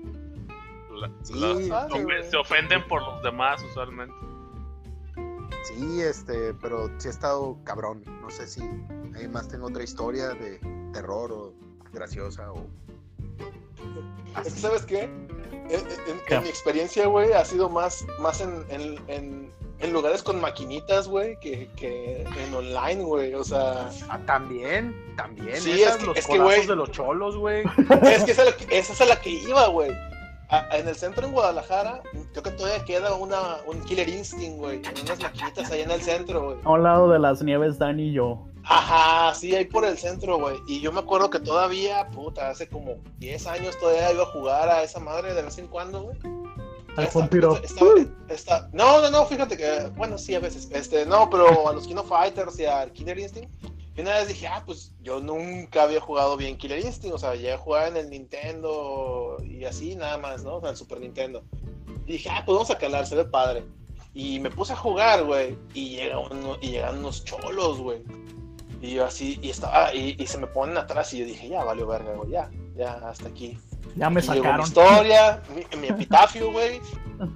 La- 1.01 1.11
Sí, 1.23 1.35
la- 1.69 1.89
se 2.31 2.37
ofenden 2.37 2.87
por 2.89 3.03
los 3.03 3.23
demás 3.23 3.63
usualmente. 3.63 4.15
sí, 5.65 6.01
este, 6.01 6.55
pero 6.55 6.91
sí 6.99 7.09
ha 7.09 7.11
estado 7.11 7.57
cabrón. 7.65 8.03
No 8.23 8.31
sé 8.31 8.47
si 8.47 8.63
además 9.15 9.49
tengo 9.49 9.67
otra 9.67 9.83
historia 9.83 10.29
de 10.31 10.59
terror 10.93 11.33
o 11.33 11.53
graciosa 11.93 12.53
o... 12.53 12.67
Es 14.45 14.55
que, 14.55 14.61
¿sabes 14.61 14.87
qué? 14.87 15.03
En, 15.03 15.71
en- 15.73 16.21
¿Qué? 16.27 16.35
en 16.37 16.43
mi 16.45 16.49
experiencia, 16.49 17.07
güey, 17.07 17.33
ha 17.33 17.45
sido 17.45 17.69
más, 17.69 18.05
más 18.21 18.41
en, 18.41 18.65
en, 18.71 18.99
en- 19.09 19.51
en 19.81 19.93
lugares 19.95 20.23
con 20.23 20.41
maquinitas, 20.41 21.09
güey, 21.09 21.39
que, 21.41 21.71
que 21.75 22.23
en 22.23 22.55
online, 22.55 23.03
güey. 23.03 23.35
O 23.35 23.43
sea, 23.43 23.91
Ah, 24.11 24.19
también, 24.27 24.95
también. 25.17 25.59
Sí, 25.61 25.83
esas, 25.83 25.95
es 25.95 26.01
que- 26.01 26.07
los 26.07 26.17
es 26.19 26.27
que, 26.27 26.67
de 26.67 26.77
los 26.77 26.91
cholos, 26.91 27.37
güey. 27.37 27.63
es 28.03 28.25
que 28.25 28.33
esa, 28.33 28.43
esa 28.71 28.93
es 28.93 29.01
a 29.01 29.05
la 29.07 29.21
que 29.21 29.31
iba, 29.31 29.69
güey. 29.69 29.91
A- 30.51 30.77
En 30.77 30.89
el 30.89 30.97
centro 30.97 31.27
en 31.27 31.33
Guadalajara, 31.33 32.03
creo 32.33 32.43
que 32.43 32.51
todavía 32.51 32.85
queda 32.85 33.15
una, 33.15 33.59
un 33.67 33.81
Killer 33.85 34.09
Instinct, 34.09 34.59
güey. 34.59 34.77
En 34.85 35.01
unas 35.05 35.21
maquinitas 35.21 35.71
ahí 35.71 35.83
en 35.83 35.91
el 35.91 36.03
centro, 36.03 36.45
güey. 36.45 36.57
A 36.65 36.71
un 36.71 36.83
lado 36.83 37.11
de 37.11 37.19
las 37.19 37.43
nieves, 37.43 37.79
Dani 37.79 38.09
y 38.09 38.13
yo. 38.13 38.47
Ajá, 38.65 39.35
sí, 39.35 39.55
ahí 39.55 39.65
por 39.65 39.85
el 39.85 39.97
centro, 39.97 40.39
güey. 40.39 40.57
Y 40.69 40.81
yo 40.81 40.93
me 40.93 41.01
acuerdo 41.01 41.31
que 41.31 41.41
todavía, 41.41 42.09
puta, 42.11 42.51
hace 42.51 42.69
como 42.69 42.97
10 43.19 43.47
años 43.47 43.79
todavía 43.79 44.13
iba 44.13 44.25
a 44.25 44.27
jugar 44.27 44.69
a 44.69 44.83
esa 44.83 45.01
madre 45.01 45.33
de 45.35 45.43
vez 45.43 45.57
en 45.59 45.67
cuando, 45.69 46.03
güey. 46.03 46.19
Al 46.97 47.09
no, 48.73 49.01
no, 49.01 49.11
no, 49.11 49.25
fíjate 49.27 49.57
que, 49.57 49.91
bueno, 49.97 50.19
sí, 50.19 50.35
a 50.35 50.41
veces. 50.41 50.69
Este, 50.73 51.07
no, 51.07 51.31
pero 51.31 51.69
a 51.69 51.73
los 51.73 51.87
Kino 51.87 52.03
Fighters 52.03 52.59
y 52.59 52.67
al 52.67 52.93
Killer 52.93 53.19
Instinct. 53.19 53.51
Y 54.01 54.03
una 54.03 54.15
vez 54.15 54.29
dije, 54.29 54.47
ah, 54.49 54.63
pues 54.65 54.93
yo 55.03 55.21
nunca 55.21 55.83
había 55.83 56.01
jugado 56.01 56.37
bien 56.39 56.57
Killer 56.57 56.79
Instinct. 56.83 57.15
O 57.15 57.19
sea, 57.19 57.35
llegué 57.35 57.53
a 57.53 57.59
jugar 57.59 57.89
en 57.89 57.99
el 57.99 58.09
Nintendo 58.09 59.37
y 59.45 59.65
así, 59.67 59.95
nada 59.95 60.17
más, 60.17 60.43
¿no? 60.43 60.57
O 60.57 60.61
sea, 60.63 60.71
el 60.71 60.77
Super 60.77 61.01
Nintendo. 61.01 61.43
Y 62.07 62.13
dije, 62.13 62.31
ah, 62.31 62.43
pues 62.47 62.55
vamos 62.55 62.71
a 62.71 62.79
calar, 62.79 63.07
se 63.07 63.15
ve 63.17 63.25
padre. 63.27 63.65
Y 64.15 64.41
me 64.41 64.51
puse 64.51 64.73
a 64.73 64.77
jugar, 64.77 65.25
güey. 65.25 65.59
Y, 65.75 65.91
llega 65.97 66.19
uno- 66.19 66.57
y 66.63 66.71
llegan 66.71 66.99
unos 66.99 67.25
cholos, 67.25 67.79
güey. 67.79 68.03
Y 68.81 68.95
yo 68.95 69.05
así, 69.05 69.39
y 69.43 69.51
estaba, 69.51 69.95
y, 69.95 70.17
y 70.19 70.27
se 70.27 70.39
me 70.39 70.47
ponen 70.47 70.79
atrás. 70.79 71.13
Y 71.13 71.19
yo 71.19 71.27
dije, 71.27 71.49
ya 71.51 71.63
valió 71.63 71.87
verga, 71.87 72.15
güey, 72.15 72.31
ya, 72.31 72.51
ya, 72.77 72.95
hasta 73.07 73.29
aquí. 73.29 73.59
Ya 73.97 74.09
me 74.09 74.21
Y 74.21 74.23
llegó 74.23 74.35
mi 74.35 74.43
sacaron. 74.43 74.67
historia, 74.67 75.43
mi, 75.55 75.77
mi 75.79 75.89
epitafio, 75.89 76.51
güey. 76.53 76.81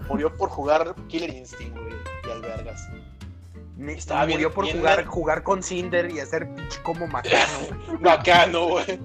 Murió 0.09 0.35
por 0.35 0.49
jugar 0.49 0.95
Killer 1.09 1.35
Instinct, 1.35 1.77
güey. 1.77 1.95
Y 2.27 2.31
al 2.31 2.41
bien- 4.27 4.37
murió 4.39 4.53
por 4.53 4.64
bien 4.64 4.79
jugar, 4.79 5.05
jugar 5.05 5.43
con 5.43 5.62
Cinder 5.62 6.11
y 6.11 6.20
hacer 6.20 6.49
pinche 6.55 6.81
como 6.83 7.07
macano. 7.07 7.99
Bacano, 8.01 8.66
güey. 8.68 8.99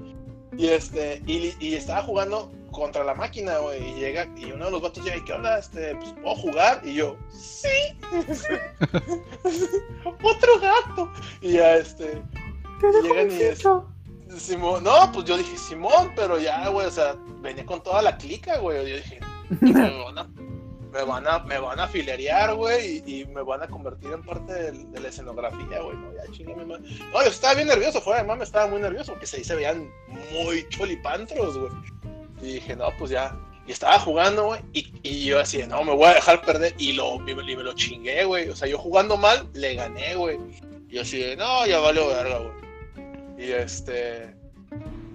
Y 0.57 0.67
este, 0.69 1.21
y, 1.25 1.53
y 1.59 1.75
estaba 1.75 2.03
jugando 2.03 2.51
contra 2.71 3.03
la 3.03 3.13
máquina, 3.15 3.57
güey. 3.59 3.81
Y 3.91 3.93
llega, 3.99 4.27
y 4.35 4.51
uno 4.51 4.65
de 4.65 4.71
los 4.71 4.81
vatos 4.81 5.03
llega, 5.03 5.17
¿y 5.17 5.23
qué 5.23 5.33
onda? 5.33 5.57
Este, 5.57 5.95
pues, 5.95 6.13
¿puedo 6.21 6.35
jugar? 6.35 6.81
Y 6.83 6.93
yo, 6.95 7.17
sí. 7.31 7.67
Otro 10.23 10.59
gato. 10.59 11.11
Y 11.41 11.53
ya, 11.53 11.75
este, 11.75 12.21
¿Qué 12.79 12.87
llegan 13.03 13.31
y 13.31 13.41
es- 13.41 13.63
Simón, 14.37 14.83
no, 14.83 15.11
pues 15.11 15.25
yo 15.25 15.37
dije, 15.37 15.57
Simón, 15.57 16.11
pero 16.15 16.37
ya, 16.39 16.67
güey, 16.69 16.85
o 16.85 16.91
sea, 16.91 17.15
venía 17.41 17.65
con 17.65 17.81
toda 17.81 18.01
la 18.03 18.15
clica, 18.17 18.59
güey. 18.59 18.77
Yo 18.89 18.95
dije, 18.97 19.19
van 19.61 20.17
a, 20.19 20.29
me 20.91 21.03
van 21.03 21.27
a, 21.27 21.39
me 21.39 21.59
van 21.59 21.79
a 21.79 21.87
filerear, 21.87 22.55
güey, 22.55 23.03
y, 23.05 23.25
me 23.25 23.43
van 23.43 23.61
a 23.61 23.67
convertir 23.67 24.11
en 24.11 24.23
parte 24.23 24.71
de, 24.71 24.99
la 24.99 25.07
escenografía, 25.07 25.81
güey. 25.81 25.97
No, 25.97 26.13
ya 26.13 26.31
chingame, 26.31 26.65
man. 26.65 26.83
No, 27.11 27.23
yo 27.23 27.29
estaba 27.29 27.55
bien 27.55 27.67
nervioso, 27.67 28.01
fuera 28.01 28.21
de 28.21 28.27
mame, 28.27 28.43
estaba 28.43 28.67
muy 28.67 28.81
nervioso, 28.81 29.13
porque 29.13 29.27
se, 29.27 29.43
se 29.43 29.55
veían 29.55 29.89
muy 30.31 30.67
cholipantros, 30.69 31.57
güey. 31.57 31.71
Y 32.41 32.53
dije, 32.53 32.75
no, 32.75 32.89
pues 32.97 33.11
ya. 33.11 33.37
Y 33.67 33.71
estaba 33.71 33.99
jugando, 33.99 34.45
güey, 34.45 34.61
y, 34.73 35.25
yo 35.25 35.39
así, 35.39 35.61
no, 35.67 35.83
me 35.83 35.93
voy 35.93 36.07
a 36.07 36.15
dejar 36.15 36.41
perder, 36.41 36.73
y, 36.77 36.93
lo, 36.93 37.15
y 37.27 37.35
me, 37.35 37.43
lo 37.43 37.73
chingué, 37.73 38.25
güey. 38.25 38.49
O 38.49 38.55
sea, 38.55 38.67
yo 38.67 38.79
jugando 38.79 39.15
mal, 39.15 39.47
le 39.53 39.75
gané, 39.75 40.15
güey. 40.15 40.39
Y 40.87 40.95
yo 40.95 41.01
así, 41.03 41.23
no, 41.37 41.67
ya 41.67 41.79
valió 41.79 42.07
verga, 42.07 42.39
güey. 42.39 42.59
Y 43.37 43.51
este. 43.51 44.35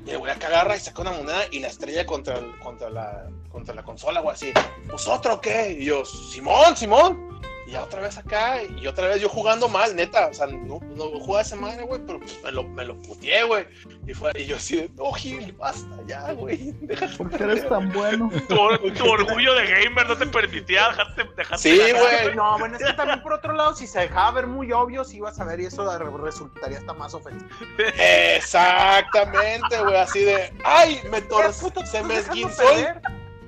Y 0.07 0.11
el 0.11 0.19
güey 0.19 0.31
acá 0.31 0.49
agarra 0.49 0.77
y 0.77 0.81
saca 0.81 1.03
una 1.03 1.13
moneda 1.13 1.45
y 1.51 1.61
la 1.61 1.69
estrella 1.69 2.07
contra, 2.07 2.41
contra, 2.63 2.91
la, 2.91 3.29
contra 3.55 3.73
la 3.75 3.85
consola, 3.85 4.21
güey, 4.21 4.35
así. 4.35 4.53
¿Pues 4.91 5.07
otro 5.07 5.41
qué? 5.41 5.77
Y 5.79 5.85
yo, 5.87 6.05
Simón, 6.05 6.77
Simón. 6.77 7.33
Y 7.67 7.71
ya 7.71 7.83
otra 7.83 8.03
vez 8.03 8.19
acá, 8.19 8.63
y 8.63 8.87
otra 8.87 9.07
vez 9.09 9.23
yo 9.23 9.29
jugando 9.31 9.71
mal, 9.71 9.97
neta. 9.97 10.27
O 10.27 10.35
sea, 10.35 10.47
no, 10.47 10.81
no 10.97 11.05
jugaba 11.19 11.41
esa 11.41 11.57
madre, 11.57 11.83
güey, 11.85 11.99
pero 12.07 12.19
pues, 12.19 12.39
me 12.45 12.53
lo, 12.53 12.63
me 12.65 12.85
lo 12.85 13.01
puteé, 13.01 13.43
güey. 13.45 13.67
Y, 14.07 14.13
fue, 14.13 14.33
y 14.35 14.45
yo 14.45 14.57
así, 14.57 14.77
de, 14.77 14.91
no, 14.99 15.11
Gil, 15.15 15.51
basta 15.55 15.97
ya, 16.07 16.33
güey. 16.33 16.73
Déjate. 16.83 17.17
¿Por 17.17 17.31
qué 17.31 17.43
eres 17.45 17.67
tan 17.67 17.91
bueno? 17.91 18.31
Tu, 18.49 18.91
tu 18.93 19.11
orgullo 19.11 19.55
de 19.55 19.67
gamer 19.67 20.07
no 20.07 20.15
te 20.15 20.27
permitía 20.27 20.89
dejarte, 20.91 21.25
dejarte 21.39 21.63
Sí, 21.63 21.79
güey. 21.79 22.35
No, 22.37 22.59
bueno, 22.59 22.77
es 22.77 22.85
que 22.85 22.93
también 22.93 23.23
por 23.23 23.33
otro 23.33 23.55
lado, 23.55 23.75
si 23.75 23.87
se 23.87 24.01
dejaba 24.01 24.33
ver 24.33 24.47
muy 24.47 24.71
obvio, 24.71 25.03
si 25.03 25.17
ibas 25.17 25.41
a 25.41 25.45
ver 25.45 25.59
y 25.61 25.65
eso 25.65 25.91
re- 25.99 26.23
resultaría 26.23 26.77
hasta 26.77 26.93
más 26.93 27.15
ofensivo. 27.15 27.49
Exactamente, 27.97 29.81
güey, 29.81 29.97
así 29.97 30.23
de, 30.23 30.53
ay, 30.65 31.01
me 31.11 31.23
torcí, 31.23 31.65
se 31.91 32.03
me 32.03 32.17
esguinzó. 32.17 32.63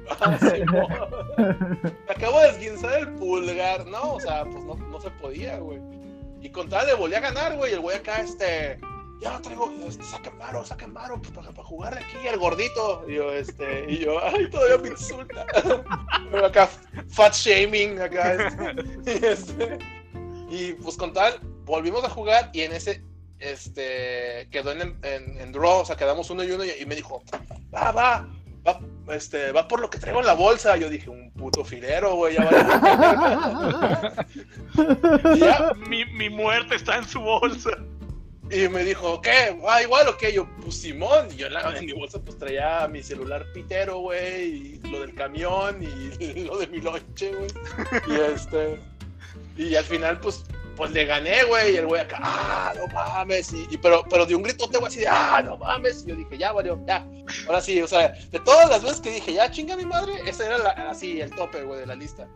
Acabo 2.08 2.40
de 2.40 2.48
esguinzar 2.48 3.00
el 3.00 3.14
pulgar, 3.14 3.86
¿no? 3.86 4.14
O 4.14 4.20
sea, 4.20 4.44
pues 4.44 4.64
no, 4.64 4.74
no 4.74 5.00
se 5.00 5.10
podía, 5.10 5.58
güey. 5.58 5.78
Y 6.40 6.50
con 6.50 6.68
tal 6.68 6.86
le 6.86 6.94
volví 6.94 7.14
a 7.14 7.20
ganar, 7.20 7.56
güey. 7.56 7.72
El 7.72 7.80
güey 7.80 7.96
acá, 7.96 8.20
este. 8.20 8.78
Ya 9.20 9.32
lo 9.32 9.40
traigo, 9.40 9.72
este, 9.88 10.04
saquen 10.04 10.38
varo, 10.38 10.62
saquen 10.62 10.92
varo 10.92 11.18
pues, 11.18 11.30
para, 11.30 11.50
para 11.50 11.66
jugarle 11.66 12.00
aquí 12.00 12.28
al 12.28 12.38
gordito. 12.38 13.02
Y 13.08 13.14
yo, 13.14 13.32
este, 13.32 13.90
y 13.90 13.98
yo, 13.98 14.22
ay, 14.22 14.50
todavía 14.50 14.76
me 14.76 14.90
insulta. 14.90 15.46
Acá, 16.44 16.68
fat 17.08 17.34
shaming, 17.34 17.98
acá, 17.98 18.34
este, 18.34 18.74
y, 19.06 19.24
este, 19.24 19.78
y 20.50 20.72
pues 20.74 20.96
con 20.96 21.14
tal, 21.14 21.40
volvimos 21.64 22.04
a 22.04 22.10
jugar 22.10 22.50
y 22.52 22.62
en 22.62 22.72
ese, 22.72 23.02
este, 23.38 24.48
quedó 24.50 24.72
en, 24.72 25.52
draw, 25.52 25.80
o 25.80 25.84
sea, 25.84 25.96
quedamos 25.96 26.28
uno 26.30 26.44
y 26.44 26.50
uno 26.50 26.64
y, 26.64 26.84
me 26.84 26.94
dijo, 26.94 27.22
va, 27.74 27.92
va, 27.92 28.28
este, 29.10 29.52
va 29.52 29.68
por 29.68 29.80
lo 29.80 29.88
que 29.90 29.98
traigo 29.98 30.20
en 30.20 30.26
la 30.26 30.34
bolsa. 30.34 30.76
Yo 30.76 30.88
dije, 30.90 31.08
un 31.10 31.30
puto 31.32 31.64
filero, 31.64 32.14
güey, 32.16 32.36
ya 32.36 34.14
y, 35.34 35.38
ya, 35.38 35.72
Mi, 35.88 36.04
mi 36.06 36.30
muerte 36.30 36.74
está 36.76 36.96
en 36.98 37.04
su 37.08 37.20
bolsa. 37.20 37.70
y 38.50 38.68
me 38.68 38.84
dijo, 38.84 39.20
¿qué? 39.22 39.56
¿Va 39.64 39.82
igual 39.82 40.08
o 40.08 40.16
qué? 40.16 40.32
Yo, 40.32 40.48
pues 40.62 40.76
Simón. 40.80 41.28
Y 41.32 41.36
yo 41.36 41.46
en, 41.48 41.54
la- 41.54 41.76
en 41.76 41.86
mi 41.86 41.92
bolsa 41.92 42.20
pues 42.20 42.38
traía 42.38 42.86
mi 42.88 43.02
celular 43.02 43.46
pitero, 43.52 43.98
güey, 43.98 44.80
y 44.82 44.88
lo 44.90 45.00
del 45.00 45.14
camión 45.14 45.82
y 45.82 46.44
lo 46.44 46.58
de 46.58 46.66
mi 46.68 46.80
lonche, 46.80 47.32
güey. 47.34 47.48
Y 48.06 48.20
este, 48.32 48.78
y 49.56 49.74
al 49.74 49.84
final 49.84 50.20
pues, 50.20 50.44
pues 50.76 50.90
le 50.92 51.04
gané, 51.04 51.44
güey, 51.44 51.74
y 51.74 51.76
el 51.76 51.86
güey 51.86 52.02
acá, 52.02 52.18
ah, 52.22 52.72
no 52.76 52.86
mames, 52.88 53.52
y, 53.52 53.76
pero, 53.78 54.04
pero 54.08 54.26
de 54.26 54.34
un 54.34 54.42
gritote, 54.42 54.78
güey, 54.78 54.88
así 54.88 55.00
de, 55.00 55.08
ah, 55.08 55.42
no 55.44 55.56
mames, 55.56 56.04
y 56.04 56.10
yo 56.10 56.16
dije, 56.16 56.38
ya, 56.38 56.52
valió, 56.52 56.78
ya, 56.86 57.06
ahora 57.46 57.60
sí, 57.60 57.80
o 57.80 57.88
sea, 57.88 58.08
de 58.08 58.40
todas 58.40 58.68
las 58.68 58.82
veces 58.82 59.00
que 59.00 59.10
dije, 59.10 59.32
ya, 59.32 59.50
chinga 59.50 59.76
mi 59.76 59.84
madre, 59.84 60.12
ese 60.26 60.46
era 60.46 60.90
así, 60.90 61.20
el 61.20 61.30
tope, 61.34 61.62
güey, 61.62 61.80
de 61.80 61.86
la 61.86 61.94
lista. 61.96 62.28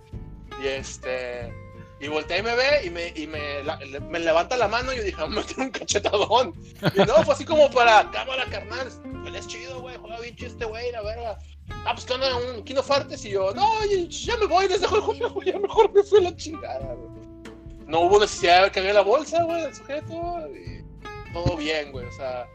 Y 0.63 0.67
este, 0.67 1.53
y 2.01 2.09
volteé 2.09 2.39
y 2.39 2.43
me 2.43 2.55
ve 2.55 2.81
y 2.85 2.91
me, 2.91 3.09
y 3.15 3.27
me, 3.27 3.63
me 4.01 4.19
levanta 4.19 4.57
la 4.57 4.69
mano 4.69 4.93
y 4.93 4.97
yo 4.97 5.03
dije, 5.03 5.21
"Ah, 5.21 5.27
me 5.27 5.43
tiene 5.45 5.65
un 5.65 5.71
cachetadón. 5.71 6.55
Y 6.95 6.99
no, 7.01 7.15
fue 7.25 7.35
así 7.35 7.45
como 7.45 7.71
para 7.71 8.11
cámara, 8.11 8.47
carnal. 8.51 8.89
Él 9.27 9.37
es 9.37 9.47
chido, 9.47 9.81
güey, 9.83 9.97
juega 9.99 10.19
este 10.25 10.65
güey, 10.65 10.93
la 10.93 11.03
verga. 11.03 11.39
Ah, 11.85 11.93
pues 11.95 12.07
que 12.07 12.15
onda, 12.15 12.35
un 12.37 12.65
Kino. 12.65 12.83
Y 13.23 13.29
yo, 13.29 13.53
no, 13.55 13.69
ya 14.09 14.37
me 14.39 14.47
voy, 14.47 14.69
les 14.69 14.81
dejo 14.81 14.97
el 14.97 15.03
juego, 15.03 15.43
ya 15.43 15.59
mejor 15.59 15.93
me 15.93 16.03
fue 16.03 16.23
la 16.23 16.35
chingada, 16.37 16.95
güey. 16.95 17.20
No 17.91 18.03
hubo 18.03 18.21
necesidad 18.21 18.71
de 18.71 18.81
había 18.81 18.93
la 18.93 19.01
bolsa, 19.03 19.43
güey, 19.43 19.63
del 19.63 19.75
sujeto. 19.75 20.49
Y 20.55 20.85
todo 21.33 21.57
bien, 21.57 21.91
güey, 21.91 22.07
o 22.07 22.13
sea. 22.13 22.47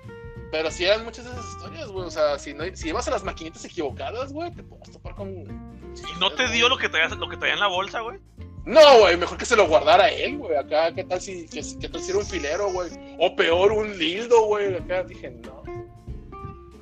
Pero 0.50 0.72
sí 0.72 0.86
eran 0.86 1.04
muchas 1.04 1.26
de 1.26 1.32
esas 1.32 1.46
historias, 1.46 1.90
güey. 1.90 2.08
O 2.08 2.12
sea, 2.12 2.40
si, 2.40 2.54
no, 2.54 2.64
si 2.74 2.88
ibas 2.88 3.06
a 3.10 3.12
las 3.12 3.26
maquinitas 3.26 3.66
equivocadas, 3.66 4.32
güey, 4.32 4.50
te 4.54 4.64
puedes 4.64 4.92
topar 4.92 5.14
con. 5.16 5.30
¿Y 5.30 6.20
no 6.22 6.32
te 6.32 6.48
dio 6.48 6.70
lo 6.70 6.78
que 6.78 6.88
traía, 6.88 7.10
lo 7.10 7.28
que 7.28 7.36
traía 7.36 7.56
en 7.56 7.60
la 7.60 7.68
bolsa, 7.68 8.00
güey? 8.00 8.18
No, 8.64 9.00
güey, 9.00 9.18
mejor 9.18 9.38
que 9.38 9.46
se 9.46 9.58
lo 9.58 9.68
guardara 9.68 10.08
él, 10.10 10.38
güey. 10.38 10.56
Acá, 10.56 10.96
¿qué 10.96 11.04
tal 11.04 11.20
si, 11.20 11.46
qué, 11.50 11.62
qué 11.82 11.90
tal 11.90 12.02
si 12.02 12.12
era 12.12 12.20
un 12.20 12.26
filero, 12.26 12.72
güey? 12.72 12.90
O 13.20 13.36
peor, 13.36 13.74
un 13.74 13.98
dildo, 14.00 14.46
güey. 14.46 14.78
Acá 14.78 15.04
dije, 15.04 15.32
no. 15.32 15.64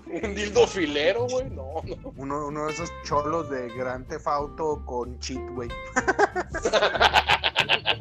Un 0.05 0.35
dildo 0.35 0.67
filero, 0.67 1.25
güey. 1.27 1.49
No, 1.49 1.81
no. 1.83 2.13
Uno, 2.17 2.47
uno 2.47 2.67
de 2.67 2.73
esos 2.73 2.91
cholos 3.03 3.49
de 3.49 3.67
Gran 3.69 4.07
Theft 4.07 4.27
Auto 4.27 4.83
con 4.85 5.17
cheat, 5.19 5.41
güey. 5.55 5.69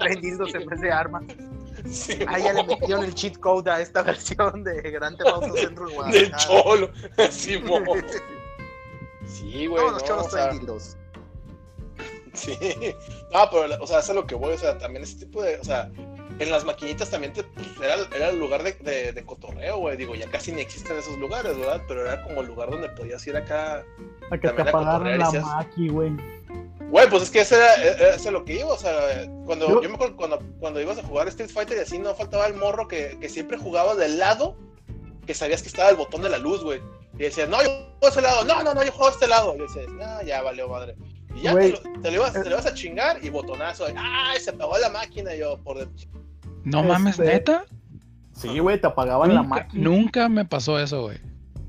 Traen 0.02 0.20
dildos 0.20 0.54
en 0.54 0.66
vez 0.66 0.80
de 0.80 0.90
arma. 0.92 1.22
Sí, 1.90 2.18
Ah, 2.28 2.38
ya 2.38 2.52
le 2.52 2.62
no. 2.62 2.68
metieron 2.68 3.04
el 3.04 3.14
cheat 3.14 3.38
code 3.38 3.70
a 3.70 3.80
esta 3.80 4.02
versión 4.12 4.62
de 4.62 4.80
Gran 4.90 5.16
Theft 5.16 5.28
Auto 5.30 5.56
Centro 5.56 5.86
de 5.86 5.90
Del 5.90 5.94
Guadalajara. 5.96 6.36
cholo. 6.38 6.90
Sí, 7.30 7.58
mo. 7.58 7.80
Sí, 9.26 9.66
güey. 9.66 9.80
Todos 9.80 9.92
los 9.94 10.02
no, 10.02 10.08
cholos 10.08 10.26
o 10.26 10.30
sea, 10.30 10.44
traen 10.44 10.58
dildos. 10.60 10.96
Sí. 12.34 12.56
No, 13.32 13.40
pero, 13.50 13.82
o 13.82 13.86
sea, 13.86 13.98
eso 13.98 14.12
es 14.12 14.16
lo 14.16 14.26
que 14.26 14.34
voy. 14.34 14.52
O 14.54 14.58
sea, 14.58 14.78
también 14.78 15.02
ese 15.04 15.16
tipo 15.18 15.42
de. 15.42 15.58
O 15.58 15.64
sea, 15.64 15.90
en 16.38 16.50
las 16.50 16.64
maquinitas 16.64 17.10
también 17.10 17.32
te, 17.32 17.42
pues, 17.44 17.66
era, 17.80 17.96
era 18.16 18.28
el 18.30 18.38
lugar 18.38 18.62
de, 18.62 18.72
de, 18.72 19.12
de 19.12 19.24
cotorreo, 19.24 19.78
güey. 19.78 19.96
Digo, 19.96 20.14
ya 20.14 20.30
casi 20.30 20.50
ni 20.52 20.62
existen 20.62 20.96
esos 20.98 21.18
lugares, 21.18 21.56
¿verdad? 21.58 21.82
Pero 21.88 22.02
era 22.06 22.22
como 22.22 22.40
el 22.40 22.46
lugar 22.46 22.70
donde 22.70 22.88
podías 22.90 23.26
ir 23.26 23.36
acá 23.36 23.84
A 24.30 24.38
que 24.38 24.48
te 24.48 24.62
apagaran 24.62 25.18
la 25.18 25.26
seas- 25.30 25.44
maqui, 25.44 25.88
güey. 25.88 26.12
Güey, 26.92 27.08
pues 27.08 27.22
es 27.24 27.30
que 27.30 27.40
ese 27.40 27.56
era, 27.56 27.74
era- 27.74 28.14
ese 28.14 28.28
era 28.28 28.38
lo 28.38 28.44
que 28.44 28.60
iba, 28.60 28.68
o 28.72 28.76
sea, 28.78 28.92
cuando, 29.46 29.66
Yo- 29.66 29.82
yo, 29.82 29.88
me 29.88 29.94
acuerdo 29.96 30.14
cuando, 30.14 30.38
cuando 30.60 30.80
ibas 30.80 30.98
a 30.98 31.02
jugar 31.02 31.26
Street 31.28 31.50
Fighter 31.50 31.78
y 31.78 31.80
así, 31.80 31.98
no 31.98 32.14
faltaba 32.14 32.46
el 32.46 32.54
morro 32.54 32.86
que, 32.86 33.16
que 33.18 33.28
siempre 33.30 33.56
jugaba 33.56 33.94
del 33.96 34.18
lado 34.18 34.56
que 35.26 35.32
sabías 35.34 35.62
que 35.62 35.68
estaba 35.68 35.88
el 35.88 35.96
botón 35.96 36.20
de 36.22 36.28
la 36.28 36.36
luz, 36.38 36.62
güey. 36.62 36.80
Y 37.14 37.22
decías, 37.24 37.48
no, 37.48 37.62
yo 37.62 37.68
juego 37.68 37.96
a 38.02 38.08
ese 38.08 38.20
lado, 38.20 38.44
no, 38.44 38.62
no, 38.62 38.74
no, 38.74 38.84
yo 38.84 38.92
juego 38.92 39.08
a 39.08 39.12
este 39.12 39.26
lado. 39.28 39.54
Y 39.56 39.60
decías, 39.60 39.88
no, 39.88 40.22
ya 40.22 40.42
valió 40.42 40.68
madre. 40.68 40.94
Y 41.34 41.42
ya 41.42 41.54
te 41.54 41.68
lo, 41.70 41.78
te, 42.02 42.10
lo 42.10 42.16
ibas, 42.16 42.32
te 42.34 42.44
lo 42.44 42.50
ibas 42.50 42.66
a 42.66 42.74
chingar 42.74 43.24
y 43.24 43.30
botonazo, 43.30 43.86
¡ay, 43.96 44.38
se 44.40 44.50
apagó 44.50 44.76
la 44.78 44.90
máquina! 44.90 45.34
Y 45.34 45.38
yo, 45.38 45.58
por 45.62 45.78
dentro. 45.78 46.10
No 46.64 46.82
mames, 46.82 47.18
Este, 47.18 47.24
neta. 47.32 47.64
Sí, 48.36 48.58
güey, 48.58 48.78
te 48.80 48.86
apagaban 48.86 49.34
la 49.34 49.42
máquina. 49.42 49.88
nunca 49.88 50.28
me 50.28 50.44
pasó 50.44 50.78
eso, 50.78 51.02
güey. 51.02 51.18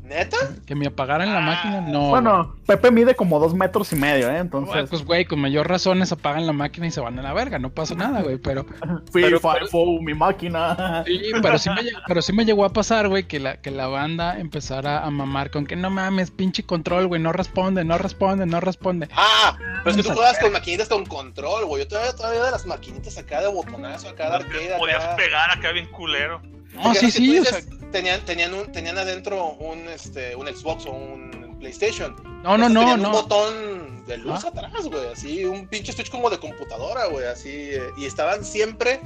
¿Neta? 0.03 0.37
Que 0.65 0.75
me 0.75 0.87
apagaran 0.87 1.31
la 1.33 1.37
Ah, 1.39 1.41
máquina, 1.41 1.81
no. 1.81 2.09
Bueno, 2.09 2.55
Pepe 2.67 2.91
mide 2.91 3.15
como 3.15 3.39
dos 3.39 3.53
metros 3.53 3.91
y 3.93 3.95
medio, 3.95 4.29
¿eh? 4.29 4.37
Entonces, 4.37 4.89
Pues, 4.89 5.05
güey, 5.05 5.23
con 5.25 5.39
mayor 5.39 5.67
razones 5.69 6.11
apagan 6.11 6.45
la 6.45 6.51
máquina 6.51 6.87
y 6.87 6.91
se 6.91 6.99
van 6.99 7.17
a 7.19 7.21
la 7.21 7.31
verga. 7.33 7.57
No 7.57 7.69
pasa 7.69 7.95
nada, 7.95 8.21
güey. 8.21 8.37
Pero, 8.37 8.65
FIFA, 9.13 9.53
pero- 9.53 9.67
FO, 9.67 10.01
mi 10.01 10.13
máquina. 10.13 11.03
sí, 11.07 11.21
pero, 11.41 11.57
sí 11.57 11.69
me, 11.69 11.81
pero 12.07 12.21
sí 12.21 12.33
me 12.33 12.43
llegó 12.45 12.65
a 12.65 12.73
pasar, 12.73 13.07
güey, 13.07 13.23
que 13.27 13.39
la, 13.39 13.57
que 13.61 13.71
la 13.71 13.87
banda 13.87 14.39
empezara 14.39 15.03
a 15.05 15.09
mamar 15.09 15.51
con 15.51 15.65
que 15.65 15.75
no 15.77 15.89
mames, 15.89 16.31
pinche 16.31 16.63
control, 16.63 17.07
güey, 17.07 17.21
no 17.21 17.31
responde, 17.31 17.85
no 17.85 17.97
responde, 17.97 18.45
no 18.45 18.59
responde. 18.59 19.07
Ah, 19.15 19.57
pero 19.85 19.89
es 19.91 19.95
que 19.97 20.03
tú 20.03 20.09
juegas 20.15 20.37
con 20.39 20.51
maquinitas 20.51 20.89
con 20.89 21.05
control, 21.05 21.65
güey. 21.65 21.83
Yo 21.83 21.87
todavía, 21.87 22.13
todavía 22.13 22.43
de 22.43 22.51
las 22.51 22.65
maquinitas 22.65 23.17
acá 23.17 23.39
de 23.41 23.47
botonazo, 23.47 24.09
acá 24.09 24.29
de 24.29 24.35
arcade, 24.35 24.75
Podías 24.77 25.03
acá. 25.03 25.15
pegar 25.15 25.49
acá 25.51 25.71
bien 25.71 25.87
culero. 25.91 26.41
No, 26.73 26.83
Porque 26.83 26.99
sí, 26.99 27.11
sí, 27.11 27.29
o 27.37 27.41
dices, 27.43 27.65
sea, 27.69 27.91
tenían, 27.91 28.25
tenían, 28.25 28.53
un, 28.53 28.71
tenían 28.71 28.97
adentro 28.97 29.51
un, 29.59 29.87
este, 29.89 30.35
un 30.35 30.47
Xbox 30.47 30.85
o 30.87 30.91
un 30.91 31.57
PlayStation. 31.59 32.15
No, 32.43 32.57
no, 32.57 32.67
no, 32.69 32.79
tenían 32.81 32.99
un 32.99 33.03
no. 33.03 33.11
botón 33.11 34.05
de 34.05 34.17
luz 34.17 34.43
Ah. 34.43 34.47
atrás, 34.49 34.85
güey, 34.87 35.07
así, 35.11 35.45
un 35.45 35.67
pinche 35.67 35.93
Switch 35.93 36.09
como 36.09 36.29
de 36.29 36.39
computadora, 36.39 37.05
güey, 37.07 37.25
así, 37.25 37.49
eh, 37.51 37.81
y 37.97 38.05
estaban 38.05 38.43
siempre 38.43 38.99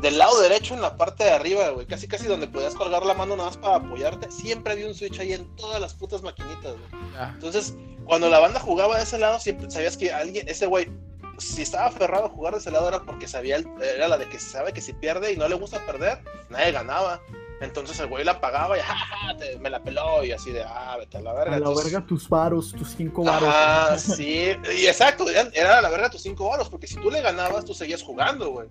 del 0.00 0.18
lado 0.18 0.40
derecho 0.40 0.74
en 0.74 0.80
la 0.80 0.96
parte 0.96 1.22
de 1.24 1.30
arriba, 1.30 1.68
güey, 1.70 1.86
casi 1.86 2.08
casi 2.08 2.26
donde 2.26 2.46
podías 2.48 2.74
colgar 2.74 3.04
la 3.04 3.14
mano 3.14 3.36
nada 3.36 3.50
más 3.50 3.56
para 3.58 3.76
apoyarte, 3.76 4.30
siempre 4.30 4.72
había 4.72 4.86
un 4.88 4.94
Switch 4.94 5.18
ahí 5.20 5.32
en 5.32 5.44
todas 5.56 5.80
las 5.80 5.94
putas 5.94 6.22
maquinitas, 6.22 6.72
güey. 6.72 7.02
Ya. 7.14 7.28
Entonces, 7.34 7.74
cuando 8.04 8.28
la 8.30 8.38
banda 8.40 8.58
jugaba 8.58 8.96
de 8.96 9.02
ese 9.04 9.18
lado, 9.18 9.38
siempre 9.38 9.70
sabías 9.70 9.96
que 9.96 10.12
alguien, 10.12 10.48
ese 10.48 10.66
güey, 10.66 10.88
si 11.38 11.62
estaba 11.62 11.86
aferrado 11.86 12.26
a 12.26 12.28
jugar 12.28 12.52
de 12.54 12.60
ese 12.60 12.70
lado 12.70 12.88
era 12.88 13.00
porque 13.02 13.26
sabía, 13.28 13.56
el- 13.56 13.68
era 13.82 14.08
la 14.08 14.18
de 14.18 14.28
que 14.28 14.38
sabe 14.38 14.72
que 14.72 14.80
si 14.80 14.92
pierde 14.92 15.32
y 15.32 15.36
no 15.36 15.48
le 15.48 15.54
gusta 15.54 15.84
perder, 15.86 16.20
nadie 16.50 16.72
ganaba. 16.72 17.20
Entonces 17.60 17.98
el 18.00 18.08
güey 18.08 18.24
la 18.24 18.40
pagaba 18.40 18.76
y 18.76 18.80
"Ja, 18.80 18.96
ja, 18.96 19.36
te- 19.36 19.56
me 19.58 19.70
la 19.70 19.80
peló 19.80 20.24
y 20.24 20.32
así 20.32 20.50
de, 20.50 20.64
ah, 20.64 20.96
vete 20.98 21.18
a 21.18 21.20
la 21.20 21.32
verga. 21.32 21.50
A 21.56 21.58
la 21.60 21.66
Entonces, 21.68 21.84
verga 21.92 22.06
tus 22.06 22.28
varos, 22.28 22.72
tus 22.72 22.88
cinco 22.96 23.22
varos. 23.22 23.48
Ajá, 23.48 23.98
sí, 23.98 24.50
y 24.76 24.86
exacto, 24.86 25.26
era 25.30 25.80
la 25.80 25.88
verga 25.88 26.10
tus 26.10 26.22
cinco 26.22 26.48
varos, 26.48 26.68
porque 26.68 26.88
si 26.88 26.96
tú 26.96 27.08
le 27.10 27.20
ganabas, 27.22 27.64
tú 27.64 27.72
seguías 27.72 28.02
jugando, 28.02 28.50
güey. 28.50 28.66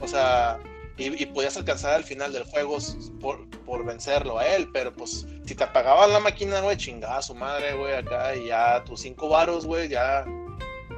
O 0.00 0.06
sea, 0.06 0.60
y, 0.96 1.20
y 1.22 1.26
podías 1.26 1.56
alcanzar 1.56 1.94
al 1.94 2.04
final 2.04 2.32
del 2.32 2.44
juego 2.44 2.78
por, 3.20 3.48
por 3.66 3.84
vencerlo 3.84 4.38
a 4.38 4.46
él, 4.46 4.70
pero 4.72 4.94
pues 4.94 5.26
si 5.44 5.54
te 5.56 5.64
apagaban 5.64 6.12
la 6.12 6.20
máquina, 6.20 6.60
güey, 6.60 6.76
chingada 6.76 7.20
su 7.22 7.34
madre, 7.34 7.74
güey, 7.74 7.94
acá, 7.94 8.34
y 8.36 8.46
ya 8.46 8.84
tus 8.84 9.00
cinco 9.00 9.28
varos, 9.28 9.66
güey, 9.66 9.88
ya, 9.88 10.24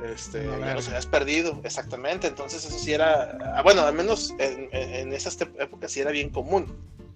este, 0.04 0.46
ya 0.60 0.74
los 0.74 0.86
habías 0.88 1.06
perdido, 1.06 1.60
exactamente. 1.64 2.26
Entonces 2.28 2.64
eso 2.64 2.78
sí 2.78 2.92
era, 2.92 3.38
ah, 3.56 3.62
bueno, 3.62 3.82
al 3.82 3.94
menos 3.94 4.34
en, 4.38 4.68
en- 4.72 5.12
esas 5.12 5.38
épocas 5.40 5.90
sí 5.92 6.00
era 6.00 6.10
bien 6.10 6.30
común. 6.30 6.66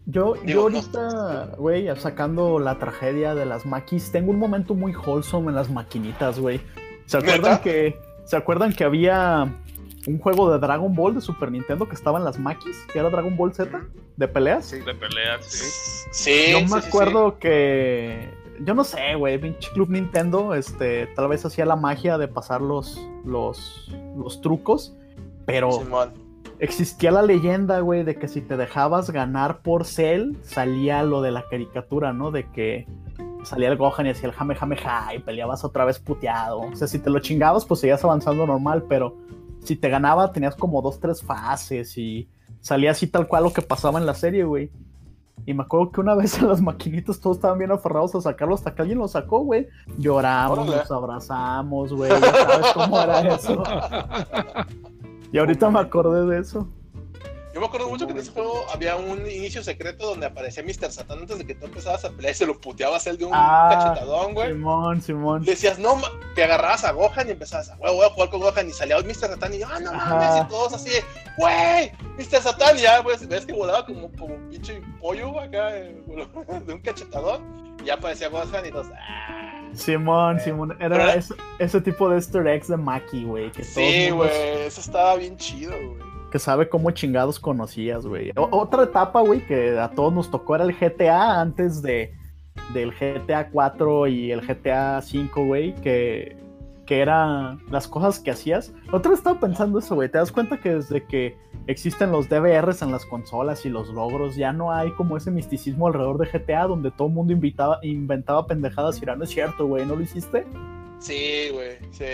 Yo, 0.07 0.35
Digo, 0.45 0.45
yo 0.45 0.55
no. 0.71 0.79
ahorita, 1.01 1.57
güey, 1.59 1.89
sacando 1.97 2.59
la 2.59 2.79
tragedia 2.79 3.35
de 3.37 3.47
las 3.47 3.65
maquis, 3.67 4.11
tengo 4.11 4.31
un 4.33 4.39
momento 4.39 4.75
muy 4.75 4.93
wholesome 4.95 5.51
en 5.51 5.55
las 5.55 5.71
maquinitas, 5.71 6.39
güey. 6.41 6.61
¿Se 7.07 7.19
acuerdan 7.19 7.53
¿Neta? 7.53 7.63
que 7.63 7.97
se 8.25 8.37
acuerdan 8.37 8.73
que 8.73 8.83
había 8.85 9.53
un 10.07 10.19
juego 10.19 10.51
de 10.53 10.59
Dragon 10.59 10.93
Ball 10.95 11.15
de 11.15 11.21
Super 11.21 11.53
Nintendo 11.53 11.89
que 11.89 11.95
estaba 11.95 12.19
en 12.19 12.25
las 12.25 12.39
maquis, 12.39 12.77
que 12.93 12.99
era 12.99 13.11
Dragon 13.11 13.37
Ball 13.37 13.55
Z 13.55 13.81
de 14.17 14.29
peleas? 14.29 14.65
Sí. 14.67 14.81
De 14.81 14.95
peleas, 14.95 15.45
sí. 15.47 16.09
Sí, 16.11 16.53
Yo 16.53 16.59
sí, 16.59 16.65
me 16.65 16.69
sí, 16.71 16.81
sí. 16.83 16.89
acuerdo 16.89 17.39
que 17.39 18.29
yo 18.61 18.75
no 18.75 18.85
sé, 18.85 19.15
güey, 19.17 19.39
pinche 19.39 19.71
Club 19.73 19.91
Nintendo, 19.91 20.55
este, 20.55 21.07
tal 21.09 21.29
vez 21.29 21.45
hacía 21.45 21.67
la 21.67 21.77
magia 21.77 22.19
de 22.19 22.29
pasar 22.29 22.61
los 22.61 23.01
los 23.25 23.91
los 24.17 24.41
trucos, 24.41 24.97
pero 25.47 25.73
Simón. 25.73 26.13
existía 26.59 27.11
la 27.11 27.23
leyenda, 27.23 27.81
güey, 27.81 28.05
de 28.05 28.17
que 28.17 28.29
si 28.29 28.41
te 28.41 28.57
dejabas 28.57 29.11
ganar 29.11 29.63
por 29.63 29.85
Cell, 29.85 30.37
salía 30.43 31.03
lo 31.03 31.23
de 31.23 31.31
la 31.31 31.49
caricatura, 31.49 32.13
¿no? 32.13 32.31
De 32.31 32.49
que 32.51 32.87
salía 33.45 33.69
el 33.69 33.77
Gohan 33.77 34.07
y 34.07 34.11
hacía 34.11 34.29
el 34.29 34.35
Jame 34.35 34.55
Jame 34.55 34.77
Ja 34.77 35.15
y 35.15 35.19
peleabas 35.19 35.65
otra 35.65 35.85
vez 35.85 35.99
puteado. 35.99 36.61
O 36.61 36.77
sea, 36.77 36.87
si 36.87 36.99
te 36.99 37.11
lo 37.11 37.19
chingabas, 37.21 37.65
pues 37.65 37.81
seguías 37.81 38.05
avanzando 38.05 38.47
normal, 38.47 38.85
pero 38.89 39.17
si 39.61 39.77
te 39.77 39.89
ganaba, 39.89 40.33
tenías 40.33 40.57
como 40.57 40.83
dos, 40.83 41.01
tres 41.01 41.23
fases 41.23 41.97
y 41.99 42.29
salía 42.61 42.93
así 42.93 43.07
tal 43.07 43.27
cual 43.27 43.45
lo 43.45 43.53
que 43.53 43.63
pasaba 43.63 43.99
en 43.99 44.07
la 44.07 44.15
serie, 44.15 44.45
güey. 44.45 44.71
Y 45.45 45.55
me 45.55 45.63
acuerdo 45.63 45.91
que 45.91 46.01
una 46.01 46.15
vez 46.17 46.39
en 46.39 46.49
las 46.49 46.61
maquinitas 46.61 47.21
todos 47.21 47.39
estaban 47.39 47.59
bien 47.59 47.73
aferrados 47.73 48.15
a 48.15 48.21
sacarlo 48.21 48.55
hasta 48.55 48.75
que 48.75 48.83
alguien 48.83 48.99
lo 48.99 49.09
sacó, 49.09 49.41
güey. 49.41 49.69
Lloramos, 49.99 50.67
nos 50.67 50.91
abrazamos, 50.91 51.93
güey. 51.93 52.11
Ya 52.11 52.21
sabes 52.21 52.73
cómo 52.75 53.01
era 53.01 53.21
eso. 53.21 53.63
Y 55.33 55.39
ahorita 55.39 55.71
me 55.71 55.81
acordé 55.81 56.27
de 56.27 56.41
eso. 56.41 56.69
Yo 57.55 57.61
me 57.61 57.67
acuerdo 57.67 57.89
mucho 57.89 58.07
que 58.07 58.13
en 58.13 58.19
ese 58.19 58.31
juego 58.31 58.65
había 58.73 58.97
un 58.97 59.21
inicio 59.31 59.63
secreto 59.63 60.07
donde 60.07 60.25
aparecía 60.25 60.63
Mr. 60.63 60.91
Satan 60.91 61.19
antes 61.21 61.37
de 61.39 61.45
que 61.47 61.55
tú 61.55 61.67
empezabas 61.67 62.03
a 62.05 62.11
pelear 62.11 62.33
y 62.33 62.37
se 62.37 62.47
lo 62.47 62.59
puteabas 62.59 63.07
él 63.07 63.19
de 63.19 63.27
un 63.27 63.33
Ah, 63.35 63.69
cachetadón, 63.93 64.33
güey. 64.33 64.49
Simón, 64.53 65.03
Simón. 65.03 65.45
Decías, 65.45 65.79
no, 65.79 65.97
ma-", 65.97 66.09
te 66.35 66.45
agarrabas 66.45 66.85
a 66.85 66.93
Gohan 66.93 67.29
y 67.29 67.33
empezabas 67.33 67.69
a, 67.69 67.77
güey, 67.77 67.95
voy 67.95 68.07
a 68.07 68.11
jugar 68.11 68.31
con 68.31 68.41
Gohan. 68.41 68.69
Y 68.69 68.73
salía 68.73 68.97
Mr. 68.99 69.13
Satan 69.15 69.53
y 69.53 69.59
yo, 69.59 69.67
ah, 69.71 69.81
no 69.81 69.93
mames. 69.93 70.45
Y 70.47 70.49
todos 70.49 70.73
así, 70.73 70.91
güey, 71.37 71.93
Mr. 72.17 72.41
Satan. 72.43 72.79
Y 72.79 72.83
ya, 72.83 73.03
pues, 73.03 73.29
ves 73.29 73.45
que 73.45 73.53
volaba 73.53 73.85
como, 73.85 74.11
como 74.13 74.35
un 74.35 74.49
pinche 74.49 74.81
pollo 74.99 75.39
acá, 75.39 75.77
eh, 75.77 75.95
de 76.67 76.73
un 76.73 76.81
cachetadón. 76.81 77.77
Y 77.83 77.87
ya 77.87 77.95
aparecía 77.95 78.29
Gohan 78.31 78.65
y 78.65 78.71
todos, 78.71 78.87
ah. 78.97 79.61
Simón, 79.75 80.39
Eh, 80.39 80.41
Simón. 80.41 80.77
Era 80.81 81.15
ese, 81.15 81.35
ese 81.59 81.81
tipo 81.83 82.09
de 82.09 82.17
easter 82.17 82.47
eggs 82.47 82.69
de 82.69 82.77
Maki, 82.79 83.25
güey. 83.25 83.51
Sí, 83.63 84.09
güey, 84.11 84.31
eso 84.67 84.81
estaba 84.81 85.17
bien 85.17 85.37
chido, 85.37 85.73
güey. 85.73 86.13
Que 86.33 86.39
sabe 86.39 86.69
cómo 86.69 86.91
chingados 86.91 87.39
conocías, 87.39 88.07
güey. 88.07 88.33
Otra 88.37 88.85
etapa, 88.85 89.21
güey, 89.21 89.47
que 89.47 89.79
a 89.79 89.91
todos 89.91 90.13
nos 90.13 90.31
tocó 90.31 90.57
era 90.57 90.65
el 90.65 90.75
GTA 90.75 91.41
antes 91.41 91.83
de 91.83 92.15
del 92.73 92.93
GTA 92.93 93.51
4 93.51 94.07
y 94.07 94.33
el 94.33 94.41
GTA 94.41 95.01
5, 95.03 95.45
güey, 95.45 95.75
que, 95.77 96.37
que 96.87 97.01
era 97.01 97.59
las 97.71 97.87
cosas 97.87 98.19
que 98.19 98.31
hacías. 98.31 98.73
Otra 98.93 99.11
vez 99.11 99.21
estaba 99.21 99.39
pensando 99.39 99.79
eso, 99.79 99.95
güey. 99.95 100.11
¿Te 100.11 100.19
das 100.19 100.33
cuenta 100.33 100.59
que 100.59 100.75
desde 100.77 101.05
que 101.07 101.37
existen 101.67 102.11
los 102.11 102.29
DVRs 102.29 102.83
en 102.83 102.93
las 102.93 103.05
consolas 103.05 103.65
y 103.67 103.69
los 103.69 103.89
logros, 103.91 104.37
ya 104.37 104.53
no 104.53 104.73
hay 104.73 104.91
como 104.93 105.17
ese 105.17 105.31
misticismo 105.31 105.87
alrededor 105.87 106.19
de 106.19 106.27
GTA 106.27 106.67
donde 106.67 106.91
todo 106.91 107.09
el 107.09 107.15
mundo 107.15 107.33
inventaba 107.83 108.47
pendejadas 108.47 108.99
y 108.99 109.05
era, 109.05 109.17
no 109.17 109.25
es 109.25 109.31
cierto, 109.31 109.67
güey, 109.67 109.87
¿no 109.87 109.97
lo 109.97 110.03
hiciste? 110.03 110.47
Sí, 111.03 111.49
güey, 111.53 111.79
sí. 111.91 112.05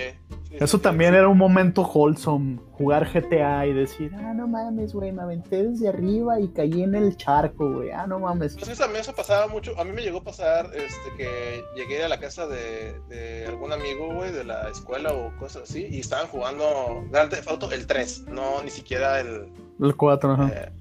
sí, 0.48 0.56
Eso 0.58 0.78
sí, 0.78 0.82
también 0.82 1.12
sí. 1.12 1.18
era 1.18 1.28
un 1.28 1.36
momento 1.36 1.82
wholesome, 1.82 2.58
jugar 2.72 3.06
GTA 3.12 3.66
y 3.66 3.74
decir, 3.74 4.10
ah, 4.16 4.32
no 4.34 4.48
mames, 4.48 4.94
güey, 4.94 5.12
me 5.12 5.20
aventé 5.22 5.62
desde 5.62 5.88
arriba 5.88 6.40
y 6.40 6.48
caí 6.48 6.82
en 6.82 6.94
el 6.94 7.16
charco, 7.16 7.70
güey, 7.70 7.90
ah, 7.90 8.06
no 8.06 8.18
mames. 8.18 8.54
Pues 8.54 8.68
eso 8.68 8.82
también 8.82 9.02
eso 9.02 9.14
pasaba 9.14 9.46
mucho. 9.48 9.78
A 9.78 9.84
mí 9.84 9.92
me 9.92 10.02
llegó 10.02 10.18
a 10.18 10.24
pasar 10.24 10.70
este, 10.74 11.14
que 11.18 11.62
llegué 11.76 12.02
a 12.02 12.08
la 12.08 12.18
casa 12.18 12.46
de, 12.46 12.98
de 13.08 13.46
algún 13.46 13.72
amigo, 13.72 14.14
güey, 14.14 14.32
de 14.32 14.44
la 14.44 14.68
escuela 14.70 15.12
o 15.12 15.36
cosas 15.38 15.64
así, 15.64 15.86
y 15.90 16.00
estaban 16.00 16.26
jugando 16.28 17.04
Grand 17.10 17.30
Theft 17.30 17.48
Auto 17.48 17.70
el 17.70 17.86
3, 17.86 18.28
no 18.28 18.62
ni 18.62 18.70
siquiera 18.70 19.20
el. 19.20 19.52
El 19.80 19.96
4, 19.96 20.32
ajá. 20.32 20.50
eh, 20.54 20.72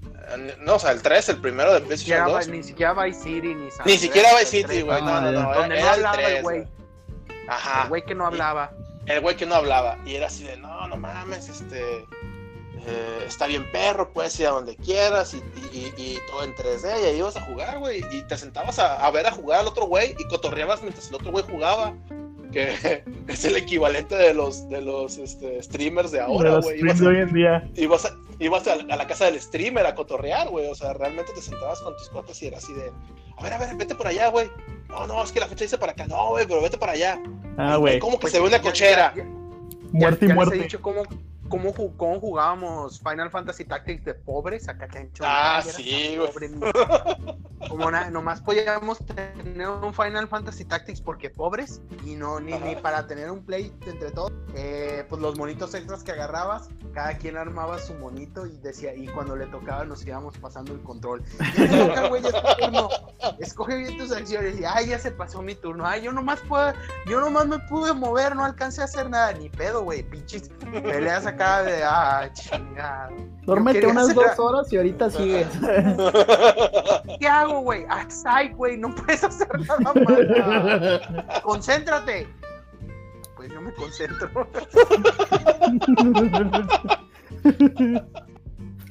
no, 0.62 0.76
o 0.76 0.80
sea, 0.80 0.92
el 0.92 1.02
3, 1.02 1.30
el 1.30 1.38
primero 1.42 1.74
de 1.74 1.82
PlayStation 1.82 2.26
siquiera, 2.26 2.40
2. 2.40 2.48
ni 2.50 2.64
siquiera 2.64 2.94
Vice 3.04 3.20
City, 3.22 3.54
ni 3.54 3.70
San 3.72 3.86
Ni 3.86 3.98
siquiera 3.98 4.30
Vice 4.40 4.46
City, 4.64 4.82
güey. 4.82 5.02
No, 5.02 5.22
no, 5.22 5.32
no. 5.32 5.42
No 5.54 5.66
Era 5.66 5.76
el 5.76 6.06
hablaba 6.06 6.16
el 6.22 6.26
3, 6.26 6.44
güey. 6.44 6.77
Ajá. 7.48 7.84
El 7.84 7.90
güey 7.90 8.04
que 8.06 8.16
no 8.16 8.26
hablaba. 8.26 8.72
el 9.06 9.22
güey 9.22 9.36
que 9.38 9.46
no 9.46 9.56
hablaba 9.56 9.98
y 10.06 10.16
era 10.16 10.28
así 10.28 10.44
de 10.44 10.58
no, 10.58 10.88
no 10.88 10.98
mames, 10.98 11.48
este 11.50 12.06
eh, 12.90 13.24
está 13.26 13.48
bien 13.48 13.70
perro, 13.72 14.10
puedes 14.14 14.40
ir 14.40 14.48
a 14.48 14.52
donde 14.52 14.76
quieras 14.78 15.34
y, 15.34 15.38
y- 15.74 15.94
y- 15.98 16.02
y 16.14 16.20
todo 16.30 16.44
en 16.44 16.54
3D 16.56 17.02
y 17.02 17.06
ahí 17.06 17.18
ibas 17.18 17.36
a 17.36 17.42
jugar, 17.42 17.80
güey, 17.80 18.04
y 18.12 18.22
te 18.24 18.38
sentabas 18.38 18.80
a, 18.80 19.06
a 19.06 19.12
ver 19.12 19.26
a 19.28 19.32
jugar 19.32 19.60
al 19.62 19.68
otro 19.68 19.86
güey 19.88 20.16
y 20.18 20.24
cotorreabas 20.28 20.82
mientras 20.82 21.10
el 21.10 21.16
otro 21.16 21.32
güey 21.32 21.44
jugaba, 21.50 21.94
que 22.54 23.04
es 23.28 23.44
el 23.46 23.58
equivalente 23.58 24.16
de 24.16 24.34
los 24.34 24.70
de 24.70 24.82
los 24.82 25.18
este, 25.18 25.62
streamers 25.64 26.12
de 26.12 26.22
ahora, 26.22 26.52
los 26.52 26.66
güey. 26.66 26.80
Ibas, 26.80 27.00
de 27.00 27.08
hoy 27.08 27.18
en 27.18 27.34
día. 27.34 27.70
ibas 27.76 28.06
a, 28.06 28.16
ibas 28.40 28.68
a, 28.68 28.74
a 28.74 28.96
la 28.96 29.08
casa 29.08 29.26
del 29.26 29.40
streamer 29.42 29.86
a 29.86 29.96
cotorrear, 29.96 30.50
güey, 30.50 30.68
o 30.70 30.76
sea, 30.76 30.94
realmente 30.94 31.32
te 31.34 31.42
sentabas 31.42 31.80
con 31.82 31.96
tus 31.98 32.10
cuates 32.10 32.42
y 32.44 32.48
era 32.48 32.58
así 32.58 32.74
de, 32.74 32.92
a 33.38 33.44
ver, 33.44 33.54
a 33.54 33.58
ver, 33.58 33.76
vete 33.76 33.96
por 33.96 34.08
allá, 34.08 34.28
güey. 34.30 34.50
No, 34.90 35.06
no, 35.08 35.24
es 35.24 35.32
que 35.32 35.40
la 35.40 35.48
fecha 35.48 35.66
dice 35.66 35.78
para 35.78 35.92
acá, 35.94 36.08
no, 36.08 36.30
güey, 36.30 36.46
pero 36.48 36.62
vete 36.62 36.78
para 36.78 36.94
allá. 36.94 37.20
Ah, 37.58 37.76
güey, 37.78 38.00
¿Cómo 38.00 38.18
que 38.18 38.22
Pues 38.22 38.34
se 38.34 38.40
ve 38.40 38.48
una 38.48 38.58
ya- 38.58 38.64
cochera? 38.64 39.14
ya- 39.16 39.24
ya- 39.24 39.30
muerte 39.92 40.20
ya 40.22 40.26
y 40.26 40.28
les 40.28 40.32
he 40.32 40.36
muerte. 40.36 40.58
dicho 40.60 40.82
cómo, 40.82 41.04
cómo, 41.50 41.74
cómo 41.98 42.20
jugábamos 42.20 43.00
Final 43.00 43.30
Fantasy 43.32 43.66
Tactics 43.66 44.06
de 44.06 44.14
pobres 44.14 44.68
acá 44.68 44.88
hecho. 44.98 45.24
Ah, 45.26 45.62
sí, 45.64 46.18
pobre, 46.18 46.50
Como 47.70 47.90
na- 47.92 48.10
nomás 48.10 48.42
podíamos 48.42 49.00
tener 49.06 49.68
un 49.68 49.94
Final 49.94 50.28
Fantasy 50.28 50.66
Tactics 50.66 51.02
porque 51.02 51.30
pobres 51.30 51.82
y 52.06 52.16
no 52.16 52.40
ni, 52.40 52.54
ni 52.54 52.76
para 52.76 53.08
tener 53.08 53.30
un 53.32 53.44
play 53.46 53.74
entre 53.86 54.12
todos. 54.12 54.32
Eh, 54.56 55.06
pues 55.10 55.22
los 55.22 55.38
monitos 55.38 55.74
extras 55.74 56.04
que 56.04 56.12
agarrabas, 56.12 56.70
cada 56.94 57.18
quien 57.18 57.36
armaba 57.38 57.80
su 57.80 57.94
monito 57.96 58.46
y 58.46 58.58
decía, 58.58 58.94
y 58.96 59.08
cuando 59.08 59.36
le 59.36 59.48
tocaba 59.48 59.86
nos 59.86 60.06
íbamos 60.06 60.38
pasando 60.38 60.74
el 60.74 60.82
control. 60.82 61.24
Ya 61.58 61.68
te 61.68 61.78
toca, 61.88 62.08
güey, 62.08 62.22
ya 62.22 62.30
es 62.30 62.36
tu 62.36 62.62
turno. 62.62 62.90
Escoge 63.40 63.78
bien 63.78 63.98
tus 63.98 64.12
acciones 64.12 64.60
y 64.60 64.66
ay 64.66 64.88
ya 64.88 65.00
se 65.00 65.12
pasó 65.12 65.42
mi 65.42 65.56
turno. 65.56 65.86
Ay, 65.86 66.04
yo 66.04 66.12
nomás 66.12 66.40
puedo, 66.42 66.74
yo 67.08 67.20
nomás 67.20 67.48
me 67.48 67.60
pude 67.60 67.94
mover, 67.94 68.36
no 68.36 68.46
alcancé 68.46 68.82
a 68.82 68.86
hacer 68.86 69.10
nada, 69.10 69.34
ni 69.34 69.50
pedo, 69.50 69.84
güey, 69.84 70.04
pinches 70.04 70.50
peleas 70.72 71.26
acá 71.26 71.37
de 71.38 71.84
ah, 71.84 72.30
chingado. 72.34 73.16
Duérmete 73.44 73.86
unas 73.88 74.10
hacer- 74.10 74.16
dos 74.16 74.40
horas 74.40 74.74
y 74.74 74.78
ahorita 74.78 75.10
sigues. 75.10 75.48
¿Qué 77.20 77.28
hago, 77.28 77.62
güey? 77.62 77.86
Asai, 77.90 78.50
güey, 78.54 78.78
no 78.78 78.94
puedes 78.94 79.24
hacer 79.24 79.48
nada 79.60 79.94
más. 79.94 81.42
Concéntrate. 81.44 82.28
Pues 83.36 83.52
yo 83.52 83.62
me 83.62 83.72
concentro. 83.74 84.48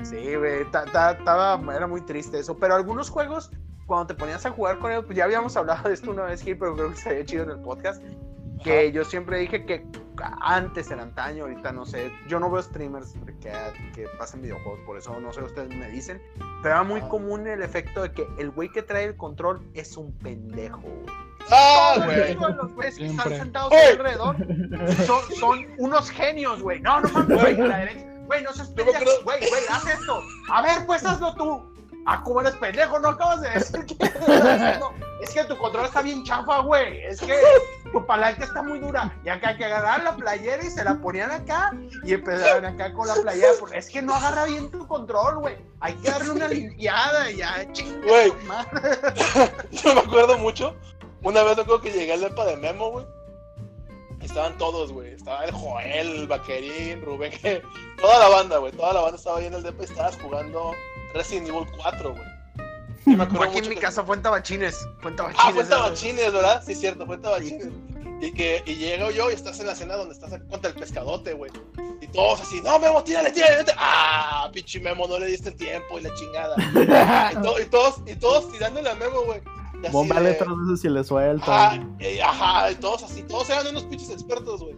Sí, 0.05 0.35
güey, 0.37 0.65
era 1.75 1.87
muy 1.87 2.01
triste 2.03 2.39
eso. 2.39 2.57
Pero 2.57 2.75
algunos 2.75 3.11
juegos, 3.11 3.51
cuando 3.87 4.07
te 4.07 4.15
ponías 4.15 4.47
a 4.47 4.51
jugar 4.51 4.79
con 4.79 4.93
ellos, 4.93 5.05
pues 5.05 5.17
ya 5.17 5.25
habíamos 5.25 5.57
hablado 5.57 5.89
de 5.89 5.95
esto 5.95 6.11
una 6.13 6.25
vez, 6.25 6.43
Gil, 6.43 6.57
pero 6.59 6.75
creo 6.75 6.89
que 6.91 6.95
estaría 6.95 7.25
chido 7.25 7.45
en 7.45 7.51
el 7.51 7.59
podcast. 7.59 8.03
Que 8.63 8.93
yo 8.93 9.05
siempre 9.05 9.39
dije 9.41 9.67
que 9.67 9.85
antes, 10.41 10.91
en 10.91 11.01
antaño, 11.01 11.45
ahorita 11.45 11.73
no 11.73 11.85
sé. 11.87 12.13
Yo 12.29 12.41
no 12.41 12.51
veo 12.51 12.63
streamers 12.63 13.15
que, 13.41 13.53
que 13.95 14.07
pasen 14.19 14.43
videojuegos, 14.43 14.81
por 14.87 14.97
eso 14.97 15.19
no 15.21 15.33
sé, 15.33 15.43
ustedes 15.43 15.69
me 15.69 15.89
dicen. 15.91 16.23
Pero 16.63 16.75
era 16.75 16.83
muy 16.83 17.01
Ajá. 17.01 17.09
común 17.09 17.47
el 17.47 17.63
efecto 17.63 18.03
de 18.03 18.13
que 18.13 18.27
el 18.39 18.51
güey 18.51 18.71
que 18.71 18.83
trae 18.83 19.05
el 19.05 19.17
control 19.17 19.67
es 19.75 19.97
un 19.97 20.13
pendejo, 20.19 20.81
güey. 20.81 21.17
Ah, 21.51 21.95
güey. 22.05 22.35
los 22.35 22.73
güeyes 22.75 22.97
que 22.99 23.07
están 23.07 23.29
sentados 23.29 23.71
Güey. 23.71 23.87
alrededor 23.93 24.37
son, 25.07 25.23
son 25.39 25.67
unos 25.79 26.11
genios, 26.11 26.61
güey. 26.61 26.81
No, 26.81 27.01
no 27.01 27.09
mames, 27.11 27.41
güey, 27.41 27.61
a 27.61 27.67
la 27.67 27.79
derecha. 27.79 28.07
Güey, 28.27 28.43
no 28.43 28.53
seas 28.53 28.69
pendejo. 28.71 28.99
Güey, 29.23 29.39
güey, 29.49 29.63
haz 29.71 29.87
esto. 29.87 30.21
A 30.51 30.63
ver, 30.63 30.85
pues 30.87 31.05
hazlo 31.05 31.35
tú. 31.37 31.76
Ah, 32.09 32.23
como 32.23 32.41
eres 32.41 32.55
pendejo, 32.55 32.99
no 33.01 33.09
acabas 33.09 33.41
de 33.41 33.51
decir 33.51 33.85
que 33.85 33.97
no, 34.79 34.93
Es 35.21 35.31
que 35.31 35.45
tu 35.45 35.57
control 35.59 35.87
está 35.87 36.03
bien 36.03 36.23
chafa, 36.25 36.61
güey. 36.61 37.05
Es 37.05 37.21
que 37.21 37.37
tu 37.91 38.07
palanca 38.07 38.45
está 38.45 38.63
muy 38.63 38.79
dura. 38.79 39.13
Y 39.25 39.29
acá 39.29 39.49
hay 39.49 39.57
que 39.57 39.65
agarrar 39.65 40.05
la 40.05 40.15
playera 40.15 40.63
y 40.65 40.71
se 40.71 40.85
la 40.85 40.95
ponían 40.95 41.33
acá 41.33 41.73
y 42.05 42.15
empezaban 42.15 42.65
acá 42.65 42.93
con 42.93 43.09
la 43.09 43.15
playera. 43.15 43.53
porque 43.59 43.79
Es 43.79 43.91
que 43.91 44.03
no 44.03 44.15
agarra 44.15 44.45
bien 44.45 44.71
tu 44.71 44.87
control, 44.87 45.39
güey. 45.41 45.57
Hay 45.81 45.95
que 45.95 46.11
darle 46.11 46.31
una 46.31 46.47
limpiada 46.49 47.29
y 47.31 47.39
ya, 47.39 47.67
Güey. 48.07 48.33
Yo 49.73 49.95
me 49.95 50.01
acuerdo 50.01 50.39
mucho. 50.39 50.77
Una 51.23 51.43
vez 51.43 51.57
recuerdo 51.57 51.83
que 51.83 51.91
llegué 51.91 52.13
al 52.13 52.21
depa 52.21 52.45
de 52.45 52.57
Memo, 52.57 52.91
güey. 52.93 53.07
Estaban 54.21 54.57
todos, 54.59 54.93
güey. 54.93 55.13
Estaba 55.13 55.45
el 55.45 55.51
Joel, 55.53 56.21
el 56.21 56.27
Vaquerín, 56.29 57.03
Rubén, 57.03 57.33
que- 57.43 57.63
toda 58.01 58.19
la 58.21 58.29
banda, 58.29 58.59
güey. 58.59 58.73
Toda 58.73 58.93
la 58.93 59.01
banda 59.01 59.17
estaba 59.17 59.39
ahí 59.39 59.47
en 59.47 59.55
el 59.55 59.63
depa 59.65 59.83
y 59.83 59.87
estabas 59.87 60.17
jugando 60.23 60.73
Resident 61.17 61.49
Evil 61.49 61.67
4, 61.83 62.13
güey. 62.15 63.17
Me 63.17 63.23
aquí 63.23 63.59
en 63.59 63.69
mi 63.69 63.75
que- 63.77 63.81
casa 63.81 64.03
fue 64.05 64.17
en 64.17 64.23
Tabachines. 64.23 64.87
Fue 65.01 65.11
en 65.13 65.17
Tabachines. 65.17 65.45
Ah, 65.47 65.53
fue 65.53 65.63
en 65.63 65.69
Tabachines, 65.69 66.33
¿verdad? 66.33 66.63
Sí, 66.67 66.75
cierto, 66.75 67.07
fue 67.07 67.15
en 67.17 67.23
Tabachines. 67.23 67.69
Y 68.21 68.33
que 68.33 68.63
y 68.67 68.75
llego 68.77 69.11
yo 69.11 69.31
y 69.31 69.35
estás 69.35 69.61
en 69.61 69.67
la 69.67 69.75
cena 69.75 69.95
donde 69.95 70.15
estás 70.15 70.31
contra 70.51 70.71
el 70.71 70.77
pescadote, 70.77 71.35
güey. 71.35 71.53
Y 72.01 72.07
todos 72.09 72.41
así, 72.41 72.61
no, 72.63 72.79
Memo, 72.79 73.05
tírale, 73.05 73.31
tírale. 73.31 73.63
tírale". 73.63 73.79
Ah, 73.79 74.51
pinche 74.53 74.81
Memo, 74.81 75.07
no 75.07 75.19
le 75.19 75.27
diste 75.27 75.51
el 75.51 75.57
tiempo 75.57 75.99
y 75.99 76.03
la 76.03 76.15
chingada. 76.15 76.57
y, 77.33 77.43
to- 77.43 77.61
y 77.61 77.65
todos, 77.67 78.01
y 78.07 78.15
todos 78.17 78.51
tirándole 78.51 78.91
a 78.91 78.95
Memo, 78.95 79.21
güey. 79.23 79.41
Bombale 79.93 80.31
de- 80.33 80.39
veces 80.45 80.85
y 80.85 80.89
le 80.89 81.05
suelta. 81.05 81.67
Ajá, 81.73 81.87
y, 82.01 82.19
ajá, 82.19 82.71
y 82.73 82.75
todos 82.77 83.03
así, 83.03 83.23
todos 83.25 83.49
eran 83.51 83.67
unos 83.69 83.85
pinches 83.85 84.11
expertos, 84.11 84.61
güey. 84.63 84.75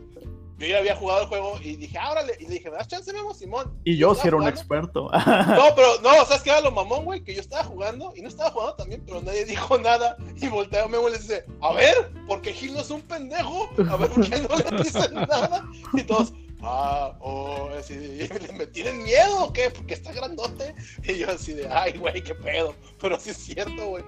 Yo 0.58 0.66
ya 0.66 0.78
había 0.78 0.96
jugado 0.96 1.22
el 1.22 1.26
juego 1.28 1.58
y 1.62 1.76
dije, 1.76 1.96
ah, 1.98 2.10
órale. 2.10 2.36
Y 2.40 2.44
le 2.44 2.54
dije, 2.54 2.70
¿me 2.70 2.76
das 2.76 2.88
chance, 2.88 3.12
Memo, 3.12 3.32
Simón? 3.32 3.72
Y 3.84 3.96
yo 3.96 4.14
sí 4.14 4.26
era 4.26 4.36
un 4.36 4.48
experto. 4.48 5.08
No, 5.58 5.74
pero 5.74 6.00
no, 6.02 6.24
¿sabes 6.24 6.42
qué 6.42 6.50
era 6.50 6.60
lo 6.60 6.72
mamón, 6.72 7.04
güey? 7.04 7.22
Que 7.22 7.34
yo 7.34 7.40
estaba 7.40 7.62
jugando 7.64 8.12
y 8.16 8.22
no 8.22 8.28
estaba 8.28 8.50
jugando 8.50 8.74
también, 8.74 9.02
pero 9.06 9.22
nadie 9.22 9.44
dijo 9.46 9.78
nada. 9.78 10.16
Y 10.36 10.48
voltea 10.48 10.84
a 10.84 10.88
Memo 10.88 11.08
y 11.08 11.12
le 11.12 11.18
dice, 11.18 11.44
a 11.60 11.72
ver, 11.72 12.10
porque 12.26 12.52
Gil 12.52 12.74
no 12.74 12.80
es 12.80 12.90
un 12.90 13.02
pendejo. 13.02 13.68
A 13.88 13.96
ver, 13.96 14.10
¿por 14.10 14.28
qué 14.28 14.40
no 14.40 14.56
le 14.56 14.82
dicen 14.82 15.14
nada? 15.14 15.64
Y 15.92 16.02
todos, 16.02 16.32
ah, 16.62 17.16
oh, 17.20 17.70
así, 17.78 17.94
de, 17.96 18.52
¿me 18.54 18.66
tienen 18.66 19.02
miedo 19.02 19.44
o 19.44 19.52
qué? 19.52 19.70
Porque 19.70 19.94
está 19.94 20.12
grandote. 20.12 20.74
Y 21.04 21.18
yo 21.18 21.30
así 21.30 21.52
de, 21.54 21.68
ay, 21.68 21.98
güey, 21.98 22.22
qué 22.22 22.34
pedo. 22.34 22.74
Pero 23.00 23.18
sí 23.18 23.30
es 23.30 23.36
cierto, 23.36 23.86
güey. 23.86 24.04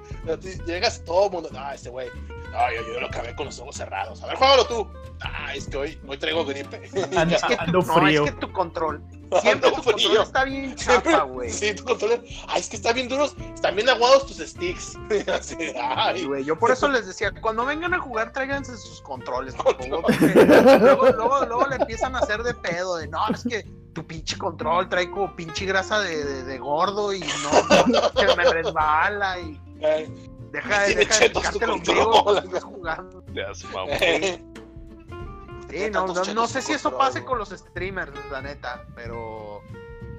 Llegas 0.66 1.04
todo 1.04 1.26
el 1.26 1.32
mundo, 1.32 1.50
ah, 1.54 1.74
este 1.74 1.90
güey, 1.90 2.08
no, 2.52 2.72
yo, 2.72 2.94
yo 2.94 3.00
lo 3.00 3.06
acabé 3.06 3.34
con 3.34 3.46
los 3.46 3.58
ojos 3.60 3.76
cerrados. 3.76 4.22
A 4.22 4.26
ver, 4.26 4.36
juégalo 4.36 4.66
tú. 4.66 4.88
Ah, 5.20 5.54
es 5.54 5.68
que 5.68 5.76
hoy, 5.76 5.98
hoy 6.06 6.18
traigo 6.18 6.44
gripe. 6.44 6.90
Ando, 7.16 7.36
Es 7.36 7.42
que 7.44 7.56
tu, 7.56 7.62
ando 7.62 7.82
no, 7.82 7.94
frío. 7.94 8.24
es 8.24 8.32
que 8.32 8.40
tu 8.40 8.52
control. 8.52 9.02
Siempre 9.40 9.70
tu 9.70 9.82
control 9.82 10.16
está 10.22 10.44
bien 10.44 10.74
chapa, 10.76 11.22
güey. 11.24 11.50
Sí, 11.50 11.74
tu 11.74 11.84
control. 11.84 12.22
Ay, 12.48 12.60
es 12.60 12.68
que 12.68 12.76
están 12.76 12.94
bien 12.94 13.08
duros, 13.08 13.34
están 13.54 13.76
bien 13.76 13.88
aguados 13.88 14.26
tus 14.26 14.38
sticks. 14.38 14.96
Así, 15.32 15.54
Sí, 15.56 15.72
ay, 15.80 16.24
güey, 16.24 16.44
yo 16.44 16.58
por 16.58 16.70
eso 16.70 16.88
les 16.88 17.06
decía, 17.06 17.32
cuando 17.40 17.64
vengan 17.64 17.94
a 17.94 17.98
jugar, 18.00 18.32
tráiganse 18.32 18.76
sus 18.76 19.00
controles, 19.02 19.54
por 19.54 19.76
favor, 19.76 20.02
porque 20.02 20.44
luego, 20.78 21.06
luego, 21.12 21.46
luego 21.46 21.66
le 21.68 21.76
empiezan 21.76 22.14
a 22.16 22.20
hacer 22.20 22.42
de 22.42 22.54
pedo, 22.54 22.96
de 22.96 23.08
no, 23.08 23.18
es 23.28 23.44
que 23.44 23.64
tu 23.92 24.06
pinche 24.06 24.38
control 24.38 24.88
trae 24.88 25.10
como 25.10 25.34
pinche 25.34 25.64
grasa 25.66 26.00
de, 26.00 26.24
de, 26.24 26.44
de 26.44 26.58
gordo 26.58 27.12
y 27.12 27.20
no, 27.20 27.86
no, 27.88 28.10
se 28.20 28.36
me 28.36 28.44
resbala 28.44 29.38
y 29.40 29.60
ay, 29.84 30.14
deja, 30.52 30.82
de- 30.82 30.94
deja 30.94 31.18
de 31.18 31.30
picarte 31.30 31.58
cuando 31.66 32.38
estás 32.38 32.64
jugando. 32.64 33.24
Se 33.54 33.66
mamó. 33.68 33.86
eh, 33.90 34.42
Sí, 35.70 35.90
no, 35.90 36.06
no, 36.34 36.46
sé 36.46 36.62
si 36.62 36.72
eso 36.72 36.96
pase 36.98 37.24
con 37.24 37.38
los 37.38 37.50
streamers, 37.50 38.12
la 38.30 38.42
neta, 38.42 38.84
pero 38.94 39.62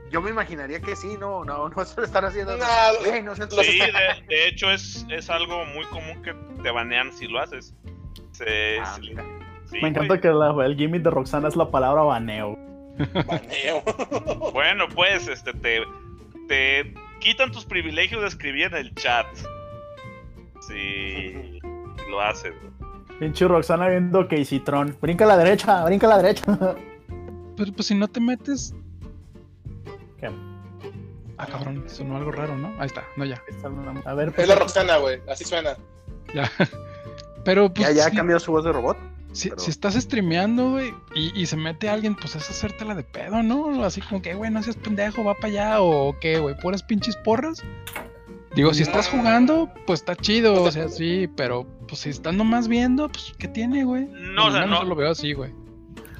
yo 0.09 0.21
me 0.21 0.29
imaginaría 0.29 0.79
que 0.81 0.95
sí, 0.95 1.15
no, 1.19 1.43
no, 1.45 1.69
no 1.69 1.85
se 1.85 1.95
lo 1.99 2.05
están 2.05 2.25
haciendo. 2.25 2.57
No 2.57 3.35
Sí, 3.63 3.79
de, 3.79 4.25
de 4.27 4.47
hecho 4.47 4.69
es, 4.71 5.05
es 5.09 5.29
algo 5.29 5.63
muy 5.65 5.85
común 5.85 6.21
que 6.23 6.33
te 6.61 6.71
banean 6.71 7.11
si 7.13 7.27
lo 7.27 7.39
haces. 7.39 7.73
Se- 8.31 8.79
Ah, 8.79 8.93
se- 8.95 9.01
mira. 9.01 9.23
sí, 9.69 9.77
Me 9.81 9.89
encanta 9.89 10.07
güey. 10.15 10.21
que 10.21 10.29
la- 10.29 10.65
el 10.65 10.75
gimmick 10.75 11.01
de 11.03 11.09
Roxana 11.11 11.47
es 11.47 11.55
la 11.55 11.69
palabra 11.69 12.01
baneo. 12.03 12.57
baneo. 13.25 13.83
Bueno, 14.53 14.87
pues, 14.93 15.27
este, 15.27 15.53
te, 15.53 15.81
te 16.47 16.93
quitan 17.19 17.51
tus 17.51 17.65
privilegios 17.65 18.21
de 18.21 18.27
escribir 18.27 18.65
en 18.67 18.75
el 18.75 18.95
chat. 18.95 19.27
Sí, 20.67 21.59
lo 22.09 22.21
haces. 22.21 22.53
Pinche 23.21 23.47
Roxana 23.47 23.87
viendo 23.87 24.27
que 24.27 24.43
Tron. 24.65 24.97
Brinca 24.99 25.25
a 25.25 25.27
la 25.27 25.37
derecha, 25.37 25.85
brinca 25.85 26.07
a 26.07 26.09
la 26.09 26.17
derecha. 26.23 26.43
Pero 27.55 27.71
pues 27.71 27.85
si 27.85 27.93
no 27.93 28.07
te 28.07 28.19
metes. 28.19 28.73
¿Qué? 30.19 30.31
Ah, 31.37 31.45
cabrón, 31.45 31.83
sonó 31.85 32.17
algo 32.17 32.31
raro, 32.31 32.57
¿no? 32.57 32.69
Ahí 32.79 32.87
está, 32.87 33.03
no 33.17 33.25
ya. 33.25 33.39
A 34.05 34.15
ver, 34.15 34.29
Es 34.29 34.33
pues, 34.33 34.47
la 34.47 34.55
Roxana, 34.55 34.97
güey, 34.97 35.21
así 35.29 35.43
suena. 35.43 35.77
Ya. 36.33 36.49
Pero 37.45 37.71
pues. 37.71 37.89
Ya, 37.89 37.93
ya 37.93 38.09
si- 38.09 38.15
cambió 38.15 38.39
su 38.39 38.53
voz 38.53 38.65
de 38.65 38.71
robot. 38.71 38.97
Si, 39.33 39.49
Pero- 39.49 39.61
si 39.61 39.69
estás 39.69 39.93
streameando, 39.93 40.71
güey, 40.71 40.91
y, 41.13 41.39
y 41.39 41.45
se 41.45 41.57
mete 41.57 41.89
alguien, 41.89 42.15
pues 42.15 42.35
es 42.35 42.49
hacértela 42.49 42.95
de 42.95 43.03
pedo, 43.03 43.43
¿no? 43.43 43.83
Así 43.83 44.01
como 44.01 44.23
que, 44.23 44.33
güey, 44.33 44.49
no 44.49 44.63
seas 44.63 44.77
pendejo, 44.77 45.23
va 45.23 45.35
para 45.35 45.47
allá, 45.49 45.81
o 45.81 46.15
qué, 46.19 46.39
güey, 46.39 46.57
puras 46.59 46.81
pinches 46.81 47.17
porras. 47.17 47.61
Digo, 48.55 48.73
si 48.73 48.83
estás 48.83 49.07
jugando, 49.07 49.69
pues 49.87 50.01
está 50.01 50.15
chido, 50.15 50.63
o 50.63 50.71
sea, 50.71 50.89
sí, 50.89 51.29
pero 51.37 51.65
pues 51.87 52.01
si 52.01 52.09
están 52.09 52.35
nomás 52.37 52.67
viendo, 52.67 53.07
pues, 53.07 53.33
¿qué 53.37 53.47
tiene, 53.47 53.85
güey? 53.85 54.05
No, 54.11 54.47
o 54.47 54.51
sea, 54.51 54.65
no, 54.65 54.83
lo 54.83 54.93
veo 54.95 55.11
así, 55.11 55.31
güey. 55.33 55.53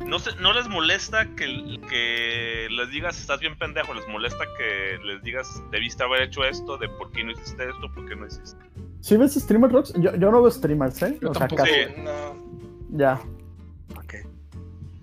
no, 0.06 0.18
se- 0.18 0.36
no 0.38 0.54
les 0.54 0.68
molesta 0.70 1.26
que, 1.36 1.80
que 1.90 2.68
les 2.72 2.90
digas 2.90 3.20
estás 3.20 3.40
bien 3.42 3.58
pendejo, 3.58 3.94
les 3.94 4.08
molesta 4.08 4.46
que 4.58 4.98
les 5.06 5.22
digas 5.24 5.62
debiste 5.72 6.04
haber 6.04 6.22
hecho 6.24 6.44
esto, 6.46 6.78
de 6.78 6.88
por 6.88 7.12
qué 7.12 7.24
no 7.24 7.32
hiciste 7.32 7.70
esto, 7.70 7.92
por 7.94 8.08
qué 8.08 8.16
no 8.16 8.26
hiciste. 8.26 8.58
¿Sí 9.02 9.18
ves 9.18 9.34
streamers, 9.34 9.74
Rox? 9.74 9.94
Yo, 10.00 10.16
yo 10.16 10.32
no 10.32 10.42
veo 10.42 10.52
streamers, 10.52 11.02
¿eh? 11.04 11.18
Yo 11.22 11.32
o 11.32 11.34
sea, 11.34 11.48
tampoco. 11.48 11.64
casi. 11.64 11.74
Sí. 11.74 12.02
No. 12.02 12.98
Ya. 12.98 13.20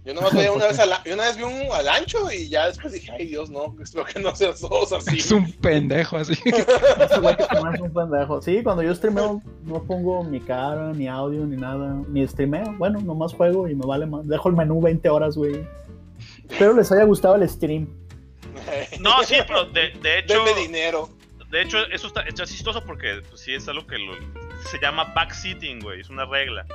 Yo 0.09 0.15
nomás 0.15 0.33
veía 0.33 0.51
una 0.51 0.67
vez, 0.69 0.79
al, 0.79 0.91
yo 1.05 1.13
una 1.13 1.25
vez 1.25 1.37
vi 1.37 1.43
un 1.43 1.71
al 1.71 1.87
ancho 1.87 2.33
y 2.33 2.49
ya 2.49 2.67
después 2.69 2.95
dije, 2.95 3.13
ay 3.13 3.27
Dios, 3.27 3.51
no, 3.51 3.77
espero 3.83 4.07
que 4.07 4.19
no 4.21 4.35
sean 4.35 4.55
todos 4.59 4.91
así. 4.95 5.19
Es 5.19 5.31
un 5.31 5.53
pendejo 5.53 6.17
así. 6.17 6.33
Hace 6.99 7.83
un 7.83 7.93
pendejo. 7.93 8.41
Sí, 8.41 8.63
cuando 8.63 8.83
yo 8.83 8.95
streameo 8.95 9.43
no 9.65 9.83
pongo 9.85 10.25
mi 10.25 10.41
cara, 10.41 10.93
ni 10.95 11.09
audio, 11.09 11.45
ni 11.45 11.57
nada. 11.59 11.95
Ni 12.09 12.27
streameo. 12.27 12.73
Bueno, 12.79 13.01
nomás 13.03 13.35
juego 13.35 13.69
y 13.69 13.75
me 13.75 13.85
vale 13.87 14.07
más. 14.07 14.27
Dejo 14.27 14.49
el 14.49 14.57
menú 14.57 14.81
20 14.81 15.07
horas, 15.11 15.37
güey. 15.37 15.63
Espero 16.49 16.73
les 16.73 16.91
haya 16.91 17.05
gustado 17.05 17.35
el 17.35 17.47
stream. 17.49 17.87
No, 19.01 19.23
sí, 19.25 19.35
pero 19.47 19.67
de, 19.67 19.91
de 20.03 20.19
hecho, 20.21 20.43
Denme 20.45 20.61
dinero. 20.61 21.11
de 21.51 21.63
hecho, 21.63 21.79
eso 21.93 22.07
está, 22.09 22.23
está 22.23 22.45
chistoso 22.47 22.83
porque 22.85 23.21
pues, 23.29 23.41
sí 23.43 23.55
es 23.55 23.69
algo 23.69 23.87
que 23.87 23.99
lo- 23.99 24.15
se 24.69 24.79
llama 24.81 25.05
backseating, 25.15 25.81
güey, 25.81 26.01
es 26.01 26.11
una 26.11 26.25
regla. 26.25 26.67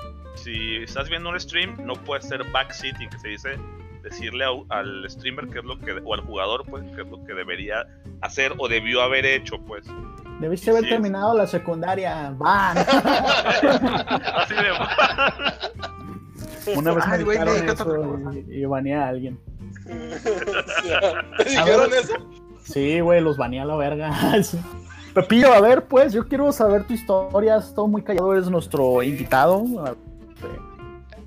Si 0.43 0.77
estás 0.83 1.09
viendo 1.09 1.29
un 1.29 1.39
stream, 1.39 1.77
no 1.85 1.93
puede 1.93 2.21
ser 2.21 2.43
backseating, 2.51 3.09
que 3.09 3.19
se 3.19 3.27
dice 3.29 3.49
decirle 4.03 4.43
al 4.69 5.09
streamer 5.09 5.47
qué 5.47 5.59
es 5.59 5.65
lo 5.65 5.79
que, 5.79 5.93
o 6.03 6.13
al 6.13 6.19
jugador, 6.21 6.65
pues, 6.69 6.83
qué 6.95 7.01
es 7.03 7.07
lo 7.07 7.23
que 7.23 7.33
debería 7.33 7.87
hacer 8.21 8.53
o 8.57 8.67
debió 8.67 9.01
haber 9.01 9.25
hecho, 9.25 9.57
pues. 9.65 9.85
Debiste 10.41 10.71
haber 10.71 10.83
Sí. 10.83 10.89
terminado 10.89 11.37
la 11.37 11.47
secundaria. 11.47 12.33
Van. 12.37 12.77
Así 14.35 14.53
de. 14.53 14.71
Una 16.75 16.93
vez 16.93 17.07
me 17.07 17.13
Ay, 17.13 17.23
güey, 17.23 17.37
a 17.37 17.41
otra 17.43 17.55
eso 17.73 18.31
y, 18.49 18.61
y 18.61 18.65
baneé 18.65 18.95
a 18.95 19.07
alguien. 19.09 19.39
¿Te 19.85 21.43
dijeron 21.45 21.89
ver. 21.89 21.99
eso? 22.03 22.13
Sí, 22.63 22.99
güey, 23.01 23.21
los 23.21 23.37
baneé 23.37 23.61
a 23.61 23.65
la 23.65 23.75
verga. 23.75 24.43
Sí. 24.43 24.59
Pepillo, 25.13 25.53
a 25.53 25.61
ver, 25.61 25.85
pues, 25.85 26.11
yo 26.13 26.27
quiero 26.27 26.51
saber 26.51 26.85
tu 26.85 26.93
historia. 26.93 27.55
Has 27.55 27.67
estado 27.69 27.87
muy 27.87 28.01
callado, 28.01 28.33
eres 28.33 28.49
nuestro 28.49 29.03
invitado. 29.03 29.63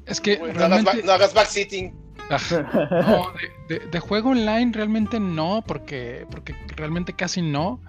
Es 0.07 0.21
que 0.21 0.39
no, 0.39 0.65
hagas 0.65 0.85
back, 0.85 1.05
no 1.05 1.13
hagas 1.13 1.35
backseating. 1.35 1.95
No, 2.31 3.27
de, 3.69 3.79
de- 3.79 3.87
de 3.87 4.01
juego 4.01 4.31
online 4.31 4.73
realmente 4.73 5.21
no, 5.21 5.63
porque, 5.67 6.27
porque 6.31 6.55
realmente 6.77 7.13
casi 7.13 7.41
no. 7.43 7.81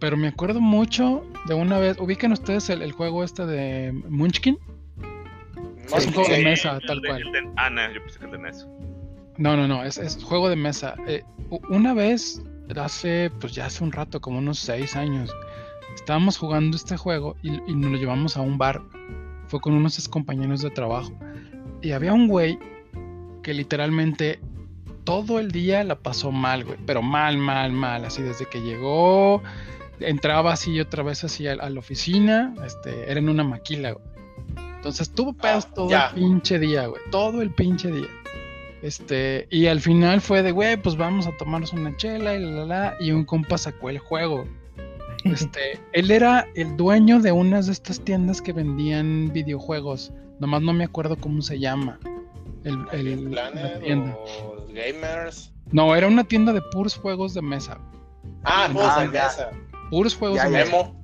Pero 0.00 0.16
me 0.16 0.28
acuerdo 0.28 0.60
mucho 0.60 1.24
de 1.46 1.54
una 1.54 1.78
vez. 1.78 1.98
¿Ubican 1.98 2.32
ustedes 2.32 2.68
el, 2.70 2.82
el 2.82 2.92
juego 2.92 3.24
este 3.24 3.46
de 3.46 3.92
Munchkin? 4.08 4.58
Es 5.92 6.06
un 6.06 6.12
juego 6.12 6.28
de 6.30 6.44
mesa, 6.44 6.78
El 6.80 6.86
tal 6.86 7.00
de- 7.00 7.08
cual. 7.08 7.22
el 7.22 7.32
de- 7.32 7.50
ah, 7.56 7.70
no, 7.70 7.90
yo 7.92 8.00
pensé 8.02 8.18
que 8.18 8.24
el 8.26 8.30
de 8.32 8.38
NES. 8.38 8.66
No, 9.38 9.56
no, 9.56 9.66
no, 9.66 9.82
es, 9.84 9.96
es 9.98 10.22
juego 10.22 10.48
de 10.50 10.56
mesa. 10.56 10.94
Eh, 11.06 11.24
una 11.70 11.94
vez, 11.94 12.42
hace, 12.76 13.30
pues 13.40 13.54
ya 13.54 13.66
hace 13.66 13.82
un 13.82 13.90
rato, 13.92 14.20
como 14.20 14.38
unos 14.38 14.58
seis 14.58 14.94
años, 14.96 15.34
estábamos 15.94 16.36
jugando 16.36 16.76
este 16.76 16.96
juego 16.96 17.36
y, 17.42 17.52
y 17.70 17.74
nos 17.74 17.90
lo 17.92 17.96
llevamos 17.98 18.36
a 18.36 18.40
un 18.42 18.58
bar. 18.58 18.82
Fue 19.48 19.60
con 19.60 19.74
unos 19.74 20.08
compañeros 20.08 20.62
de 20.62 20.70
trabajo. 20.70 21.12
Y 21.82 21.92
había 21.92 22.12
un 22.12 22.28
güey 22.28 22.58
que 23.42 23.54
literalmente 23.54 24.40
todo 25.04 25.38
el 25.38 25.50
día 25.50 25.82
la 25.84 25.96
pasó 25.96 26.30
mal, 26.32 26.64
güey. 26.64 26.78
Pero 26.86 27.02
mal, 27.02 27.38
mal, 27.38 27.72
mal. 27.72 28.04
Así 28.04 28.22
desde 28.22 28.46
que 28.46 28.60
llegó, 28.60 29.42
entraba 30.00 30.52
así 30.52 30.78
otra 30.80 31.02
vez 31.02 31.24
así 31.24 31.46
a, 31.46 31.52
a 31.54 31.70
la 31.70 31.78
oficina. 31.80 32.54
Este, 32.64 33.10
era 33.10 33.18
en 33.20 33.28
una 33.28 33.44
maquila, 33.44 33.92
güey. 33.92 34.04
Entonces 34.76 35.10
tuvo 35.10 35.32
pedos 35.32 35.66
Ah, 35.66 35.74
todo 35.74 35.90
ya. 35.90 36.06
el 36.08 36.14
pinche 36.14 36.58
día, 36.58 36.86
güey. 36.86 37.00
Todo 37.10 37.42
el 37.42 37.50
pinche 37.52 37.90
día. 37.90 38.06
Este, 38.82 39.48
y 39.50 39.66
al 39.66 39.80
final 39.80 40.20
fue 40.20 40.42
de, 40.42 40.52
güey, 40.52 40.76
pues 40.76 40.96
vamos 40.96 41.26
a 41.26 41.36
tomarnos 41.36 41.72
una 41.72 41.96
chela 41.96 42.34
y 42.36 42.40
la, 42.40 42.50
la, 42.50 42.64
la. 42.66 42.96
Y 43.00 43.10
un 43.10 43.24
compa 43.24 43.58
sacó 43.58 43.90
el 43.90 43.98
juego. 43.98 44.46
Este, 45.24 45.80
él 45.92 46.10
era 46.10 46.46
el 46.54 46.76
dueño 46.76 47.20
de 47.20 47.32
unas 47.32 47.66
de 47.66 47.72
estas 47.72 48.00
tiendas 48.00 48.40
que 48.40 48.52
vendían 48.52 49.30
videojuegos. 49.32 50.12
Nomás 50.40 50.62
no 50.62 50.72
me 50.72 50.84
acuerdo 50.84 51.16
cómo 51.16 51.42
se 51.42 51.58
llama. 51.58 51.98
El, 52.64 52.78
el- 52.92 53.30
la 53.34 53.78
tienda. 53.80 54.16
o 54.44 54.66
Gamers. 54.72 55.52
No, 55.72 55.94
era 55.94 56.06
una 56.06 56.24
tienda 56.24 56.52
de 56.52 56.62
puros 56.72 56.96
juegos 56.96 57.34
de 57.34 57.42
mesa. 57.42 57.78
Ah, 58.44 58.68
juegos 58.72 58.92
Ah, 58.96 59.00
de 59.06 59.12
ya. 59.12 59.24
mesa. 59.24 59.50
Puros 59.90 60.14
juegos 60.16 60.36
Ya, 60.38 60.44
de 60.46 60.52
ya. 60.52 60.58
mesa. 60.64 60.76
Memo. 60.76 60.98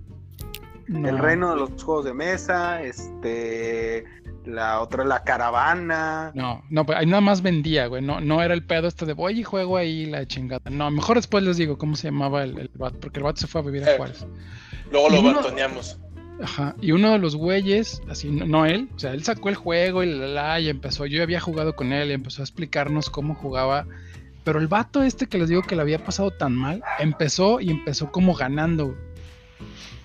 No. 0.87 1.09
El 1.09 1.19
reino 1.19 1.51
de 1.51 1.57
los 1.57 1.83
juegos 1.83 2.05
de 2.05 2.15
mesa, 2.15 2.83
este, 2.83 4.05
la 4.45 4.81
otra, 4.81 5.05
la 5.05 5.25
caravana. 5.25 6.31
No, 6.35 6.63
no, 6.71 6.85
pues 6.87 6.99
ahí 6.99 7.07
nada 7.07 7.21
más 7.21 7.41
vendía, 7.43 7.87
güey. 7.87 8.03
No, 8.03 8.21
no 8.21 8.43
era 8.43 8.55
el 8.55 8.65
pedo 8.65 8.89
este 8.89 9.07
de 9.07 9.13
voy 9.15 9.41
y 9.41 9.45
juego 9.45 9.77
ahí 9.77 10.07
la 10.07 10.27
chingada. 10.27 10.71
No, 10.71 10.91
mejor 10.91 11.17
después 11.17 11.43
les 11.45 11.57
digo 11.57 11.79
cómo 11.79 11.97
se 11.97 12.09
llamaba 12.09 12.43
el, 12.45 12.59
el 12.59 12.71
vato, 12.75 12.99
porque 13.01 13.19
el 13.21 13.25
vato 13.25 13.41
se 13.41 13.47
fue 13.47 13.61
a 13.61 13.65
vivir 13.65 13.85
a 13.85 13.93
Eh. 13.93 13.97
Juárez. 13.97 14.27
Luego 14.91 15.09
lo 15.11 15.21
uno- 15.21 15.31
abandoneamos. 15.31 15.99
Ajá. 16.43 16.75
Y 16.81 16.91
uno 16.91 17.13
de 17.13 17.19
los 17.21 17.37
güeyes, 17.37 18.03
así, 18.11 18.29
no, 18.29 18.45
no 18.45 18.67
él, 18.67 18.89
o 18.97 18.99
sea, 18.99 19.13
él 19.13 19.23
sacó 19.23 19.51
el 19.51 19.55
juego 19.55 20.03
y 20.03 20.13
la, 20.13 20.27
la, 20.27 20.33
la, 20.49 20.61
y 20.61 20.69
empezó. 20.69 21.07
Yo 21.07 21.23
había 21.23 21.39
jugado 21.41 21.77
con 21.77 21.93
él 21.93 22.11
y 22.11 22.13
empezó 22.13 22.43
a 22.43 22.45
explicarnos 22.45 23.09
cómo 23.09 23.35
jugaba. 23.37 23.87
Pero 24.43 24.59
el 24.59 24.67
vato 24.67 25.03
este 25.03 25.27
que 25.27 25.39
les 25.39 25.49
digo 25.49 25.63
que 25.63 25.75
le 25.77 25.83
había 25.83 26.05
pasado 26.05 26.31
tan 26.33 26.55
mal, 26.55 26.83
empezó 26.99 27.61
y 27.61 27.71
empezó 27.71 28.11
como 28.13 28.35
ganando. 28.35 28.95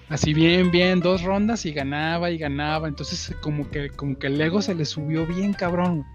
Así 0.10 0.34
bien, 0.34 0.72
bien, 0.72 1.00
dos 1.00 1.22
rondas 1.22 1.66
y 1.66 1.72
ganaba 1.72 2.32
y 2.32 2.38
ganaba. 2.38 2.88
Entonces 2.88 3.36
como 3.42 3.70
que, 3.70 3.90
como 3.90 4.18
que 4.18 4.28
el 4.28 4.42
ego 4.42 4.62
se 4.62 4.76
le 4.76 4.86
subió 4.86 5.26
bien 5.26 5.54
cabrón. 5.54 6.06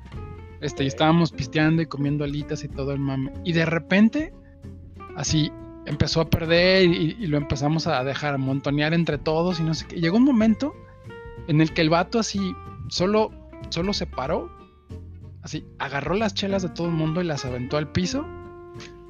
Este, 0.61 0.85
y 0.85 0.87
estábamos 0.87 1.31
pisteando 1.31 1.83
y 1.83 1.87
comiendo 1.87 2.25
alitas 2.25 2.65
y 2.65 2.69
todo 2.69 2.93
el 2.93 2.99
mame. 2.99 3.33
Y 3.45 3.53
de 3.53 3.67
repente, 3.67 4.33
así, 5.17 5.53
empezó 5.87 6.21
a 6.23 6.31
perder 6.31 6.85
y, 6.85 7.17
y 7.19 7.27
lo 7.27 7.37
empezamos 7.37 7.87
a 7.87 8.03
dejar 8.03 8.39
montonear 8.39 8.95
entre 8.95 9.19
todos 9.19 9.61
y 9.61 9.63
no 9.63 9.75
sé 9.75 9.87
qué. 9.87 10.01
Llegó 10.01 10.17
un 10.17 10.25
momento 10.25 10.75
en 11.49 11.61
el 11.61 11.73
que 11.73 11.83
el 11.83 11.91
vato 11.91 12.19
así 12.19 12.55
solo, 12.89 13.31
solo 13.69 13.93
se 13.93 14.07
paró, 14.07 14.51
así, 15.43 15.67
agarró 15.79 16.15
las 16.15 16.35
chelas 16.35 16.63
de 16.63 16.71
todo 16.71 16.87
el 16.89 16.95
mundo 16.95 17.21
y 17.21 17.25
las 17.25 17.45
aventó 17.45 17.77
al 17.77 17.93
piso, 17.93 18.27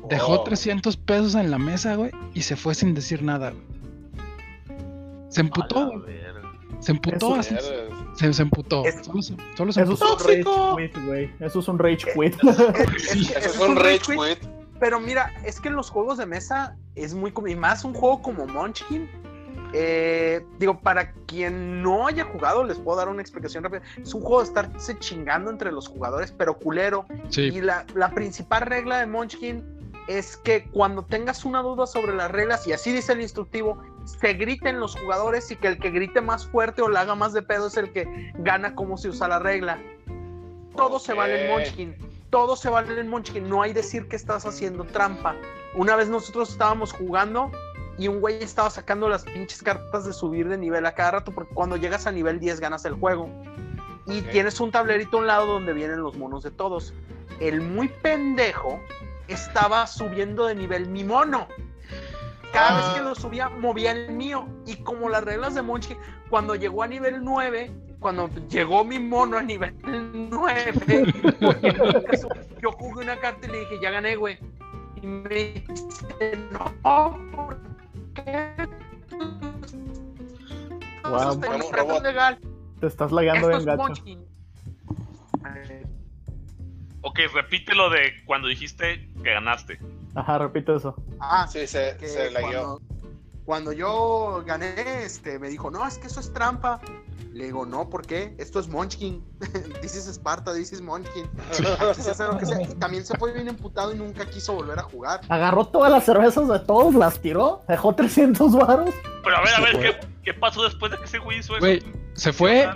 dejó 0.08 0.40
Oh. 0.40 0.44
300 0.44 0.96
pesos 0.96 1.34
en 1.34 1.50
la 1.50 1.58
mesa, 1.58 1.94
güey, 1.96 2.10
y 2.34 2.42
se 2.42 2.56
fue 2.56 2.74
sin 2.74 2.94
decir 2.94 3.22
nada, 3.22 3.50
güey. 3.50 3.73
Se 5.34 5.40
emputó. 5.40 6.04
Se 6.80 6.92
emputó, 6.92 7.34
así. 7.36 7.54
Se, 8.14 8.32
se 8.32 8.42
emputó. 8.42 8.84
Es- 8.84 9.04
Solo 9.06 9.22
se, 9.22 9.34
solo 9.56 9.72
se 9.72 9.82
Eso 9.82 9.92
es 9.94 10.00
un 10.00 10.18
rage 10.18 10.44
quit, 10.92 11.04
güey. 11.06 11.30
Eso 11.40 11.58
es 11.60 11.68
un 11.68 11.78
rage 11.78 11.96
quit. 12.14 12.34
Es- 12.44 13.16
es 13.16 13.28
que 13.32 13.38
Eso 13.38 13.48
es 13.48 13.58
un 13.60 13.76
rage 13.76 13.98
quit, 14.00 14.18
quit. 14.40 14.48
Pero 14.80 15.00
mira, 15.00 15.32
es 15.44 15.60
que 15.60 15.68
en 15.68 15.76
los 15.76 15.88
juegos 15.90 16.18
de 16.18 16.26
mesa 16.26 16.76
es 16.94 17.14
muy 17.14 17.32
como, 17.32 17.46
y 17.48 17.56
más 17.56 17.84
un 17.84 17.94
juego 17.94 18.20
como 18.22 18.46
Munchkin. 18.46 19.08
eh, 19.72 20.44
digo, 20.58 20.78
para 20.80 21.12
quien 21.26 21.82
no 21.82 22.06
haya 22.06 22.24
jugado, 22.24 22.64
les 22.64 22.78
puedo 22.78 22.98
dar 22.98 23.08
una 23.08 23.22
explicación 23.22 23.64
rápida. 23.64 23.82
Es 24.00 24.12
un 24.14 24.20
juego 24.20 24.40
de 24.40 24.46
estarse 24.48 24.98
chingando 24.98 25.50
entre 25.50 25.72
los 25.72 25.88
jugadores, 25.88 26.32
pero 26.36 26.58
culero. 26.58 27.06
Sí, 27.30 27.42
Y 27.42 27.60
la, 27.60 27.84
la 27.94 28.10
principal 28.10 28.62
regla 28.62 28.98
de 28.98 29.06
Munchkin 29.06 29.64
es 30.06 30.36
que 30.36 30.68
cuando 30.70 31.02
tengas 31.04 31.44
una 31.44 31.62
duda 31.62 31.86
sobre 31.86 32.14
las 32.14 32.30
reglas, 32.30 32.66
y 32.66 32.72
así 32.72 32.92
dice 32.92 33.12
el 33.14 33.22
instructivo, 33.22 33.82
se 34.04 34.34
griten 34.34 34.80
los 34.80 34.96
jugadores 34.96 35.50
y 35.50 35.56
que 35.56 35.68
el 35.68 35.78
que 35.78 35.90
grite 35.90 36.20
más 36.20 36.46
fuerte 36.46 36.82
o 36.82 36.88
la 36.88 37.00
haga 37.00 37.14
más 37.14 37.32
de 37.32 37.42
pedo 37.42 37.66
es 37.68 37.76
el 37.76 37.92
que 37.92 38.32
gana 38.38 38.74
cómo 38.74 38.96
se 38.96 39.08
usa 39.08 39.28
la 39.28 39.38
regla. 39.38 39.78
Todo 40.76 40.98
se 40.98 41.14
vale 41.14 41.44
en. 41.44 41.50
Munchkin. 41.50 41.96
Todo 42.30 42.56
se 42.56 42.68
vale 42.68 43.00
en 43.00 43.08
Munchkin. 43.08 43.48
No 43.48 43.62
hay 43.62 43.72
decir 43.72 44.08
que 44.08 44.16
estás 44.16 44.44
haciendo 44.44 44.84
trampa. 44.84 45.36
Una 45.74 45.96
vez 45.96 46.08
nosotros 46.08 46.50
estábamos 46.50 46.92
jugando 46.92 47.50
y 47.96 48.08
un 48.08 48.20
güey 48.20 48.42
estaba 48.42 48.70
sacando 48.70 49.08
las 49.08 49.24
pinches 49.24 49.62
cartas 49.62 50.04
de 50.04 50.12
subir 50.12 50.48
de 50.48 50.58
nivel 50.58 50.84
a 50.86 50.94
cada 50.94 51.12
rato 51.12 51.32
porque 51.32 51.54
cuando 51.54 51.76
llegas 51.76 52.06
a 52.06 52.12
nivel 52.12 52.40
10 52.40 52.60
ganas 52.60 52.84
el 52.84 52.94
juego. 52.94 53.28
Y 54.06 54.20
tienes 54.22 54.60
un 54.60 54.70
tablerito 54.70 55.16
a 55.16 55.20
un 55.20 55.26
lado 55.26 55.46
donde 55.46 55.72
vienen 55.72 56.02
los 56.02 56.16
monos 56.16 56.42
de 56.42 56.50
todos. 56.50 56.92
El 57.40 57.60
muy 57.60 57.88
pendejo 57.88 58.80
estaba 59.28 59.86
subiendo 59.86 60.46
de 60.46 60.54
nivel 60.54 60.88
mi 60.88 61.04
mono. 61.04 61.48
Cada 62.54 62.76
vez 62.76 62.86
que 62.96 63.02
lo 63.02 63.14
subía, 63.14 63.48
movía 63.48 63.90
el 63.92 64.12
mío. 64.12 64.46
Y 64.66 64.76
como 64.76 65.08
las 65.08 65.24
reglas 65.24 65.54
de 65.54 65.62
Munchkin, 65.62 65.96
cuando 66.30 66.54
llegó 66.54 66.82
a 66.82 66.86
nivel 66.86 67.22
9, 67.22 67.70
cuando 68.00 68.30
llegó 68.48 68.84
mi 68.84 68.98
mono 68.98 69.36
a 69.38 69.42
nivel 69.42 69.74
9, 70.30 70.72
porque 71.40 71.72
nunca 71.72 72.16
su- 72.16 72.28
yo 72.62 72.72
jugué 72.72 73.04
una 73.04 73.18
carta 73.18 73.46
y 73.46 73.50
le 73.50 73.60
dije, 73.60 73.78
ya 73.82 73.90
gané, 73.90 74.16
güey. 74.16 74.38
Y 75.02 75.06
me 75.06 75.28
dice, 75.28 76.48
no, 76.52 76.72
¿por 77.34 77.58
qué? 78.14 78.54
Wow. 81.04 82.00
Legal. 82.02 82.38
Te 82.80 82.86
estás 82.86 83.12
lagueando 83.12 83.50
Esto 83.50 83.64
bien 83.64 83.68
es 83.68 83.76
gacho. 83.78 84.02
Ok, 87.02 87.18
repite 87.34 87.74
lo 87.74 87.90
de 87.90 88.12
cuando 88.24 88.48
dijiste 88.48 89.10
que 89.22 89.30
ganaste. 89.30 89.78
Ajá, 90.14 90.38
repite 90.38 90.74
eso. 90.76 90.94
Ah, 91.20 91.46
Sí, 91.48 91.66
se, 91.66 91.98
se 91.98 92.30
lagueó. 92.30 92.78
cuando, 92.78 92.82
cuando 93.44 93.72
yo 93.72 94.42
gané, 94.46 95.04
este, 95.04 95.38
me 95.38 95.48
dijo, 95.48 95.70
no, 95.70 95.86
es 95.86 95.98
que 95.98 96.06
eso 96.06 96.20
es 96.20 96.32
trampa. 96.32 96.80
Le 97.32 97.46
digo, 97.46 97.66
no, 97.66 97.90
¿por 97.90 98.06
qué? 98.06 98.32
Esto 98.38 98.60
es 98.60 98.68
Munchkin. 98.68 99.24
dices 99.82 100.06
Esparta, 100.06 100.52
dices 100.54 100.80
Munchkin. 100.80 101.28
Aquí 101.90 102.00
se 102.00 102.12
hace 102.12 102.24
lo 102.24 102.38
que 102.38 102.46
sea. 102.46 102.62
Y 102.62 102.66
también 102.76 103.04
se 103.04 103.18
fue 103.18 103.32
bien 103.32 103.48
emputado 103.48 103.92
y 103.92 103.96
nunca 103.98 104.24
quiso 104.30 104.54
volver 104.54 104.78
a 104.78 104.82
jugar. 104.82 105.20
Agarró 105.28 105.66
todas 105.66 105.90
las 105.90 106.04
cervezas 106.04 106.46
de 106.48 106.60
todos, 106.60 106.94
las 106.94 107.20
tiró, 107.20 107.62
dejó 107.68 107.92
300 107.92 108.52
varos. 108.54 108.94
Pero 109.24 109.36
a 109.36 109.40
ver, 109.42 109.54
a 109.56 109.60
ver, 109.60 109.80
¿qué, 109.80 110.06
qué 110.22 110.34
pasó 110.34 110.62
después 110.62 110.92
de 110.92 110.98
que 110.98 111.04
ese 111.06 111.18
güey 111.18 111.40
hizo 111.40 111.54
eso? 111.56 111.60
Güey, 111.66 111.82
se 112.14 112.32
fue, 112.32 112.68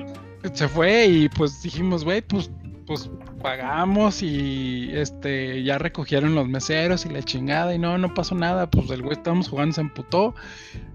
se 0.53 0.67
fue 0.67 1.07
y 1.07 1.29
pues 1.29 1.63
dijimos, 1.63 2.05
güey, 2.05 2.21
pues, 2.23 2.51
pues 2.89 3.11
pagamos 3.43 4.23
y 4.23 4.91
este 4.95 5.63
ya 5.63 5.77
recogieron 5.77 6.35
los 6.35 6.49
meseros 6.49 7.05
y 7.05 7.11
la 7.11 7.23
chingada 7.23 7.75
y 7.75 7.79
no, 7.79 7.99
no 7.99 8.15
pasó 8.15 8.35
nada, 8.35 8.69
pues 8.71 8.91
el 8.91 9.03
güey 9.03 9.13
estábamos 9.13 9.49
jugando, 9.49 9.75
se 9.75 9.83
emputó 9.83 10.35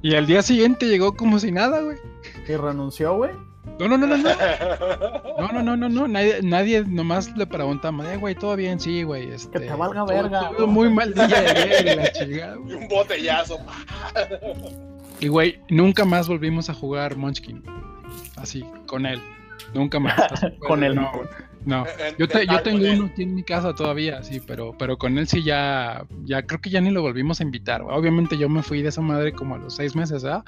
y 0.02 0.16
al 0.16 0.26
día 0.26 0.42
siguiente 0.42 0.88
llegó 0.88 1.16
como 1.16 1.38
si 1.38 1.52
nada, 1.52 1.82
güey. 1.82 1.98
Y 2.50 2.56
renunció, 2.56 3.16
güey. 3.16 3.32
No, 3.80 3.88
no, 3.88 3.98
no, 3.98 4.08
no, 4.08 4.18
no. 4.18 4.30
No, 5.38 5.48
no, 5.52 5.64
no, 5.64 5.78
no, 5.78 5.90
no. 5.90 6.08
Nadie, 6.08 6.42
nadie 6.42 6.84
nomás 6.84 7.36
le 7.38 7.46
preguntamos, 7.46 8.06
eh, 8.08 8.18
güey, 8.18 8.34
todo 8.36 8.56
bien, 8.56 8.80
sí, 8.80 9.04
güey. 9.04 9.30
Este, 9.30 9.60
te 9.60 9.74
valga 9.74 10.04
verga. 10.06 10.52
un 10.58 10.74
muy 10.74 10.90
mal 10.90 11.14
día 11.14 11.82
y 11.82 11.96
la 11.96 12.12
chingada. 12.12 12.58
y 12.68 12.74
un 12.74 12.88
botellazo. 12.88 13.60
Y 15.20 15.28
güey, 15.28 15.60
nunca 15.70 16.06
más 16.06 16.28
volvimos 16.28 16.70
a 16.70 16.74
jugar 16.74 17.18
Munchkin. 17.18 17.64
Así, 18.36 18.66
con 18.88 19.06
él. 19.06 19.22
Nunca 19.74 20.00
más. 20.00 20.16
Con 20.60 20.84
él. 20.84 20.96
No, 20.96 21.12
no. 21.66 21.86
En- 21.88 22.18
Yo, 22.18 22.28
te- 22.28 22.46
tengo 22.64 22.86
uno 22.94 23.06
aquí 23.12 23.24
en 23.24 23.36
mi 23.36 23.44
casa 23.44 23.74
todavía, 23.74 24.22
sí, 24.24 24.42
pero, 24.46 24.76
pero 24.78 24.98
con 24.98 25.18
él 25.18 25.28
sí 25.28 25.44
ya, 25.44 26.06
ya 26.26 26.44
creo 26.46 26.60
que 26.62 26.70
ya 26.70 26.82
ni 26.82 26.92
lo 26.92 27.02
volvimos 27.02 27.40
a 27.40 27.44
invitar. 27.44 27.82
Obviamente 27.82 28.38
yo 28.38 28.50
me 28.50 28.64
fui 28.64 28.82
de 28.82 28.90
esa 28.90 29.02
madre 29.02 29.34
como 29.34 29.56
a 29.56 29.58
los 29.58 29.76
seis 29.76 29.96
meses, 29.96 30.24
¿verdad? 30.24 30.44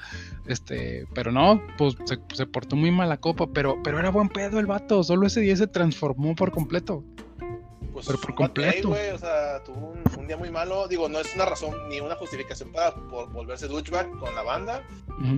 Este, 0.46 1.06
pero 1.14 1.32
no, 1.32 1.62
pues 1.78 1.96
se, 2.04 2.18
se 2.34 2.46
portó 2.46 2.76
muy 2.76 2.90
mala 2.90 3.16
copa, 3.18 3.46
pero, 3.52 3.80
pero 3.82 3.98
era 3.98 4.10
buen 4.10 4.28
pedo 4.28 4.58
el 4.60 4.66
vato, 4.66 5.02
solo 5.02 5.26
ese 5.26 5.40
día 5.40 5.56
se 5.56 5.66
transformó 5.66 6.34
por 6.34 6.50
completo. 6.52 7.02
Pues, 7.92 8.06
pero 8.08 8.18
por 8.20 8.28
ahí, 8.30 8.34
completo. 8.36 8.88
güey, 8.88 9.08
o 9.10 9.18
sea, 9.18 9.62
tuvo 9.64 9.92
un, 9.92 10.02
un 10.18 10.26
día 10.26 10.36
muy 10.36 10.50
malo. 10.50 10.86
Digo, 10.86 11.08
no 11.08 11.18
es 11.18 11.34
una 11.34 11.46
razón 11.46 11.88
ni 11.88 11.98
una 11.98 12.14
justificación 12.16 12.70
para 12.70 12.94
por 12.94 13.32
volverse 13.32 13.68
douchebag 13.68 14.10
con 14.18 14.34
la 14.34 14.42
banda. 14.42 14.82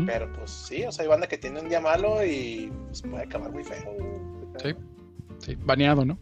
Pero 0.06 0.32
pues 0.32 0.50
sí, 0.50 0.82
o 0.84 0.90
sea, 0.90 1.04
hay 1.04 1.08
banda 1.08 1.28
que 1.28 1.38
tiene 1.38 1.60
un 1.60 1.68
día 1.68 1.80
malo 1.80 2.24
y 2.24 2.72
pues, 2.88 3.02
puede 3.02 3.22
acabar 3.22 3.52
muy 3.52 3.62
feo. 3.62 3.94
Sí. 4.60 4.74
Sí, 5.40 5.56
baneado, 5.60 6.04
¿no? 6.04 6.18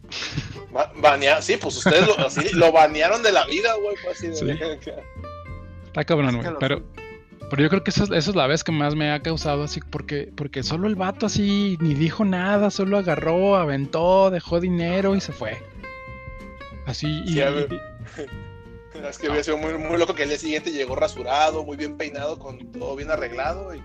Ba- 0.71 0.91
banea- 1.01 1.41
sí, 1.41 1.57
pues 1.59 1.77
ustedes 1.77 2.05
lo, 2.07 2.17
así, 2.19 2.49
lo 2.53 2.71
banearon 2.71 3.23
de 3.23 3.31
la 3.31 3.45
vida, 3.45 3.73
güey. 3.81 3.95
Fue 3.97 4.11
así 4.11 4.27
de. 4.27 4.35
Sí. 4.35 4.45
Está 5.87 6.03
cabrón, 6.05 6.35
Es 6.35 6.41
que 6.43 6.47
güey. 6.49 6.59
Pero, 6.59 6.83
pero 7.49 7.63
yo 7.63 7.69
creo 7.69 7.83
que 7.83 7.89
esa, 7.91 8.03
es- 8.03 8.11
esa 8.11 8.29
es 8.29 8.35
la 8.35 8.47
vez 8.47 8.63
que 8.63 8.71
más 8.71 8.95
me 8.95 9.11
ha 9.11 9.21
causado 9.21 9.63
así, 9.63 9.79
porque, 9.89 10.31
porque 10.35 10.63
solo 10.63 10.87
el 10.87 10.95
vato 10.95 11.25
así 11.25 11.77
ni 11.81 11.93
dijo 11.95 12.23
nada, 12.25 12.69
solo 12.69 12.97
agarró, 12.97 13.55
aventó, 13.55 14.29
dejó 14.29 14.59
dinero 14.59 15.15
y 15.15 15.21
se 15.21 15.31
fue. 15.33 15.57
Así, 16.85 17.07
y, 17.25 17.33
Sí, 17.33 17.41
a 17.41 17.49
ver. 17.49 17.67
y- 17.73 17.77
Es 19.09 19.17
que 19.17 19.27
hubiera 19.27 19.43
sido 19.43 19.57
muy, 19.57 19.73
muy 19.77 19.97
loco 19.97 20.13
que 20.15 20.23
el 20.23 20.29
día 20.29 20.37
siguiente 20.37 20.71
llegó 20.71 20.95
rasurado, 20.95 21.63
muy 21.63 21.77
bien 21.77 21.97
peinado, 21.97 22.37
con 22.39 22.71
todo 22.71 22.95
bien 22.95 23.11
arreglado. 23.11 23.73
Y, 23.75 23.81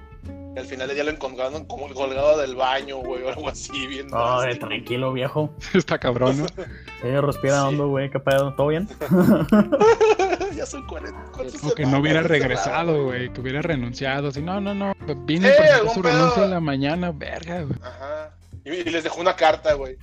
y 0.55 0.59
al 0.59 0.67
final 0.67 0.93
día 0.95 1.05
lo 1.05 1.11
encontraron 1.11 1.65
como 1.65 1.89
colgado 1.95 2.39
del 2.39 2.55
baño, 2.57 2.99
güey, 2.99 3.23
o 3.23 3.29
algo 3.29 3.49
así, 3.49 3.87
bien. 3.87 4.09
Ay, 4.13 4.43
drástico. 4.43 4.67
tranquilo, 4.67 5.13
viejo. 5.13 5.55
está 5.75 5.99
cabrón, 5.99 6.39
¿no? 6.41 6.47
Sí, 6.49 7.09
respira 7.21 7.61
Sí. 7.63 7.67
hondo, 7.69 7.89
güey. 7.89 8.11
¿Qué 8.11 8.21
pedo? 8.21 8.55
¿Todo 8.55 8.69
bien? 8.69 8.89
ya 10.57 10.67
son 10.67 10.87
40. 10.87 11.25
¿cuántas 11.33 11.65
O 11.65 11.75
que 11.75 11.87
no 11.87 11.99
hubiera 11.99 12.23
regresado, 12.23 13.05
güey, 13.05 13.33
que 13.33 13.41
hubiera 13.41 13.63
renunciado. 13.63 14.29
Así, 14.29 14.43
no, 14.43 14.61
no, 14.61 14.75
no, 14.75 14.95
vine 15.25 15.51
Sí, 15.53 15.63
a 15.63 15.79
su 15.93 16.01
pedo. 16.03 16.13
renuncia 16.13 16.45
en 16.45 16.51
la 16.51 16.61
mañana, 16.61 17.13
verga, 17.13 17.63
güey. 17.63 17.79
Ajá. 17.83 18.35
Y, 18.65 18.71
y 18.71 18.85
les 18.85 19.03
dejó 19.05 19.21
una 19.21 19.35
carta, 19.37 19.75
güey. 19.75 19.97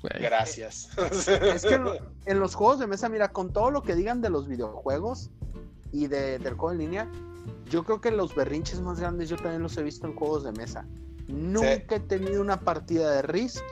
güey. 0.00 0.22
Gracias. 0.22 0.90
Es 0.98 1.62
que 1.64 1.74
en, 1.74 1.84
lo- 1.84 1.96
en 2.26 2.40
los 2.40 2.54
juegos 2.54 2.78
de 2.78 2.86
mesa, 2.86 3.08
mira, 3.08 3.28
con 3.32 3.52
todo 3.52 3.70
lo 3.70 3.82
que 3.82 3.94
digan 3.94 4.20
de 4.20 4.30
los 4.30 4.46
videojuegos 4.48 5.30
y 5.92 6.06
de- 6.08 6.38
del 6.38 6.54
juego 6.54 6.72
en 6.72 6.78
línea, 6.78 7.08
yo 7.70 7.84
creo 7.84 8.00
que 8.00 8.10
los 8.10 8.34
berrinches 8.34 8.80
más 8.80 9.00
grandes 9.00 9.28
yo 9.28 9.36
también 9.36 9.62
los 9.62 9.76
he 9.76 9.82
visto 9.82 10.06
en 10.06 10.14
juegos 10.14 10.44
de 10.44 10.52
mesa. 10.52 10.86
Nunca 11.26 11.96
he 11.96 12.00
tenido 12.00 12.40
una 12.40 12.60
partida 12.60 13.10
de 13.12 13.22
Risk 13.22 13.62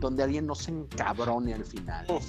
donde 0.00 0.22
alguien 0.22 0.46
no 0.46 0.54
se 0.54 0.70
encabrone 0.70 1.54
al 1.54 1.64
final. 1.64 2.06
Uf. 2.10 2.24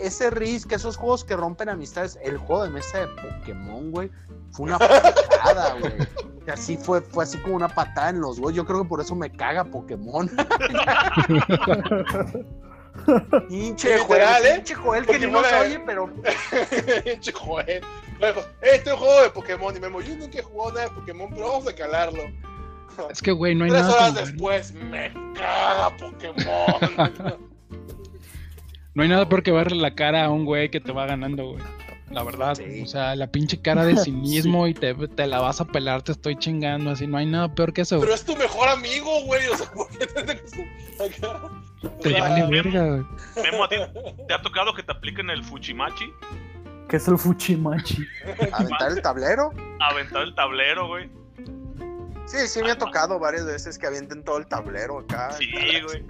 Ese 0.00 0.30
Risk, 0.30 0.72
esos 0.72 0.96
juegos 0.96 1.24
que 1.24 1.36
rompen 1.36 1.68
amistades, 1.68 2.18
el 2.22 2.38
juego 2.38 2.64
de 2.64 2.70
mesa 2.70 2.98
de 2.98 3.06
Pokémon, 3.08 3.90
güey, 3.90 4.10
fue 4.50 4.66
una 4.66 4.78
patada, 4.78 5.76
güey. 5.78 5.92
O 6.40 6.44
sea, 6.44 6.56
sí 6.56 6.76
fue, 6.76 7.00
fue 7.02 7.24
así 7.24 7.38
como 7.38 7.54
una 7.56 7.68
patada 7.68 8.10
en 8.10 8.20
los 8.20 8.38
huevos. 8.38 8.54
Yo 8.54 8.64
creo 8.64 8.82
que 8.82 8.88
por 8.88 9.00
eso 9.00 9.14
me 9.14 9.30
caga 9.30 9.64
Pokémon. 9.64 10.30
Literal, 13.48 14.00
Joel, 14.00 14.22
¿eh? 14.46 14.54
pinche 14.56 14.74
Joel 14.74 15.06
que 15.06 15.12
ni 15.18 15.26
Pokémon 15.26 15.42
nos 15.42 15.52
era- 15.52 15.60
oye, 15.60 15.80
pero 15.86 16.10
Pinche 17.04 17.32
Joel. 17.32 17.80
Luego, 18.20 18.40
Este 18.60 18.90
es 18.90 18.94
un 18.94 18.98
juego 19.00 19.22
de 19.22 19.30
Pokémon. 19.30 19.76
Y 19.76 19.80
Memo, 19.80 20.00
yo 20.00 20.16
nunca 20.16 20.38
he 20.38 20.42
jugado 20.42 20.72
nada 20.74 20.88
de 20.88 20.94
Pokémon, 20.94 21.28
pero 21.30 21.48
vamos 21.48 21.68
a 21.68 21.74
calarlo. 21.74 22.22
Es 23.10 23.22
que, 23.22 23.32
güey, 23.32 23.54
no 23.54 23.64
hay 23.64 23.70
Tres 23.70 23.82
nada. 23.82 23.94
horas 23.94 24.14
tan 24.14 24.36
bueno. 24.36 24.58
después, 24.58 24.72
me 24.74 25.12
caga 25.34 25.96
Pokémon. 25.96 27.50
No 28.92 29.04
hay 29.04 29.08
nada 29.08 29.28
peor 29.28 29.44
que 29.44 29.52
verle 29.52 29.80
la 29.80 29.94
cara 29.94 30.24
a 30.24 30.30
un 30.30 30.44
güey 30.44 30.68
que 30.68 30.80
te 30.80 30.90
va 30.90 31.06
ganando, 31.06 31.52
güey. 31.52 31.62
La 32.10 32.24
verdad, 32.24 32.54
Sí. 32.56 32.82
o 32.82 32.86
sea, 32.86 33.14
la 33.14 33.28
pinche 33.30 33.60
cara 33.62 33.84
de 33.84 33.96
cinismo 34.04 34.66
y 34.66 34.74
te, 34.74 34.94
te 34.94 35.26
la 35.26 35.40
vas 35.40 35.60
a 35.60 35.64
pelar, 35.64 36.02
te 36.02 36.12
estoy 36.12 36.36
chingando, 36.36 36.90
así, 36.90 37.06
no 37.06 37.16
hay 37.18 37.26
nada 37.26 37.54
peor 37.54 37.72
que 37.72 37.82
eso. 37.82 38.00
pero 38.00 38.12
es 38.14 38.24
tu 38.24 38.36
mejor 38.36 38.68
amigo, 38.68 39.22
güey. 39.24 39.46
O 39.48 39.56
sea, 39.56 39.70
¿por 39.70 39.88
qué 39.96 40.06
te 40.06 40.24
vale 42.20 42.46
verga, 42.48 42.84
güey. 42.86 43.02
Memo, 43.50 43.64
¿a 43.64 43.68
ti 43.68 43.76
te 44.28 44.34
ha 44.34 44.42
tocado 44.42 44.74
que 44.74 44.82
te 44.82 44.92
apliquen 44.92 45.30
el 45.30 45.42
Fuchimachi? 45.44 46.12
¿Qué 46.88 46.96
es 46.96 47.08
el 47.08 47.16
Fuchimachi? 47.18 48.04
aventar 48.52 48.90
el 48.92 49.00
tablero. 49.02 49.52
Aventar 49.80 50.22
el 50.22 50.34
tablero, 50.34 50.88
güey. 50.88 51.08
Sí, 52.26 52.46
sí 52.46 52.62
me 52.62 52.72
ha 52.72 52.78
tocado 52.78 53.18
varias 53.18 53.44
veces 53.46 53.78
que 53.78 53.86
avienten 53.86 54.22
todo 54.24 54.38
el 54.38 54.46
tablero 54.46 54.98
acá. 55.00 55.32
Sí, 55.32 55.48
güey. 55.84 56.04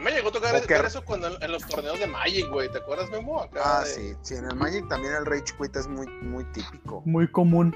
Me 0.00 0.10
llegó 0.12 0.28
a 0.28 0.32
tocar 0.32 0.54
O 0.56 0.60
que- 0.66 0.74
ver 0.74 0.84
eso 0.86 1.04
cuando 1.04 1.28
en 1.40 1.52
los 1.52 1.66
torneos 1.66 1.98
de 1.98 2.06
Magic, 2.06 2.48
güey. 2.50 2.70
¿Te 2.70 2.78
acuerdas, 2.78 3.10
Memo? 3.10 3.40
Acá 3.40 3.60
Ah, 3.64 3.80
de- 3.84 3.86
sí, 3.86 4.16
sí, 4.22 4.34
en 4.34 4.44
el 4.46 4.54
Magic 4.56 4.88
también 4.88 5.14
el 5.14 5.26
Rage 5.26 5.44
Quit 5.60 5.74
es 5.76 5.86
muy, 5.88 6.06
muy 6.22 6.44
típico. 6.52 7.02
Muy 7.04 7.30
común. 7.30 7.74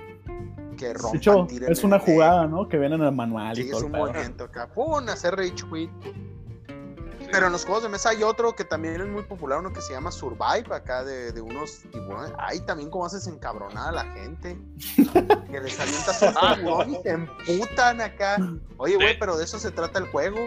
Que 0.78 0.88
De 0.88 0.94
rompan, 0.94 1.16
hecho, 1.16 1.46
tiren 1.48 1.70
es 1.70 1.84
una 1.84 1.96
el- 1.96 2.02
jugada, 2.02 2.46
¿no? 2.46 2.68
Que 2.68 2.78
viene 2.78 2.94
en 2.94 3.02
el 3.02 3.12
manual 3.12 3.54
Sí, 3.54 3.62
y 3.62 3.64
es 3.66 3.70
todo 3.72 3.80
el 3.80 3.86
un 3.86 3.92
pedo. 3.92 4.06
movimiento 4.06 4.44
acá. 4.44 4.68
Pum, 4.68 5.08
hacer 5.08 5.36
Rage 5.36 5.54
Quit. 5.70 5.90
Pero 7.30 7.46
en 7.46 7.52
los 7.52 7.64
juegos 7.64 7.82
de 7.84 7.88
mesa 7.88 8.10
hay 8.10 8.22
otro 8.22 8.54
que 8.54 8.64
también 8.64 9.00
es 9.00 9.06
muy 9.08 9.22
popular, 9.22 9.58
uno 9.60 9.72
que 9.72 9.80
se 9.80 9.94
llama 9.94 10.10
Survive, 10.12 10.66
acá 10.74 11.02
de, 11.02 11.32
de 11.32 11.40
unos 11.40 11.78
tiburones. 11.90 12.30
Ay, 12.38 12.60
también 12.60 12.90
cómo 12.90 13.06
haces 13.06 13.26
encabronar 13.26 13.88
a 13.88 13.92
la 13.92 14.04
gente. 14.12 14.58
Que 15.50 15.60
les 15.60 15.78
avientas 15.80 16.22
un 16.22 16.34
Ah. 16.36 16.54
tiburón 16.56 16.90
y 16.90 16.96
se 17.02 17.10
emputan 17.10 18.00
acá. 18.00 18.36
Oye, 18.78 18.96
güey, 18.96 19.10
Sí. 19.12 19.16
pero 19.20 19.36
de 19.36 19.44
eso 19.44 19.58
se 19.58 19.70
trata 19.70 19.98
el 19.98 20.06
juego. 20.08 20.38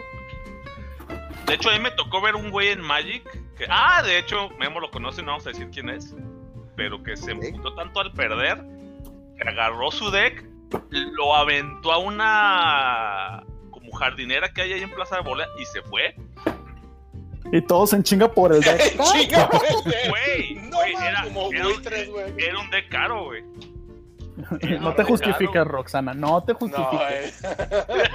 De 1.46 1.54
hecho, 1.54 1.70
a 1.70 1.74
mí 1.74 1.80
me 1.80 1.92
tocó 1.92 2.22
ver 2.22 2.36
un 2.36 2.50
güey 2.50 2.70
en 2.70 2.82
Magic 2.82 3.24
que, 3.58 3.66
ah, 3.70 4.02
de 4.04 4.18
hecho, 4.18 4.50
Memo 4.60 4.80
lo 4.80 4.90
conoce, 4.90 5.22
no 5.22 5.32
vamos 5.32 5.46
a 5.48 5.52
decir 5.52 5.70
quién 5.72 5.90
es, 5.90 6.16
pero 6.76 7.02
que 7.04 7.16
se 7.16 7.32
emputó 7.32 7.74
tanto 7.76 8.00
al 8.00 8.12
perder 8.12 8.64
que 9.38 9.48
agarró 9.48 9.92
su 9.92 10.10
deck, 10.12 10.44
lo 10.92 11.36
aventó 11.36 11.92
a 11.92 11.98
una 12.00 13.44
como 13.70 13.92
jardinera 13.92 14.52
que 14.52 14.62
hay 14.62 14.74
ahí 14.74 14.82
en 14.82 14.92
Plaza 14.92 15.18
de 15.18 15.22
Bola 15.22 15.48
y 15.60 15.66
se 15.66 15.82
fue. 15.84 16.16
Y 17.52 17.62
todos 17.62 17.94
en 17.94 18.04
chinga 18.04 18.32
por 18.32 18.54
el 18.54 18.62
deck. 18.62 18.98
Chinga, 19.14 19.50
güey. 20.10 20.56
No, 20.56 20.78
güey, 20.78 20.96
era, 20.96 21.26
era 21.54 21.68
era 22.38 22.60
un 22.60 22.70
deck 22.72 22.90
caro, 22.90 23.26
güey. 23.26 23.44
No 24.82 24.94
te 24.96 25.04
justificas, 25.04 25.68
Roxana. 25.68 26.14
No 26.14 26.44
te 26.44 26.54
No, 26.54 26.60
justificas. 26.60 27.12
eh. 27.12 27.34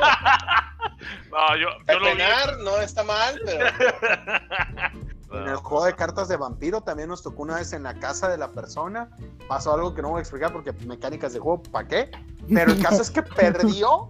No, 1.31 1.57
yo, 1.57 1.69
yo 1.89 1.99
lo 1.99 2.07
vi. 2.07 2.13
Pepenar 2.13 2.59
no 2.59 2.77
está 2.79 3.03
mal, 3.03 3.41
pero. 3.45 3.67
En 5.33 5.47
el 5.47 5.57
juego 5.57 5.85
de 5.85 5.95
cartas 5.95 6.27
de 6.27 6.37
vampiro 6.37 6.81
también 6.81 7.09
nos 7.09 7.23
tocó 7.23 7.43
una 7.43 7.55
vez 7.55 7.73
en 7.73 7.85
la 7.85 7.95
casa 7.95 8.29
de 8.29 8.37
la 8.37 8.51
persona. 8.51 9.09
Pasó 9.47 9.73
algo 9.73 9.95
que 9.95 10.03
no 10.03 10.09
voy 10.09 10.19
a 10.19 10.23
explicar 10.23 10.53
porque 10.53 10.73
mecánicas 10.87 11.33
de 11.33 11.39
juego, 11.39 11.63
¿para 11.63 11.87
qué? 11.87 12.11
Pero 12.53 12.73
el 12.73 12.83
caso 12.83 13.01
es 13.01 13.13
que 13.13 13.23
perdió. 13.23 14.09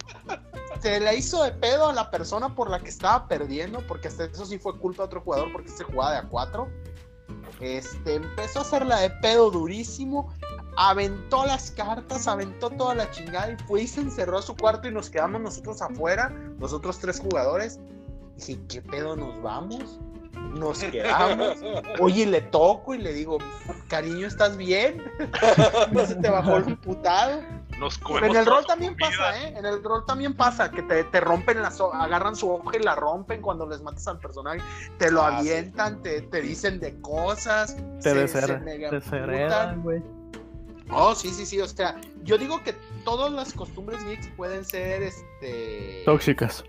Se 0.81 0.99
le 0.99 1.15
hizo 1.15 1.45
de 1.45 1.53
pedo 1.53 1.91
a 1.91 1.93
la 1.93 2.11
persona 2.11 2.55
por 2.55 2.71
la 2.71 2.81
que 2.81 2.89
estaba 2.89 3.29
perdiendo, 3.29 3.87
porque 3.87 4.09
hasta 4.09 4.25
eso 4.25 4.47
sí 4.47 4.59
fue 4.59 4.79
culpa 4.79 5.03
de 5.03 5.07
otro 5.09 5.21
jugador 5.21 5.53
porque 5.53 5.69
se 5.69 5.85
jugaba 5.85 6.13
de 6.13 6.19
a 6.21 6.23
cuatro. 6.23 6.69
Este, 7.61 8.15
empezó 8.15 8.61
a 8.61 8.63
hacerla 8.63 9.01
de 9.01 9.11
pedo 9.11 9.51
durísimo, 9.51 10.33
aventó 10.89 11.45
las 11.45 11.70
cartas, 11.72 12.26
aventó 12.26 12.70
toda 12.70 12.95
la 12.95 13.11
chingada 13.11 13.53
y 13.53 13.57
fue 13.64 13.83
y 13.83 13.87
se 13.87 14.01
encerró 14.01 14.39
a 14.39 14.43
su 14.43 14.57
cuarto 14.57 14.89
y 14.89 14.93
nos 14.93 15.11
quedamos 15.11 15.41
nosotros 15.43 15.83
afuera, 15.83 16.33
los 16.59 16.72
otros 16.72 16.99
tres 16.99 17.20
jugadores. 17.20 17.78
Dije, 18.37 18.59
¿qué 18.66 18.81
pedo 18.81 19.14
nos 19.14 19.43
vamos? 19.43 20.01
Nos 20.55 20.78
quedamos. 20.83 21.59
Oye, 22.01 22.24
le 22.24 22.41
toco 22.41 22.95
y 22.95 22.99
le 22.99 23.12
digo, 23.12 23.37
cariño, 23.89 24.26
¿estás 24.26 24.57
bien? 24.57 25.05
no 25.93 26.07
se 26.07 26.14
te 26.14 26.31
bajó 26.31 26.57
el 26.57 26.70
imputado. 26.70 27.43
Nos 27.78 28.01
En 28.22 28.37
el 28.37 28.45
rol 28.47 28.64
también 28.66 28.95
comida. 28.99 29.18
pasa, 29.18 29.43
¿eh? 29.43 29.55
En 29.57 29.64
el 29.66 29.83
rol 29.83 30.05
también 30.07 30.35
pasa 30.35 30.70
que 30.70 30.83
te, 30.83 31.05
te 31.05 31.20
rompen 31.20 31.62
las 31.62 31.81
ho- 31.81 31.93
agarran 31.95 32.37
su 32.37 32.51
hoja 32.51 32.76
y 32.78 32.83
la 32.83 32.95
rompen 32.95 33.41
cuando 33.43 33.66
les 33.66 33.81
matas 33.83 34.07
al 34.09 34.18
personaje, 34.18 34.61
te 34.99 35.11
lo 35.11 35.22
Ah, 35.22 35.31
sí. 35.43 35.51
avientan, 35.51 36.03
te, 36.03 36.20
te 36.22 36.41
dicen 36.43 36.78
de 36.81 37.01
cosas, 37.01 37.76
Te 38.03 38.11
se- 38.11 38.28
se 38.28 38.57
güey. 39.83 40.03
Oh, 40.93 41.14
sí, 41.14 41.30
sí, 41.30 41.47
sí, 41.47 41.61
o 41.61 41.68
sea, 41.68 42.01
yo 42.24 42.36
digo 42.38 42.62
que 42.62 42.74
todas 43.05 43.30
las 43.32 43.53
costumbres 43.53 44.05
geeks 44.05 44.26
pueden 44.36 44.64
ser, 44.64 45.03
este... 45.03 46.03
Tóxicas. 46.05 46.64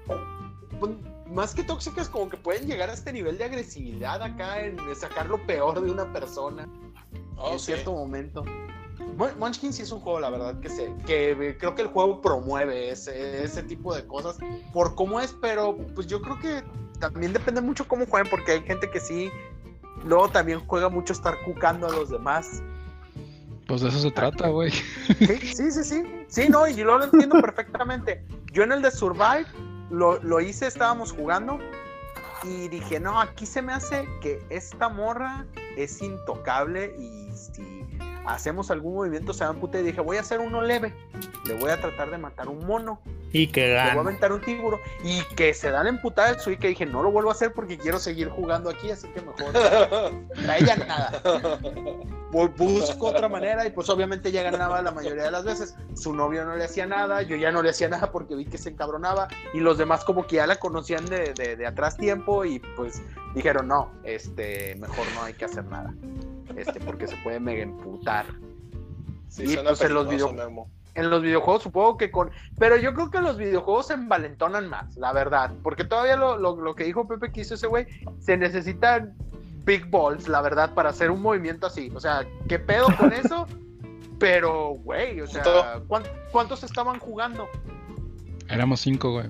pues, 0.80 0.92
más 1.28 1.56
que 1.56 1.64
tóxicas, 1.64 2.10
como 2.10 2.30
que 2.30 2.38
pueden 2.38 2.68
llegar 2.68 2.90
a 2.90 2.94
este 2.94 3.12
nivel 3.14 3.38
de 3.38 3.46
agresividad 3.46 4.22
acá, 4.22 4.60
en 4.62 4.78
sacar 4.96 5.28
lo 5.28 5.38
peor 5.48 5.82
de 5.82 5.90
una 5.92 6.12
persona 6.12 6.68
Oh, 7.38 7.54
en 7.54 7.60
sí. 7.60 7.68
cierto 7.68 7.94
momento. 7.94 8.44
Mun- 9.18 9.32
Munchkin 9.40 9.74
sí 9.74 9.82
es 9.82 9.92
un 9.92 10.00
juego, 10.02 10.20
la 10.20 10.30
verdad, 10.30 10.60
que 10.60 10.70
sé, 10.70 10.94
que 11.08 11.32
eh, 11.32 11.58
creo 11.58 11.74
que 11.74 11.82
el 11.82 11.88
juego 11.88 12.22
promueve 12.22 12.92
ese, 12.92 13.44
ese 13.44 13.64
tipo 13.64 13.96
de 13.96 14.06
cosas 14.06 14.38
por 14.72 14.94
cómo 14.94 15.20
es, 15.20 15.36
pero 15.42 15.76
pues 15.96 16.06
yo 16.06 16.22
creo 16.22 16.38
que 16.40 16.64
también 17.00 17.34
depende 17.34 17.62
mucho 17.62 17.88
cómo 17.88 18.06
jueguen, 18.06 18.30
porque 18.30 18.52
hay 18.52 18.62
gente 18.62 18.92
que 18.92 19.00
sí, 19.00 19.32
luego 20.04 20.30
también 20.30 20.60
juega 20.68 20.90
mucho 20.90 21.14
estar 21.14 21.34
cucando 21.44 21.88
a 21.88 21.92
los 21.92 22.10
demás. 22.10 22.62
Pues 23.72 23.84
de 23.84 23.88
eso 23.88 24.00
se 24.00 24.12
trata, 24.12 24.50
güey. 24.50 24.70
Sí, 24.70 25.72
sí, 25.72 25.72
sí, 25.72 26.04
sí. 26.28 26.50
No, 26.50 26.68
y 26.68 26.76
yo 26.76 26.84
lo 26.84 27.02
entiendo 27.02 27.40
perfectamente. 27.42 28.22
Yo 28.52 28.64
en 28.64 28.74
el 28.74 28.82
de 28.82 28.92
Survive 28.92 29.46
lo, 29.90 30.22
lo 30.22 30.42
hice, 30.42 30.68
estábamos 30.68 31.14
jugando 31.14 31.58
y 32.44 32.68
dije, 32.68 33.00
no, 33.00 33.22
aquí 33.22 33.46
se 33.46 33.62
me 33.62 33.72
hace 33.72 34.06
que 34.20 34.44
esta 34.50 34.90
morra 34.90 35.46
es 35.78 36.02
intocable 36.02 36.94
y 37.00 37.32
si 37.32 37.88
hacemos 38.26 38.70
algún 38.72 38.94
movimiento 38.94 39.32
se 39.32 39.46
dan 39.46 39.58
puta 39.58 39.80
y 39.80 39.84
dije, 39.84 40.02
voy 40.02 40.18
a 40.18 40.20
hacer 40.20 40.42
uno 40.42 40.62
leve. 40.62 40.94
Le 41.46 41.58
voy 41.58 41.70
a 41.70 41.80
tratar 41.80 42.12
de 42.12 42.18
matar 42.18 42.50
un 42.50 42.68
mono. 42.68 43.00
Y 43.34 43.48
que 43.48 43.62
Le 43.68 43.68
voy 43.74 43.80
a 43.80 43.86
gana. 43.88 44.02
aventar 44.02 44.32
un 44.34 44.42
tiburón 44.42 44.80
y 45.04 45.22
que 45.36 45.54
se 45.54 45.72
da 45.72 45.84
la 45.84 45.90
emputada 45.90 46.32
del 46.32 46.40
Sui 46.42 46.58
que 46.58 46.68
dije, 46.68 46.86
no 46.86 47.02
lo 47.02 47.12
vuelvo 47.12 47.30
a 47.30 47.34
hacer 47.34 47.54
porque 47.54 47.78
quiero 47.78 47.98
seguir 47.98 48.28
jugando 48.30 48.70
aquí, 48.70 48.92
así 48.92 49.08
que 49.10 49.22
mejor 49.22 49.56
a 50.50 50.58
ella 50.58 50.76
nada. 50.76 51.22
Bu- 52.32 52.50
busco 52.56 53.08
otra 53.08 53.28
manera 53.28 53.66
y 53.68 53.72
pues 53.72 53.90
obviamente 53.90 54.30
ella 54.30 54.44
ganaba 54.44 54.82
la 54.82 54.92
mayoría 54.92 55.24
de 55.24 55.32
las 55.32 55.44
veces. 55.44 55.76
Su 55.96 56.14
novio 56.14 56.46
no 56.46 56.56
le 56.56 56.64
hacía 56.64 56.86
nada, 56.86 57.22
yo 57.24 57.36
ya 57.36 57.52
no 57.52 57.62
le 57.62 57.70
hacía 57.72 57.90
nada 57.90 58.12
porque 58.12 58.36
vi 58.36 58.46
que 58.46 58.58
se 58.58 58.70
encabronaba 58.70 59.28
y 59.54 59.60
los 59.60 59.78
demás 59.78 60.06
como 60.06 60.26
que 60.28 60.38
ya 60.38 60.48
la 60.48 60.56
conocían 60.58 61.06
de, 61.08 61.34
de- 61.34 61.56
de 61.58 61.66
atrás 61.68 61.98
tiempo 61.98 62.46
y 62.46 62.60
pues 62.78 63.02
dijeron 63.36 63.68
no, 63.68 63.92
este, 64.04 64.76
mejor 64.76 65.06
no 65.16 65.24
hay 65.24 65.34
que 65.34 65.44
hacer 65.46 65.66
nada, 65.66 65.94
este, 66.56 66.80
porque 66.80 67.08
se 67.08 67.18
puede 67.18 67.40
mega 67.42 67.64
emputar. 67.64 68.26
Sí, 69.28 69.44
Y, 69.44 69.48
suena 69.54 69.70
pues, 69.70 69.82
en 69.82 69.94
los 69.94 70.10
video- 70.10 70.32
Memo. 70.34 70.70
En 70.94 71.10
los 71.10 71.22
videojuegos 71.22 71.64
supongo 71.64 71.98
que 71.98 72.12
con... 72.12 72.32
Pero 72.60 72.76
yo 72.76 72.94
creo 72.94 73.10
que 73.10 73.22
los 73.22 73.38
videojuegos 73.38 73.88
se 73.88 73.94
envalentonan 73.94 74.68
más, 74.68 74.96
la 74.98 75.14
verdad. 75.14 75.52
Porque 75.64 75.84
todavía 75.86 76.18
lo, 76.18 76.38
lo- 76.38 76.58
lo 76.62 76.76
que 76.76 76.84
dijo 76.84 77.08
Pepe 77.08 77.32
que 77.32 77.42
hizo 77.42 77.54
ese 77.56 77.68
güey, 77.68 77.88
se 78.20 78.36
necesitan 78.36 79.14
big 79.64 79.90
balls, 79.90 80.28
la 80.28 80.42
verdad, 80.42 80.74
para 80.74 80.90
hacer 80.90 81.10
un 81.12 81.22
movimiento 81.22 81.68
así. 81.68 81.90
O 81.96 82.00
sea, 82.00 82.26
¿qué 82.50 82.60
pedo 82.60 82.88
con 82.98 83.14
eso? 83.14 83.48
Pero, 84.20 84.72
güey, 84.84 85.22
o 85.22 85.28
sea, 85.28 85.44
Todo. 85.44 85.84
¿cuán- 85.88 86.04
¿cuántos 86.32 86.64
estaban 86.64 87.00
jugando? 87.00 87.48
Éramos 88.50 88.82
cinco, 88.82 89.12
güey. 89.14 89.28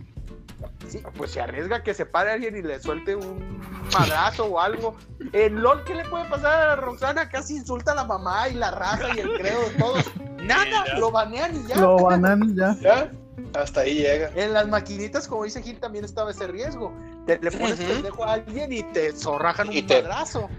Sí, 0.87 1.01
pues 1.15 1.31
se 1.31 1.41
arriesga 1.41 1.81
que 1.83 1.93
se 1.93 2.05
pare 2.05 2.31
alguien 2.31 2.55
y 2.57 2.61
le 2.61 2.79
suelte 2.79 3.15
un 3.15 3.59
madrazo 3.93 4.45
o 4.45 4.59
algo. 4.59 4.95
En 5.31 5.61
LOL, 5.61 5.83
¿qué 5.85 5.95
le 5.95 6.05
puede 6.05 6.25
pasar 6.25 6.69
a 6.69 6.75
Roxana? 6.75 7.29
Casi 7.29 7.55
insulta 7.55 7.93
a 7.93 7.95
la 7.95 8.03
mamá 8.03 8.49
y 8.49 8.55
la 8.55 8.71
raza 8.71 9.07
y 9.15 9.19
el 9.19 9.33
credo 9.37 9.59
de 9.61 9.69
todos. 9.77 10.11
Nada, 10.41 10.85
Sí, 10.85 10.99
lo 10.99 11.11
banean 11.11 11.55
y 11.55 11.67
ya. 11.67 11.75
Lo 11.77 11.97
banan 11.97 12.49
y 12.49 12.55
ya. 12.55 12.75
¿Ya? 12.81 13.11
Hasta 13.53 13.81
ahí 13.81 13.95
llega. 13.95 14.29
En 14.35 14.53
las 14.53 14.67
maquinitas, 14.67 15.27
como 15.27 15.43
dice 15.43 15.61
Gil, 15.63 15.79
también 15.79 16.05
estaba 16.05 16.31
ese 16.31 16.47
riesgo. 16.47 16.93
Te 17.25 17.39
le 17.39 17.51
pones 17.51 17.79
Ujú. 17.79 17.87
pendejo 17.93 18.23
a 18.25 18.33
alguien 18.33 18.71
y 18.71 18.83
te 18.83 19.11
zorrajan 19.13 19.69
un 19.69 19.85
te- 19.87 20.01
madrazo. 20.01 20.49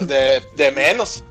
De, 0.00 0.42
de 0.56 0.70
menos. 0.72 1.24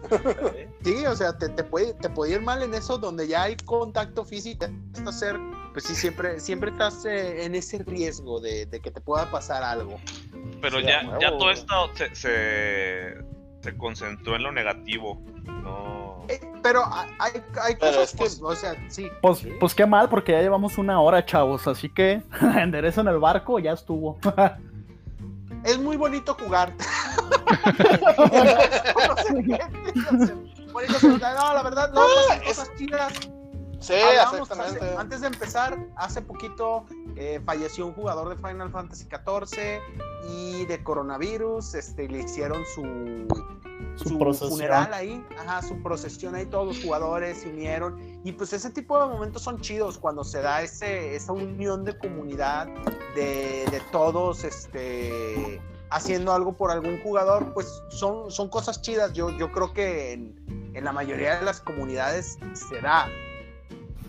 Sí, 0.83 1.05
o 1.05 1.15
sea, 1.15 1.37
te, 1.37 1.49
te 1.49 1.63
puede, 1.63 1.93
te 1.93 2.09
puede 2.09 2.33
ir 2.33 2.41
mal 2.41 2.63
en 2.63 2.73
eso 2.73 2.97
donde 2.97 3.27
ya 3.27 3.43
hay 3.43 3.55
contacto 3.57 4.25
físico. 4.25 4.65
Hasta 4.95 5.09
hacer, 5.11 5.39
pues 5.73 5.85
sí, 5.85 5.93
siempre, 5.93 6.39
siempre 6.39 6.71
estás 6.71 7.05
eh, 7.05 7.43
en 7.45 7.53
ese 7.53 7.83
riesgo 7.83 8.39
de, 8.39 8.65
de 8.65 8.79
que 8.79 8.89
te 8.89 8.99
pueda 8.99 9.29
pasar 9.29 9.63
algo. 9.63 9.99
Pero 10.59 10.79
Sí, 10.79 10.85
ya, 10.87 11.03
ya 11.19 11.29
todo 11.37 11.51
esto 11.51 11.91
se, 11.93 12.15
se, 12.15 13.13
se 13.61 13.77
concentró 13.77 14.35
en 14.35 14.43
lo 14.43 14.51
negativo. 14.51 15.21
No. 15.45 16.00
Eh, 16.29 16.39
pero 16.63 16.83
hay, 17.19 17.31
hay- 17.61 17.75
Pero 17.79 17.91
cosas, 17.91 18.03
es 18.03 18.11
que- 18.11 18.17
pues, 18.17 18.41
o 18.41 18.55
sea, 18.55 18.75
sí. 18.89 19.07
Pues, 19.21 19.39
Sí. 19.39 19.51
pues 19.59 19.73
qué 19.75 19.85
mal, 19.85 20.09
porque 20.09 20.31
ya 20.33 20.41
llevamos 20.41 20.77
una 20.77 20.99
hora, 21.01 21.25
chavos. 21.25 21.67
Así 21.67 21.89
que 21.89 22.21
enderezan 22.59 23.07
el 23.07 23.19
barco, 23.19 23.59
ya 23.59 23.71
estuvo. 23.73 24.17
Es 25.63 25.77
muy 25.77 25.95
bonito 25.95 26.35
jugar. 26.39 26.73
No 29.07 29.15
sé 29.17 29.43
qué, 29.43 29.59
bonito 30.71 30.93
jugar. 30.99 31.35
No, 31.35 31.53
la 31.53 31.63
verdad, 31.63 31.91
no, 31.93 32.01
cosas 32.45 32.71
chidas. 32.77 33.13
Sí, 33.81 33.93
Hablamos 33.93 34.41
exactamente. 34.49 34.85
hace- 34.85 34.97
antes 34.97 35.21
de 35.21 35.27
empezar, 35.27 35.77
hace 35.95 36.21
poquito 36.21 36.85
eh, 37.15 37.41
falleció 37.45 37.85
un 37.87 37.93
jugador 37.93 38.29
de 38.29 38.35
Final 38.35 38.71
Fantasy 38.71 39.05
XIV 39.05 39.81
y 40.29 40.65
de 40.65 40.83
coronavirus. 40.83 41.73
Este, 41.75 42.07
le 42.07 42.19
hicieron 42.19 42.63
su, 42.75 43.27
Su 43.97 44.09
su 44.09 44.19
procesión. 44.19 44.51
funeral 44.51 44.93
ahí, 44.93 45.25
ajá, 45.37 45.61
su 45.63 45.81
procesión 45.81 46.35
ahí, 46.35 46.45
todos 46.45 46.67
los 46.67 46.83
jugadores 46.83 47.41
se 47.41 47.49
unieron. 47.49 47.99
Y 48.23 48.31
pues 48.33 48.53
ese 48.53 48.69
tipo 48.69 48.99
de 49.01 49.07
momentos 49.07 49.41
son 49.41 49.59
chidos 49.61 49.97
cuando 49.97 50.23
se 50.23 50.41
da 50.41 50.61
ese, 50.61 51.15
esa 51.15 51.33
unión 51.33 51.83
de 51.83 51.97
comunidad, 51.97 52.67
de, 53.15 53.65
de 53.71 53.81
todos 53.91 54.43
este, 54.43 55.59
haciendo 55.89 56.33
algo 56.33 56.53
por 56.53 56.71
algún 56.71 57.01
jugador, 57.01 57.53
pues 57.53 57.81
son, 57.89 58.29
son 58.31 58.47
cosas 58.47 58.81
chidas. 58.81 59.11
Yo, 59.13 59.31
yo 59.31 59.51
creo 59.51 59.73
que 59.73 60.13
en, 60.13 60.71
en 60.75 60.83
la 60.85 60.91
mayoría 60.93 61.39
de 61.39 61.45
las 61.45 61.59
comunidades 61.61 62.37
se 62.53 62.79
da. 62.79 63.07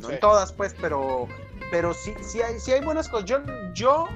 No 0.02 0.08
Sí. 0.08 0.14
en 0.14 0.20
todas, 0.20 0.52
pues, 0.52 0.74
pero, 0.80 1.26
pero 1.70 1.94
sí, 1.94 2.12
sí, 2.20 2.42
hay, 2.42 2.60
sí 2.60 2.72
hay 2.72 2.84
buenas 2.84 3.08
cosas. 3.08 3.24
Yo, 3.28 3.38
yo 3.72 4.06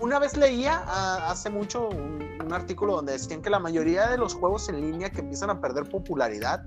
una 0.00 0.18
vez 0.18 0.36
leía 0.36 0.82
hace 1.30 1.50
mucho 1.50 1.88
un, 1.88 2.38
un 2.44 2.52
artículo 2.52 2.96
donde 2.96 3.12
decían 3.12 3.42
que 3.42 3.50
la 3.50 3.58
mayoría 3.58 4.08
de 4.08 4.18
los 4.18 4.34
juegos 4.34 4.68
en 4.68 4.80
línea 4.80 5.10
que 5.10 5.20
empiezan 5.20 5.50
a 5.50 5.60
perder 5.60 5.88
popularidad 5.88 6.64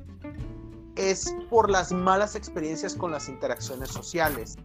es 0.95 1.33
por 1.49 1.69
las 1.69 1.91
malas 1.91 2.35
experiencias 2.35 2.93
con 2.95 3.11
las 3.11 3.27
interacciones 3.29 3.89
sociales. 3.89 4.57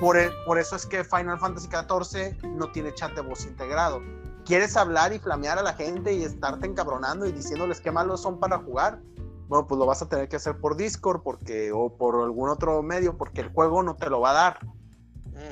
Por, 0.00 0.16
e- 0.16 0.30
por 0.46 0.58
eso 0.58 0.76
es 0.76 0.86
que 0.86 1.02
Final 1.04 1.38
Fantasy 1.38 1.68
XIV 1.68 2.44
no 2.56 2.70
tiene 2.70 2.94
chat 2.94 3.12
de 3.14 3.20
voz 3.22 3.44
integrado. 3.44 4.00
¿Quieres 4.46 4.76
hablar 4.76 5.12
y 5.12 5.18
flamear 5.18 5.58
a 5.58 5.62
la 5.62 5.74
gente 5.74 6.12
y 6.14 6.22
estarte 6.22 6.66
encabronando 6.66 7.26
y 7.26 7.32
diciéndoles 7.32 7.80
qué 7.80 7.90
malos 7.90 8.22
son 8.22 8.38
para 8.38 8.58
jugar? 8.58 9.00
Bueno, 9.48 9.66
pues 9.66 9.78
lo 9.78 9.86
vas 9.86 10.02
a 10.02 10.08
tener 10.08 10.28
que 10.28 10.36
hacer 10.36 10.56
por 10.58 10.76
Discord 10.76 11.22
porque, 11.22 11.72
o 11.72 11.96
por 11.96 12.22
algún 12.22 12.48
otro 12.50 12.82
medio 12.82 13.16
porque 13.16 13.40
el 13.40 13.48
juego 13.48 13.82
no 13.82 13.96
te 13.96 14.10
lo 14.10 14.20
va 14.20 14.30
a 14.30 14.34
dar. 14.34 14.58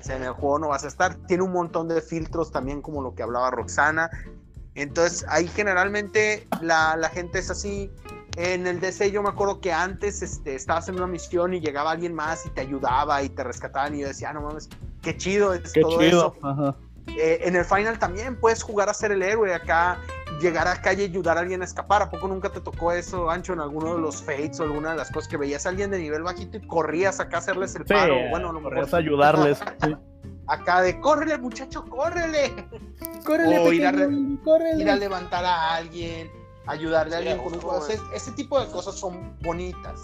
O 0.01 0.03
sea, 0.03 0.16
en 0.16 0.24
el 0.24 0.32
juego 0.32 0.59
no 0.59 0.68
vas 0.68 0.84
a 0.84 0.88
estar. 0.88 1.14
Tiene 1.26 1.44
un 1.44 1.53
montón 1.53 1.88
de 1.88 2.03
filtros 2.03 2.51
también, 2.51 2.82
como 2.82 3.03
lo 3.03 3.14
que 3.14 3.22
hablaba 3.22 3.51
Roxana. 3.51 4.11
Entonces, 4.74 5.24
ahí 5.28 5.49
generalmente 5.49 6.47
la, 6.61 6.97
la 6.97 7.09
gente 7.09 7.38
es 7.38 7.51
así. 7.51 7.90
En 8.36 8.66
el 8.66 8.80
DC 8.80 9.11
yo 9.11 9.22
me 9.22 9.30
acuerdo 9.30 9.61
que 9.61 9.72
antes 9.72 10.20
este, 10.22 10.55
estabas 10.55 10.88
en 10.90 10.97
una 10.97 11.07
misión 11.07 11.55
y 11.55 11.61
llegaba 11.61 11.92
alguien 11.92 12.12
más 12.14 12.44
y 12.44 12.51
te 12.51 12.61
ayudaba 12.61 13.22
y 13.22 13.30
te 13.30 13.42
rescataban 13.42 13.94
y 13.94 14.01
yo 14.01 14.09
decía, 14.09 14.30
ah, 14.30 14.34
no 14.34 14.42
mames, 14.42 14.68
qué 15.01 15.16
chido 15.16 15.55
es 15.55 15.72
Qué 15.72 15.80
todo 15.80 15.99
chido. 15.99 16.34
eso. 16.34 16.47
Ajá. 16.47 16.76
Eh, 17.09 17.40
en 17.42 17.57
el 17.57 17.64
final 17.64 17.98
también 17.98 18.38
puedes 18.38 18.62
jugar 18.62 18.88
a 18.88 18.94
ser 18.94 19.12
el 19.12 19.22
héroe 19.22 19.54
acá, 19.54 19.98
llegar 20.40 20.66
acá 20.68 20.92
y 20.92 21.02
ayudar 21.02 21.38
a 21.38 21.40
alguien 21.40 21.62
a 21.62 21.64
escapar. 21.64 22.02
¿A 22.02 22.11
poco 22.11 22.28
nunca 22.28 22.50
te 22.50 22.61
tocó 22.61 22.92
eso, 22.92 23.30
Ancho, 23.30 23.52
en 23.52 23.61
alguno 23.61 23.94
de 23.94 24.00
los 24.00 24.22
fates 24.22 24.61
o 24.61 24.64
alguna 24.64 24.90
de 24.90 24.96
las 24.96 25.11
cosas 25.11 25.28
que 25.28 25.36
veías 25.36 25.66
a 25.66 25.70
alguien 25.70 25.90
de 25.90 25.98
nivel 25.98 26.22
bajito 26.22 26.57
y 26.59 26.66
corrías 26.66 27.20
acá 27.20 27.36
a 27.36 27.40
hacerles 27.40 27.74
el 27.76 27.86
Sí, 27.86 27.94
paro? 27.94 28.16
Bueno, 28.30 28.50
a 28.50 28.52
lo 28.52 28.62
podrías 28.62 28.86
mejor 28.86 29.00
ayudarles. 29.00 29.59
sí. 29.82 29.96
acá 30.48 30.82
de 30.82 31.00
córrele, 31.00 31.38
muchacho, 31.38 31.84
córrele. 31.84 32.52
Córrele, 33.24 33.59
O 33.59 33.72
ir 33.72 33.86
a 33.86 33.92
córrele. 34.44 34.82
Ir 34.82 34.90
a 34.90 34.96
levantar 34.96 35.44
a 35.44 35.76
alguien, 35.76 36.30
ayudarle 36.66 37.14
a 37.14 37.18
alguien 37.18 37.40
a 37.40 37.42
con 37.42 37.54
un 37.54 37.61
juego. 37.61 37.86
Ese, 37.86 38.00
ese 38.14 38.32
tipo 38.32 38.61
de 38.61 38.66
cosas 38.70 38.94
son 38.96 39.36
bonitas. 39.42 40.00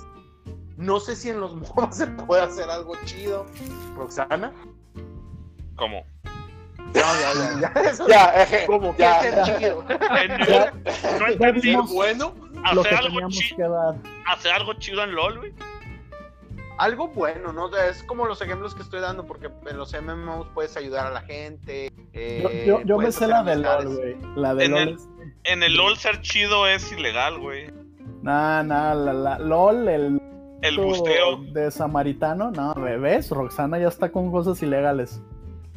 No 0.76 0.98
sé 0.98 1.14
si 1.14 1.30
en 1.30 1.40
los 1.40 1.54
MOBA 1.76 1.92
se 1.92 2.06
puede 2.06 2.42
hacer 2.42 2.70
algo 2.70 2.94
chido. 3.04 3.44
Roxana. 3.96 4.52
¿Cómo? 5.76 6.04
No, 6.86 7.00
ya, 7.00 7.60
ya, 7.60 7.72
ya. 7.74 7.80
Eso 7.90 8.08
Ya, 8.08 8.42
eje, 8.42 8.66
como 8.66 8.94
que 8.94 9.02
ya, 9.02 9.20
es 9.28 9.34
ya. 9.34 9.58
chido. 9.58 9.84
Ya- 9.88 10.72
no 11.18 11.26
ya 11.28 11.32
entendí. 11.48 11.76
Bueno, 11.92 12.34
Hacer 12.64 12.94
algo, 12.94 13.08
teníamos 13.08 13.34
chi- 13.34 13.56
que 13.56 13.62
dar. 13.62 13.94
hacer 14.26 14.52
algo 14.52 14.72
chido 14.74 15.02
en 15.02 15.14
LOL, 15.14 15.38
güey. 15.38 15.52
Algo 16.78 17.08
bueno, 17.08 17.52
¿no? 17.52 17.74
Es 17.76 18.02
como 18.04 18.26
los 18.26 18.40
ejemplos 18.40 18.74
que 18.74 18.82
estoy 18.82 19.00
dando, 19.00 19.24
porque 19.26 19.48
en 19.66 19.76
los 19.76 19.92
MMOs 19.94 20.48
puedes 20.54 20.76
ayudar 20.76 21.06
a 21.06 21.10
la 21.10 21.20
gente. 21.20 21.92
Yo, 21.94 22.08
eh, 22.14 22.64
yo, 22.66 22.80
yo 22.80 22.96
me 22.96 23.04
puedes 23.04 23.14
sé 23.14 23.26
la 23.28 23.42
de 23.42 23.52
amistades. 23.52 23.84
LOL, 23.84 23.96
güey. 23.96 24.16
La 24.36 24.54
de 24.54 24.64
En 24.64 24.70
LOL 24.72 24.80
el- 24.80 24.88
es- 24.94 25.08
En 25.44 25.62
el 25.62 25.74
LOL 25.76 25.96
ser 25.96 26.20
chido 26.22 26.66
es 26.66 26.90
ilegal, 26.92 27.38
güey. 27.38 27.70
Nah, 28.22 28.62
nah, 28.62 28.94
la, 28.94 29.12
la- 29.12 29.38
LOL, 29.38 29.88
el 29.88 30.20
El 30.62 30.76
busteo. 30.78 31.38
de 31.52 31.70
samaritano, 31.70 32.50
no, 32.52 32.74
¿ves? 32.74 33.30
Roxana 33.30 33.78
ya 33.78 33.88
está 33.88 34.10
con 34.10 34.30
cosas 34.30 34.62
ilegales. 34.62 35.20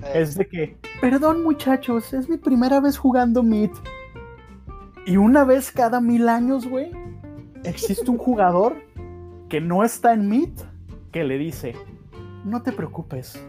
Eh, 0.04 0.12
Es 0.14 0.36
de 0.36 0.48
que, 0.48 0.78
perdón 1.02 1.44
muchachos, 1.44 2.14
es 2.14 2.30
mi 2.30 2.38
primera 2.38 2.80
vez 2.80 2.98
jugando 2.98 3.44
Meat. 3.44 3.72
Y 5.06 5.18
una 5.18 5.44
vez 5.44 5.72
cada 5.72 6.02
mil 6.02 6.30
años, 6.30 6.68
güey, 6.68 6.92
existe 7.64 8.10
un 8.10 8.18
jugador 8.18 8.76
que 9.50 9.62
no 9.62 9.84
está 9.84 10.14
en 10.14 10.28
Meat 10.28 10.62
que 11.12 11.24
le 11.24 11.38
dice, 11.38 11.76
no 12.44 12.62
te 12.62 12.72
preocupes, 12.72 13.40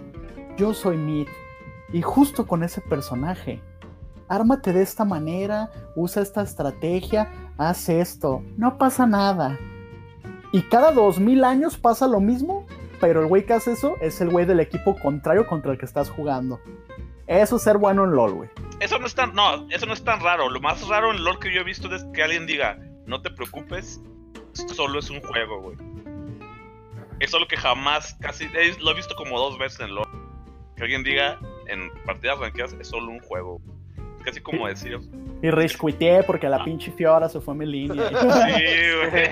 yo 0.57 0.75
soy 0.75 0.97
Meat. 0.97 1.29
Y 1.93 2.03
justo 2.03 2.47
con 2.47 2.63
ese 2.63 2.81
personaje, 2.81 3.61
ármate 4.29 4.73
de 4.73 4.83
esta 4.83 5.05
manera, 5.05 5.71
usa 5.95 6.23
esta 6.23 6.43
estrategia, 6.43 7.31
haz 7.59 7.89
esto, 7.89 8.43
no 8.57 8.77
pasa 8.79 9.07
nada. 9.07 9.59
Y 10.53 10.63
cada 10.63 10.93
dos 10.93 11.19
mil 11.19 11.45
años 11.45 11.77
pasa 11.77 12.07
lo 12.07 12.21
mismo, 12.21 12.67
pero 13.01 13.21
el 13.21 13.27
güey 13.27 13.45
que 13.45 13.55
hace 13.55 13.73
eso 13.73 13.97
es 14.01 14.21
el 14.21 14.31
güey 14.31 14.47
del 14.47 14.61
equipo 14.61 14.97
contrario 14.97 15.47
contra 15.47 15.73
el 15.73 15.79
que 15.79 15.85
estás 15.85 16.11
jugando. 16.11 16.61
Eso 17.27 17.57
es 17.57 17.63
ser 17.63 17.79
bueno 17.79 18.05
en 18.05 18.13
LOL, 18.13 18.35
güey. 18.35 18.51
Eso 18.81 18.99
no 18.99 19.07
es 19.07 19.15
tan, 19.15 19.35
no, 19.35 19.69
eso 19.71 19.87
no 19.87 19.93
es 19.93 20.05
tan 20.05 20.21
raro. 20.21 20.49
Lo 20.49 20.61
más 20.61 20.87
raro 20.87 21.11
en 21.11 21.25
LOL 21.25 21.39
que 21.39 21.53
yo 21.53 21.61
he 21.61 21.65
visto 21.65 21.93
es 21.95 22.05
que 22.15 22.23
alguien 22.23 22.47
diga, 22.47 22.79
no 23.07 23.21
te 23.21 23.31
preocupes, 23.31 24.01
solo 24.53 24.99
es 24.99 25.11
un 25.11 25.21
juego, 25.21 25.61
güey. 25.61 25.77
Eso 27.19 27.37
es 27.39 27.41
lo 27.41 27.49
que 27.49 27.57
jamás, 27.57 28.15
casi, 28.21 28.49
lo 28.81 28.91
he 28.91 28.95
visto 28.95 29.17
como 29.17 29.39
dos 29.39 29.59
veces 29.59 29.81
en 29.81 29.95
LOL. 29.95 30.07
Que 30.77 30.83
alguien 30.83 31.03
diga, 31.03 31.41
en 31.67 31.91
partidas 32.05 32.39
ranqueadas, 32.39 32.75
es 32.79 32.89
solo 32.89 33.11
un 33.11 33.21
juego. 33.21 33.61
Casi 34.25 34.41
como 34.41 34.67
decir, 34.69 34.99
Y 35.43 35.51
rage 35.51 35.77
quiteé 35.79 36.23
porque 36.23 36.49
la 36.49 36.65
pinche 36.65 36.91
Fiora 36.93 37.29
se 37.29 37.41
fue 37.41 37.53
a 37.55 37.57
mi 37.59 37.67
línea. 37.67 38.09
güey. 38.11 39.29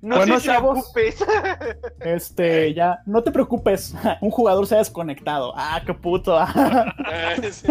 no 0.00 0.16
Bueno, 0.16 0.38
si 0.40 0.46
chavos. 0.46 0.78
ocupes. 0.78 1.24
Este, 2.00 2.72
ya, 2.72 3.00
no 3.04 3.22
te 3.22 3.30
preocupes, 3.30 3.94
un 4.22 4.30
jugador 4.30 4.66
se 4.66 4.74
ha 4.76 4.78
desconectado. 4.78 5.52
Ah, 5.56 5.82
qué 5.84 5.92
puto. 5.92 6.38
sí. 7.52 7.66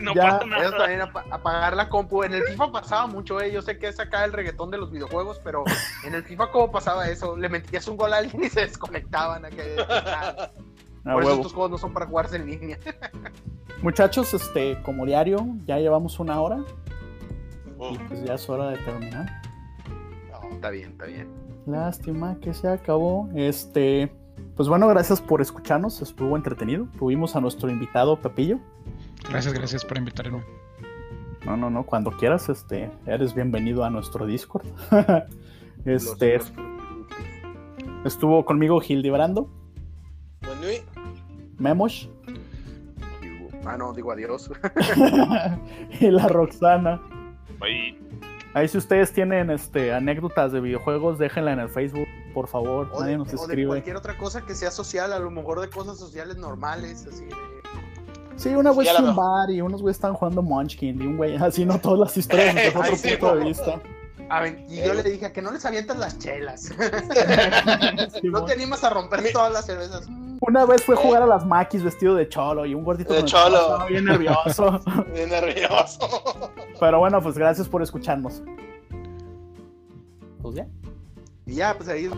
no 0.00 0.14
Ya, 0.14 0.38
pasa 0.38 0.44
Eso 0.44 0.48
nada. 0.70 0.76
también 0.78 1.00
apa- 1.00 1.24
apagar 1.30 1.74
la 1.76 1.88
compu. 1.88 2.22
En 2.22 2.34
el 2.34 2.44
FIFA 2.44 2.70
pasaba 2.70 3.06
mucho, 3.08 3.40
eh. 3.40 3.50
Yo 3.52 3.62
sé 3.62 3.78
que 3.78 3.88
es 3.88 3.98
acá 3.98 4.24
el 4.24 4.32
reggaetón 4.32 4.70
de 4.70 4.78
los 4.78 4.92
videojuegos, 4.92 5.40
pero 5.42 5.64
en 6.04 6.14
el 6.14 6.22
FIFA, 6.22 6.50
¿cómo 6.52 6.70
pasaba 6.70 7.08
eso? 7.08 7.36
Le 7.36 7.48
metías 7.48 7.88
un 7.88 7.96
gol 7.96 8.12
a 8.12 8.18
alguien 8.18 8.44
y 8.44 8.48
se 8.48 8.60
desconectaban. 8.60 9.44
acá. 9.44 10.52
Por 11.04 11.22
eso 11.22 11.32
estos 11.34 11.52
juegos 11.52 11.70
no 11.72 11.78
son 11.78 11.92
para 11.92 12.06
jugarse 12.06 12.36
en 12.36 12.46
línea. 12.46 12.78
Muchachos, 13.82 14.32
este, 14.34 14.80
como 14.82 15.04
diario, 15.06 15.46
ya 15.66 15.78
llevamos 15.78 16.20
una 16.20 16.40
hora 16.40 16.58
y 17.80 17.94
Uf, 17.94 17.98
pues 18.08 18.24
ya 18.24 18.34
es 18.34 18.48
hora 18.48 18.68
de 18.68 18.78
terminar. 18.78 19.26
no. 20.30 20.54
Está 20.54 20.70
bien, 20.70 20.90
está 20.92 21.06
bien. 21.06 21.28
Lástima 21.66 22.36
que 22.40 22.54
se 22.54 22.68
acabó. 22.68 23.28
Este, 23.34 24.12
pues 24.56 24.68
bueno, 24.68 24.86
gracias 24.88 25.20
por 25.20 25.40
escucharnos. 25.40 26.00
Estuvo 26.02 26.36
entretenido. 26.36 26.86
Tuvimos 26.98 27.34
a 27.34 27.40
nuestro 27.40 27.68
invitado 27.70 28.20
Pepillo. 28.20 28.58
Gracias, 29.28 29.52
gracias 29.54 29.84
por 29.84 29.96
invitarme. 29.98 30.42
No, 31.44 31.56
no, 31.56 31.70
no, 31.70 31.84
cuando 31.84 32.12
quieras, 32.12 32.48
este, 32.48 32.88
eres 33.06 33.34
bienvenido 33.34 33.84
a 33.84 33.90
nuestro 33.90 34.26
Discord. 34.26 34.64
este, 35.84 36.38
estuvo 38.04 38.44
conmigo 38.44 38.80
Gildi 38.80 39.10
Brando, 39.10 39.48
Bueno, 40.42 40.70
y- 40.70 40.91
Memosh 41.62 42.08
Ah, 43.64 43.76
no, 43.76 43.92
digo 43.92 44.10
adiós. 44.10 44.50
y 46.00 46.10
la 46.10 46.26
Roxana. 46.26 47.00
Ahí. 47.60 47.96
Ahí 48.54 48.66
si 48.66 48.76
ustedes 48.76 49.12
tienen 49.12 49.50
este, 49.50 49.94
anécdotas 49.94 50.50
de 50.50 50.60
videojuegos, 50.60 51.16
déjenla 51.18 51.52
en 51.52 51.60
el 51.60 51.68
Facebook, 51.68 52.08
por 52.34 52.48
favor. 52.48 52.90
O 52.92 53.00
Nadie 53.00 53.12
de, 53.12 53.18
nos 53.18 53.28
o 53.28 53.30
de 53.30 53.36
escribe. 53.36 53.68
cualquier 53.68 53.96
otra 53.96 54.18
cosa 54.18 54.42
que 54.44 54.54
sea 54.56 54.72
social, 54.72 55.12
a 55.12 55.20
lo 55.20 55.30
mejor 55.30 55.60
de 55.60 55.70
cosas 55.70 55.96
sociales 55.96 56.36
normales, 56.36 57.06
así 57.06 57.24
de... 57.24 57.34
Sí, 58.34 58.48
una 58.48 58.70
a 58.70 58.72
un 58.72 59.14
bar 59.14 59.50
y 59.50 59.60
unos 59.60 59.80
güeyes 59.82 59.96
estaban 59.96 60.16
jugando 60.16 60.42
Munchkin 60.42 61.00
y 61.00 61.06
un 61.06 61.16
güey 61.16 61.36
así, 61.40 61.64
no 61.64 61.78
todas 61.78 62.00
las 62.00 62.16
historias 62.16 62.54
desde 62.54 62.68
otro 62.78 62.96
sí, 62.96 63.10
punto 63.10 63.34
de 63.36 63.40
no. 63.40 63.46
vista. 63.46 63.80
A 64.32 64.40
ver, 64.40 64.64
y 64.66 64.82
yo 64.82 64.94
le 64.94 65.02
dije 65.02 65.26
"¿A 65.26 65.32
que 65.34 65.42
no 65.42 65.52
les 65.52 65.62
avientas 65.66 65.98
las 65.98 66.18
chelas. 66.18 66.70
No 68.22 68.44
te 68.46 68.52
animas 68.54 68.82
a 68.82 68.88
romper 68.88 69.30
todas 69.30 69.52
las 69.52 69.66
cervezas. 69.66 70.08
Una 70.40 70.64
vez 70.64 70.82
fue 70.84 70.94
a 70.94 70.98
jugar 70.98 71.22
a 71.22 71.26
las 71.26 71.44
maquis 71.44 71.82
vestido 71.82 72.14
de 72.14 72.26
cholo 72.30 72.64
y 72.64 72.74
un 72.74 72.82
gordito 72.82 73.12
De 73.12 73.26
cholo. 73.26 73.56
estaba 73.60 73.86
bien 73.86 74.06
nervioso. 74.06 74.80
Bien 75.14 75.28
nervioso. 75.28 76.50
Pero 76.80 76.98
bueno, 76.98 77.20
pues 77.20 77.36
gracias 77.36 77.68
por 77.68 77.82
escucharnos. 77.82 78.42
Pues 80.40 80.56
ya. 80.56 80.66
Y 81.44 81.56
ya, 81.56 81.74
pues 81.76 81.90
ahí 81.90 82.08